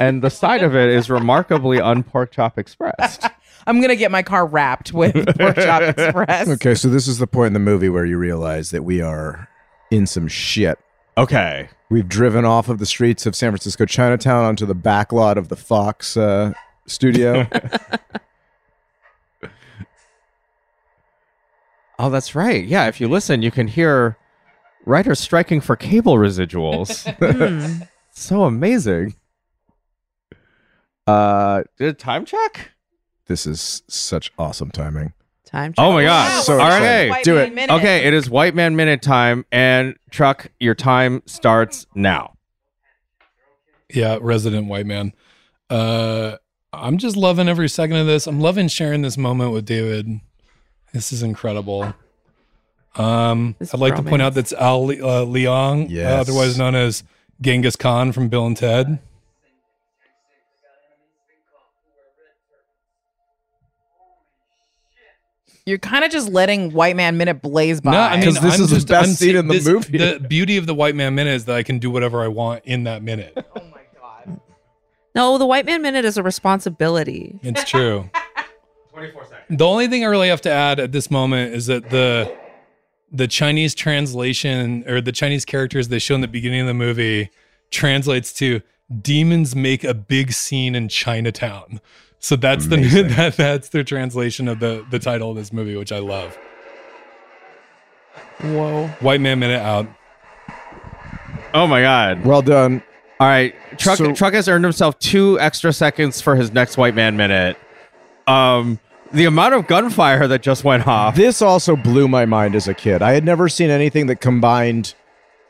and 0.00 0.22
the 0.22 0.30
side 0.30 0.62
of 0.62 0.74
it 0.74 0.88
is 0.88 1.08
remarkably 1.08 1.78
unpork 1.78 2.32
chop 2.32 2.58
expressed. 2.58 3.24
I'm 3.66 3.80
gonna 3.80 3.96
get 3.96 4.10
my 4.10 4.22
car 4.22 4.46
wrapped 4.46 4.92
with 4.92 5.14
Pork 5.38 5.56
Chop 5.56 5.82
Express. 5.82 6.48
okay. 6.48 6.74
So 6.74 6.88
this 6.88 7.08
is 7.08 7.18
the 7.18 7.26
point 7.26 7.48
in 7.48 7.52
the 7.52 7.58
movie 7.58 7.88
where 7.88 8.04
you 8.04 8.16
realize 8.16 8.70
that 8.70 8.84
we 8.84 9.00
are 9.00 9.48
in 9.90 10.06
some 10.06 10.28
shit. 10.28 10.78
Okay. 11.18 11.68
We've 11.90 12.08
driven 12.08 12.44
off 12.44 12.68
of 12.68 12.78
the 12.78 12.86
streets 12.86 13.26
of 13.26 13.34
San 13.34 13.50
Francisco 13.50 13.84
Chinatown 13.84 14.44
onto 14.44 14.66
the 14.66 14.74
back 14.74 15.12
lot 15.12 15.36
of 15.36 15.48
the 15.48 15.56
Fox 15.56 16.16
uh, 16.16 16.52
studio. 16.86 17.48
Oh, 21.98 22.10
that's 22.10 22.34
right. 22.34 22.64
Yeah, 22.64 22.88
if 22.88 23.00
you 23.00 23.08
listen, 23.08 23.42
you 23.42 23.50
can 23.50 23.68
hear 23.68 24.18
writers 24.86 25.20
striking 25.20 25.60
for 25.60 25.76
cable 25.76 26.14
residuals. 26.16 27.04
So 28.18 28.44
amazing. 28.44 29.14
Uh, 31.06 31.64
did 31.76 31.88
a 31.88 31.92
time 31.92 32.24
check? 32.24 32.70
this 33.26 33.46
is 33.46 33.82
such 33.88 34.32
awesome 34.38 34.70
timing. 34.70 35.12
Time. 35.44 35.74
Oh 35.76 35.92
my 35.92 36.02
travel. 36.02 36.28
god! 36.36 36.44
So 36.44 36.52
All 36.58 36.66
excited. 36.66 37.10
right, 37.10 37.24
do 37.24 37.36
it. 37.36 37.52
Minute. 37.54 37.74
okay. 37.74 38.04
It 38.06 38.14
is 38.14 38.30
White 38.30 38.54
Man 38.54 38.74
Minute 38.74 39.02
time, 39.02 39.44
and 39.52 39.96
Truck, 40.10 40.50
your 40.58 40.74
time 40.74 41.22
starts 41.26 41.86
now. 41.94 42.36
Yeah, 43.92 44.18
resident 44.20 44.66
white 44.68 44.86
man. 44.86 45.12
Uh, 45.68 46.36
I'm 46.72 46.96
just 46.96 47.16
loving 47.16 47.48
every 47.48 47.68
second 47.68 47.96
of 47.96 48.06
this. 48.06 48.26
I'm 48.26 48.40
loving 48.40 48.68
sharing 48.68 49.02
this 49.02 49.18
moment 49.18 49.52
with 49.52 49.66
David. 49.66 50.20
This 50.94 51.12
is 51.12 51.22
incredible. 51.22 51.94
Um, 52.96 53.54
I'd 53.60 53.78
like 53.78 53.96
to 53.96 54.02
point 54.02 54.22
out 54.22 54.34
that's 54.34 54.52
Al 54.54 54.84
uh, 54.90 54.94
Leong, 55.26 55.94
uh, 55.96 56.02
otherwise 56.20 56.56
known 56.58 56.74
as 56.74 57.04
Genghis 57.40 57.76
Khan 57.76 58.12
from 58.12 58.28
Bill 58.28 58.46
and 58.46 58.56
Ted. 58.56 58.98
You're 65.64 65.78
kind 65.78 66.04
of 66.04 66.12
just 66.12 66.28
letting 66.28 66.72
White 66.72 66.94
Man 66.94 67.16
Minute 67.16 67.42
blaze 67.42 67.80
by. 67.80 67.90
No, 67.90 67.98
I 68.00 68.16
mean 68.16 68.24
'Cause 68.24 68.40
this 68.40 68.54
I'm 68.54 68.60
is 68.62 68.70
the 68.84 68.92
best 68.92 69.08
I'm 69.08 69.14
scene 69.14 69.36
in 69.36 69.48
the 69.48 69.54
this- 69.54 69.66
movie. 69.66 69.98
The 69.98 70.20
beauty 70.20 70.56
of 70.58 70.66
the 70.66 70.74
White 70.74 70.94
Man 70.94 71.14
Minute 71.16 71.34
is 71.34 71.44
that 71.46 71.56
I 71.56 71.62
can 71.64 71.78
do 71.80 71.90
whatever 71.90 72.22
I 72.22 72.28
want 72.28 72.62
in 72.64 72.84
that 72.84 73.02
minute. 73.02 73.32
oh 73.56 73.60
my 73.72 73.80
god. 74.00 74.40
No, 75.14 75.38
the 75.38 75.46
white 75.46 75.66
man 75.66 75.82
minute 75.82 76.04
is 76.04 76.16
a 76.16 76.22
responsibility. 76.22 77.40
It's 77.42 77.68
true. 77.68 78.08
24 78.92 79.24
seconds. 79.24 79.58
The 79.58 79.66
only 79.66 79.88
thing 79.88 80.04
I 80.04 80.06
really 80.06 80.28
have 80.28 80.40
to 80.42 80.50
add 80.50 80.78
at 80.78 80.92
this 80.92 81.10
moment 81.10 81.52
is 81.54 81.66
that 81.66 81.90
the 81.90 82.32
the 83.10 83.28
Chinese 83.28 83.74
translation 83.74 84.84
or 84.88 85.00
the 85.00 85.12
Chinese 85.12 85.44
characters 85.44 85.88
they 85.88 85.98
show 85.98 86.14
in 86.14 86.20
the 86.20 86.28
beginning 86.28 86.60
of 86.62 86.66
the 86.66 86.74
movie 86.74 87.30
translates 87.70 88.32
to 88.34 88.62
demons 89.02 89.54
make 89.56 89.84
a 89.84 89.94
big 89.94 90.32
scene 90.32 90.74
in 90.74 90.88
Chinatown. 90.88 91.80
So 92.18 92.36
that's 92.36 92.66
the 92.66 92.76
that, 93.16 93.36
that's 93.36 93.68
their 93.68 93.84
translation 93.84 94.48
of 94.48 94.60
the 94.60 94.84
the 94.90 94.98
title 94.98 95.30
of 95.30 95.36
this 95.36 95.52
movie, 95.52 95.76
which 95.76 95.92
I 95.92 95.98
love. 95.98 96.36
Whoa. 98.40 98.88
White 99.00 99.20
Man 99.20 99.38
Minute 99.38 99.60
out. 99.60 99.86
Oh 101.54 101.66
my 101.66 101.80
god. 101.80 102.24
Well 102.24 102.42
done. 102.42 102.82
All 103.18 103.26
right, 103.26 103.54
Truck 103.78 103.96
So- 103.96 104.12
Truck 104.12 104.34
has 104.34 104.46
earned 104.48 104.64
himself 104.64 104.98
two 104.98 105.40
extra 105.40 105.72
seconds 105.72 106.20
for 106.20 106.36
his 106.36 106.52
next 106.52 106.76
white 106.76 106.94
man 106.94 107.16
minute. 107.16 107.56
Um, 108.26 108.78
the 109.16 109.24
amount 109.24 109.54
of 109.54 109.66
gunfire 109.66 110.28
that 110.28 110.42
just 110.42 110.62
went 110.62 110.86
off. 110.86 111.16
This 111.16 111.40
also 111.40 111.74
blew 111.74 112.06
my 112.06 112.26
mind 112.26 112.54
as 112.54 112.68
a 112.68 112.74
kid. 112.74 113.00
I 113.02 113.12
had 113.12 113.24
never 113.24 113.48
seen 113.48 113.70
anything 113.70 114.06
that 114.08 114.16
combined 114.20 114.94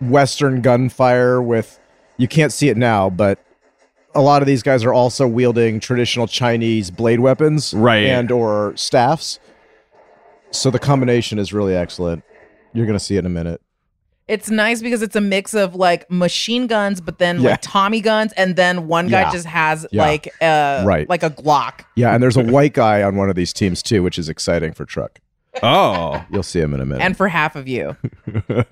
Western 0.00 0.62
gunfire 0.62 1.42
with. 1.42 1.78
You 2.16 2.28
can't 2.28 2.52
see 2.52 2.68
it 2.68 2.76
now, 2.76 3.10
but 3.10 3.38
a 4.14 4.20
lot 4.22 4.40
of 4.40 4.46
these 4.46 4.62
guys 4.62 4.84
are 4.84 4.92
also 4.92 5.26
wielding 5.26 5.80
traditional 5.80 6.26
Chinese 6.26 6.90
blade 6.90 7.20
weapons, 7.20 7.74
Right. 7.74 8.06
and 8.06 8.30
or 8.30 8.72
staffs. 8.76 9.38
So 10.52 10.70
the 10.70 10.78
combination 10.78 11.38
is 11.38 11.52
really 11.52 11.74
excellent. 11.74 12.22
You're 12.72 12.86
gonna 12.86 12.98
see 13.00 13.16
it 13.16 13.20
in 13.20 13.26
a 13.26 13.30
minute. 13.30 13.60
It's 14.28 14.50
nice 14.50 14.82
because 14.82 15.02
it's 15.02 15.14
a 15.14 15.20
mix 15.20 15.54
of 15.54 15.76
like 15.76 16.10
machine 16.10 16.66
guns, 16.66 17.00
but 17.00 17.18
then 17.18 17.40
Yeah. 17.40 17.50
like 17.50 17.60
Tommy 17.62 18.00
guns, 18.00 18.32
and 18.32 18.56
then 18.56 18.88
one 18.88 19.06
guy 19.08 19.20
Yeah. 19.20 19.30
just 19.32 19.46
has 19.46 19.86
Yeah. 19.92 20.02
like 20.02 20.28
uh 20.40 20.82
Right. 20.84 21.08
like 21.08 21.22
a 21.22 21.30
Glock. 21.30 21.84
Yeah, 21.94 22.12
and 22.12 22.20
there's 22.22 22.36
a 22.36 22.42
white 22.42 22.72
guy 22.74 23.02
on 23.02 23.14
one 23.16 23.28
of 23.30 23.36
these 23.36 23.52
teams 23.52 23.82
too, 23.84 24.02
which 24.02 24.18
is 24.18 24.28
exciting 24.28 24.72
for 24.72 24.84
Truck. 24.84 25.20
Oh, 25.62 26.24
You'll 26.30 26.42
see 26.42 26.60
him 26.60 26.74
in 26.74 26.80
a 26.80 26.84
minute. 26.84 27.02
And 27.02 27.16
for 27.16 27.28
half 27.28 27.54
of 27.56 27.66
you. 27.68 27.96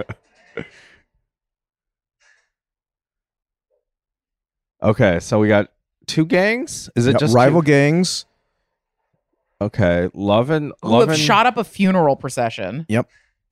okay. 4.82 5.20
So 5.20 5.38
we 5.38 5.48
got 5.48 5.70
two 6.06 6.24
gangs. 6.26 6.90
Is 6.96 7.06
it 7.06 7.18
just 7.18 7.34
rival 7.34 7.62
two? 7.62 7.66
gangs? 7.66 8.26
Okay, 9.60 10.10
love 10.14 10.48
Who 10.48 10.72
loving. 10.82 11.08
have 11.10 11.18
shot 11.18 11.46
up 11.46 11.56
a 11.56 11.64
funeral 11.64 12.16
procession. 12.16 12.84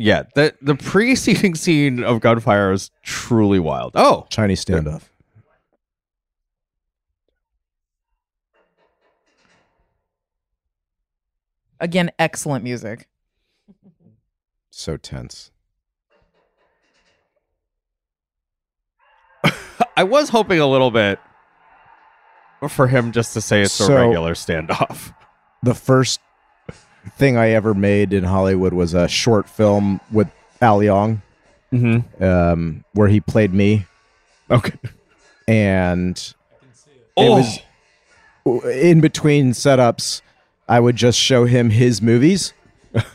Yeah, 0.03 0.24
the 0.34 0.53
the 0.61 0.74
preceding 0.74 1.55
scene 1.55 2.03
of 2.03 2.18
gunfire 2.18 2.72
is 2.72 2.90
truly 3.05 3.61
wild. 3.61 3.92
Oh, 3.94 4.26
Chinese 4.30 4.64
standoff. 4.64 5.03
Again, 11.78 12.11
excellent 12.18 12.64
music. 12.64 13.07
So 14.70 14.96
tense. 14.96 15.53
I 19.96 20.03
was 20.03 20.30
hoping 20.30 20.59
a 20.59 20.66
little 20.66 20.90
bit 20.90 21.20
for 22.68 22.88
him 22.88 23.12
just 23.12 23.34
to 23.34 23.40
say 23.40 23.62
it's 23.62 23.78
a 23.78 23.94
regular 23.94 24.34
standoff. 24.34 25.14
the 25.62 25.74
first 25.74 26.18
thing 27.16 27.36
I 27.36 27.50
ever 27.50 27.74
made 27.74 28.12
in 28.12 28.24
Hollywood 28.24 28.72
was 28.72 28.94
a 28.94 29.09
short 29.09 29.48
film 29.48 30.00
with 30.11 30.28
Al 30.61 30.78
Leong, 30.80 31.22
Mm-hmm. 31.72 32.22
um, 32.22 32.84
where 32.92 33.09
he 33.09 33.20
played 33.20 33.55
me, 33.55 33.86
Okay. 34.50 34.74
and 35.48 36.16
it 36.18 36.34
Oh, 37.16 37.36
was 37.36 37.59
in 38.44 39.00
between 39.00 39.53
setups. 39.53 40.20
I 40.68 40.80
would 40.80 40.96
just 40.96 41.18
show 41.18 41.44
him 41.46 41.70
his 41.70 42.03
movies, 42.03 42.53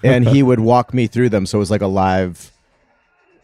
and 0.03 0.27
he 0.27 0.41
would 0.41 0.59
walk 0.59 0.91
me 0.93 1.05
through 1.07 1.29
them. 1.29 1.45
So 1.45 1.57
it 1.57 1.59
was 1.59 1.69
like 1.71 1.81
a 1.81 1.88
live 1.88 2.51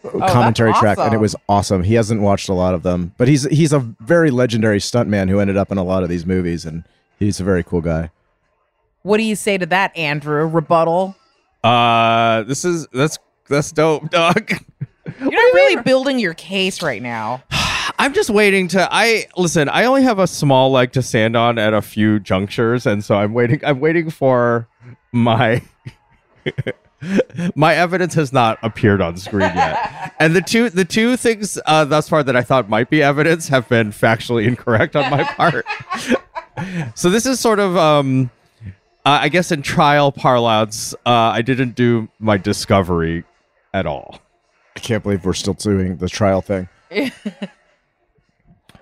commentary 0.02 0.72
that's 0.72 0.80
track, 0.80 0.98
and 0.98 1.14
it 1.14 1.20
was 1.20 1.36
awesome. 1.48 1.84
He 1.84 1.94
hasn't 1.94 2.22
watched 2.22 2.50
a 2.50 2.54
lot 2.54 2.74
of 2.74 2.84
them, 2.84 3.14
but 3.18 3.28
he's 3.28 3.44
he's 3.46 3.72
a 3.72 3.80
very 4.02 4.32
legendary 4.32 4.80
stuntman 4.80 5.30
who 5.30 5.40
ended 5.40 5.58
up 5.58 5.72
in 5.72 5.78
a 5.78 5.84
lot 5.84 6.04
of 6.04 6.10
these 6.10 6.26
movies, 6.26 6.66
and 6.66 6.84
he's 7.20 7.40
a 7.40 7.44
very 7.44 7.64
cool 7.64 7.82
guy. 7.82 8.10
What 9.04 9.18
do 9.18 9.24
you 9.24 9.36
say 9.36 9.58
to 9.58 9.66
that, 9.68 9.96
Andrew? 9.98 10.46
Rebuttal? 10.48 11.16
uh, 11.64 12.44
this 12.44 12.66
is 12.66 12.88
that's 12.94 13.20
that's 13.50 13.72
dope, 13.72 14.10
dog. 14.10 14.52
You're 15.20 15.32
not 15.32 15.54
really 15.54 15.82
building 15.84 16.20
your 16.20 16.34
case 16.34 16.82
right 16.82 17.02
now. 17.02 17.44
I'm 18.00 18.14
just 18.14 18.30
waiting 18.30 18.70
to. 18.70 18.88
I 18.90 19.26
listen. 19.36 19.68
I 19.70 19.86
only 19.86 20.04
have 20.04 20.20
a 20.20 20.28
small 20.28 20.72
leg 20.72 20.94
to 20.94 21.02
stand 21.02 21.36
on 21.36 21.60
at 21.60 21.74
a 21.74 21.82
few 21.82 22.20
junctures, 22.20 22.86
and 22.86 23.04
so 23.04 23.16
I'm 23.16 23.34
waiting. 23.34 23.60
I'm 23.66 23.80
waiting 23.82 24.10
for 24.10 24.68
my 25.12 25.62
my 27.56 27.76
evidence 27.76 28.14
has 28.14 28.32
not 28.32 28.58
appeared 28.64 29.02
on 29.02 29.18
screen 29.18 29.52
yet, 29.54 30.14
and 30.20 30.34
the 30.34 30.42
two 30.42 30.70
the 30.70 30.86
two 30.86 31.18
things 31.18 31.60
uh, 31.66 31.84
thus 31.84 32.08
far 32.08 32.24
that 32.24 32.36
I 32.38 32.42
thought 32.42 32.70
might 32.70 32.90
be 32.90 33.04
evidence 33.04 33.50
have 33.50 33.68
been 33.68 33.92
factually 33.92 34.48
incorrect 34.48 34.96
on 34.96 35.12
my 35.12 35.24
part. 35.24 35.66
so 36.96 37.10
this 37.10 37.26
is 37.26 37.42
sort 37.42 37.60
of. 37.60 37.76
um 37.76 38.32
uh, 39.06 39.20
I 39.22 39.30
guess 39.30 39.52
in 39.52 39.62
trial 39.62 40.12
parlance, 40.12 40.94
uh, 41.06 41.10
I 41.10 41.42
didn't 41.42 41.76
do 41.76 42.10
my 42.20 42.38
discovery 42.38 43.24
at 43.74 43.86
all. 43.86 44.20
I 44.76 44.80
can't 44.80 45.04
believe 45.04 45.26
we're 45.26 45.34
still 45.34 45.54
doing 45.54 45.98
the 45.98 46.10
trial 46.10 46.42
thing. 46.42 46.68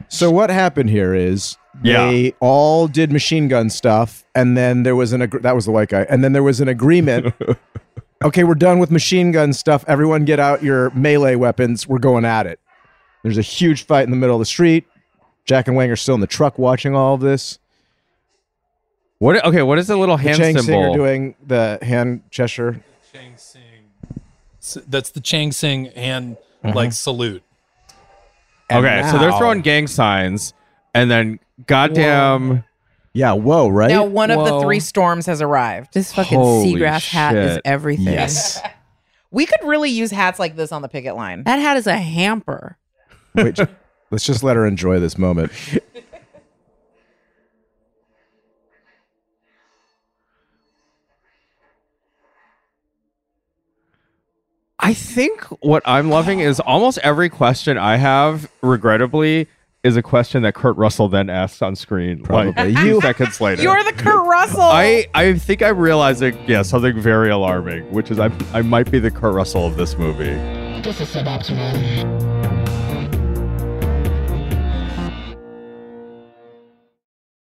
so 0.08 0.32
what 0.32 0.50
happened 0.50 0.90
here 0.90 1.14
is 1.14 1.58
Yeah. 1.84 2.06
they 2.06 2.34
all 2.40 2.88
did 2.88 3.12
machine 3.12 3.48
gun 3.48 3.70
stuff, 3.70 4.24
and 4.36 4.56
then 4.58 4.84
there 4.84 4.96
was 4.96 5.14
an 5.14 5.22
ag- 5.22 5.42
that 5.42 5.56
was 5.56 5.66
the 5.66 5.72
white 5.72 5.90
guy, 5.90 6.06
and 6.10 6.24
then 6.24 6.34
there 6.34 6.44
was 6.44 6.60
an 6.62 6.68
agreement. 6.68 7.34
okay, 8.24 8.44
we're 8.44 8.56
done 8.56 8.80
with 8.80 8.92
machine 8.92 9.32
gun 9.32 9.54
stuff. 9.54 9.84
Everyone, 9.88 10.26
get 10.26 10.40
out 10.40 10.64
your 10.64 10.90
melee 10.92 11.36
weapons. 11.36 11.88
We're 11.88 12.00
going 12.00 12.26
at 12.26 12.46
it. 12.46 12.60
There's 13.24 13.38
a 13.38 13.42
huge 13.44 13.86
fight 13.86 14.04
in 14.04 14.12
the 14.12 14.18
middle 14.18 14.36
of 14.36 14.40
the 14.40 14.46
street. 14.46 14.86
Jack 15.46 15.68
and 15.68 15.76
Wang 15.76 15.90
are 15.92 15.96
still 15.96 16.16
in 16.16 16.22
the 16.22 16.28
truck 16.28 16.58
watching 16.60 16.96
all 16.96 17.16
of 17.16 17.22
this. 17.22 17.60
What? 19.22 19.46
Okay, 19.46 19.62
what 19.62 19.78
is 19.78 19.86
the 19.86 19.96
little 19.98 20.18
The 20.18 20.24
hand 20.24 20.38
Chang 20.40 20.58
symbol? 20.58 20.64
Singer 20.84 20.94
doing 20.96 21.36
the 21.46 21.78
hand 21.84 22.24
gesture. 22.32 22.84
Chang 23.14 23.34
Sing. 23.36 23.62
S- 24.60 24.80
That's 24.88 25.12
the 25.12 25.20
Chang 25.20 25.52
Sing 25.52 25.86
hand 25.92 26.38
Mm-hmm. 26.66 26.76
like 26.76 26.92
salute. 26.94 27.44
And 28.70 28.84
okay, 28.86 29.08
so 29.12 29.18
they're 29.20 29.32
throwing 29.34 29.62
gang 29.62 29.86
signs, 29.88 30.54
and 30.94 31.10
then 31.10 31.40
goddamn, 31.68 32.64
Yeah, 33.14 33.34
whoa, 33.34 33.68
right? 33.68 33.90
Now, 33.90 34.06
one 34.06 34.30
of 34.32 34.44
the 34.46 34.62
three 34.62 34.80
storms 34.80 35.26
has 35.28 35.40
arrived. 35.42 35.94
This 35.94 36.14
fucking 36.14 36.38
Holy 36.38 36.74
seagrass 36.74 37.10
hat 37.10 37.36
is 37.36 37.60
everything. 37.64 38.06
yes. 38.14 38.60
We 39.32 39.46
could 39.46 39.64
really 39.64 39.90
use 39.90 40.12
hats 40.12 40.40
like 40.40 40.56
this 40.58 40.72
on 40.74 40.82
the 40.82 40.90
picket 40.90 41.16
line. 41.16 41.44
That 41.46 41.58
hat 41.60 41.78
is 41.78 41.88
a 41.88 41.96
hamper. 41.96 42.78
Wait, 43.34 43.58
let's 44.10 44.26
just 44.26 44.44
let 44.44 44.56
her 44.58 44.66
enjoy 44.66 45.00
this 45.00 45.18
moment. 45.18 45.52
I 54.84 54.94
think 54.96 55.42
what 55.64 55.84
I'm 55.86 56.10
loving 56.10 56.40
is 56.40 56.60
almost 56.60 56.98
every 57.00 57.30
question 57.30 57.78
I 57.78 57.98
have, 57.98 58.50
regrettably, 58.64 59.48
is 59.84 59.96
a 59.96 60.02
question 60.02 60.42
that 60.44 60.56
Kurt 60.56 60.76
Russell 60.76 61.08
then 61.08 61.30
asks 61.30 61.62
on 61.62 61.76
screen, 61.76 62.20
like 62.30 62.54
Probably. 62.56 62.74
two 62.76 62.82
You- 62.88 63.02
seconds 63.02 63.40
later. 63.40 63.62
You're 63.62 63.84
the 63.84 63.94
Kurt 63.94 64.28
Russell. 64.28 64.62
I, 64.62 65.06
I 65.14 65.34
think 65.38 65.62
I'm 65.62 65.78
realizing, 65.78 66.38
yeah, 66.48 66.64
something 66.64 67.00
very 67.00 67.30
alarming, 67.30 67.92
which 67.92 68.10
is 68.12 68.20
I, 68.20 68.32
I 68.54 68.62
might 68.64 68.90
be 68.92 68.98
the 69.00 69.12
Kurt 69.12 69.34
Russell 69.36 69.66
of 69.68 69.78
this 69.78 69.98
movie. 69.98 70.34
This 70.82 71.00
is 71.00 71.10
suboptimal. 71.14 72.31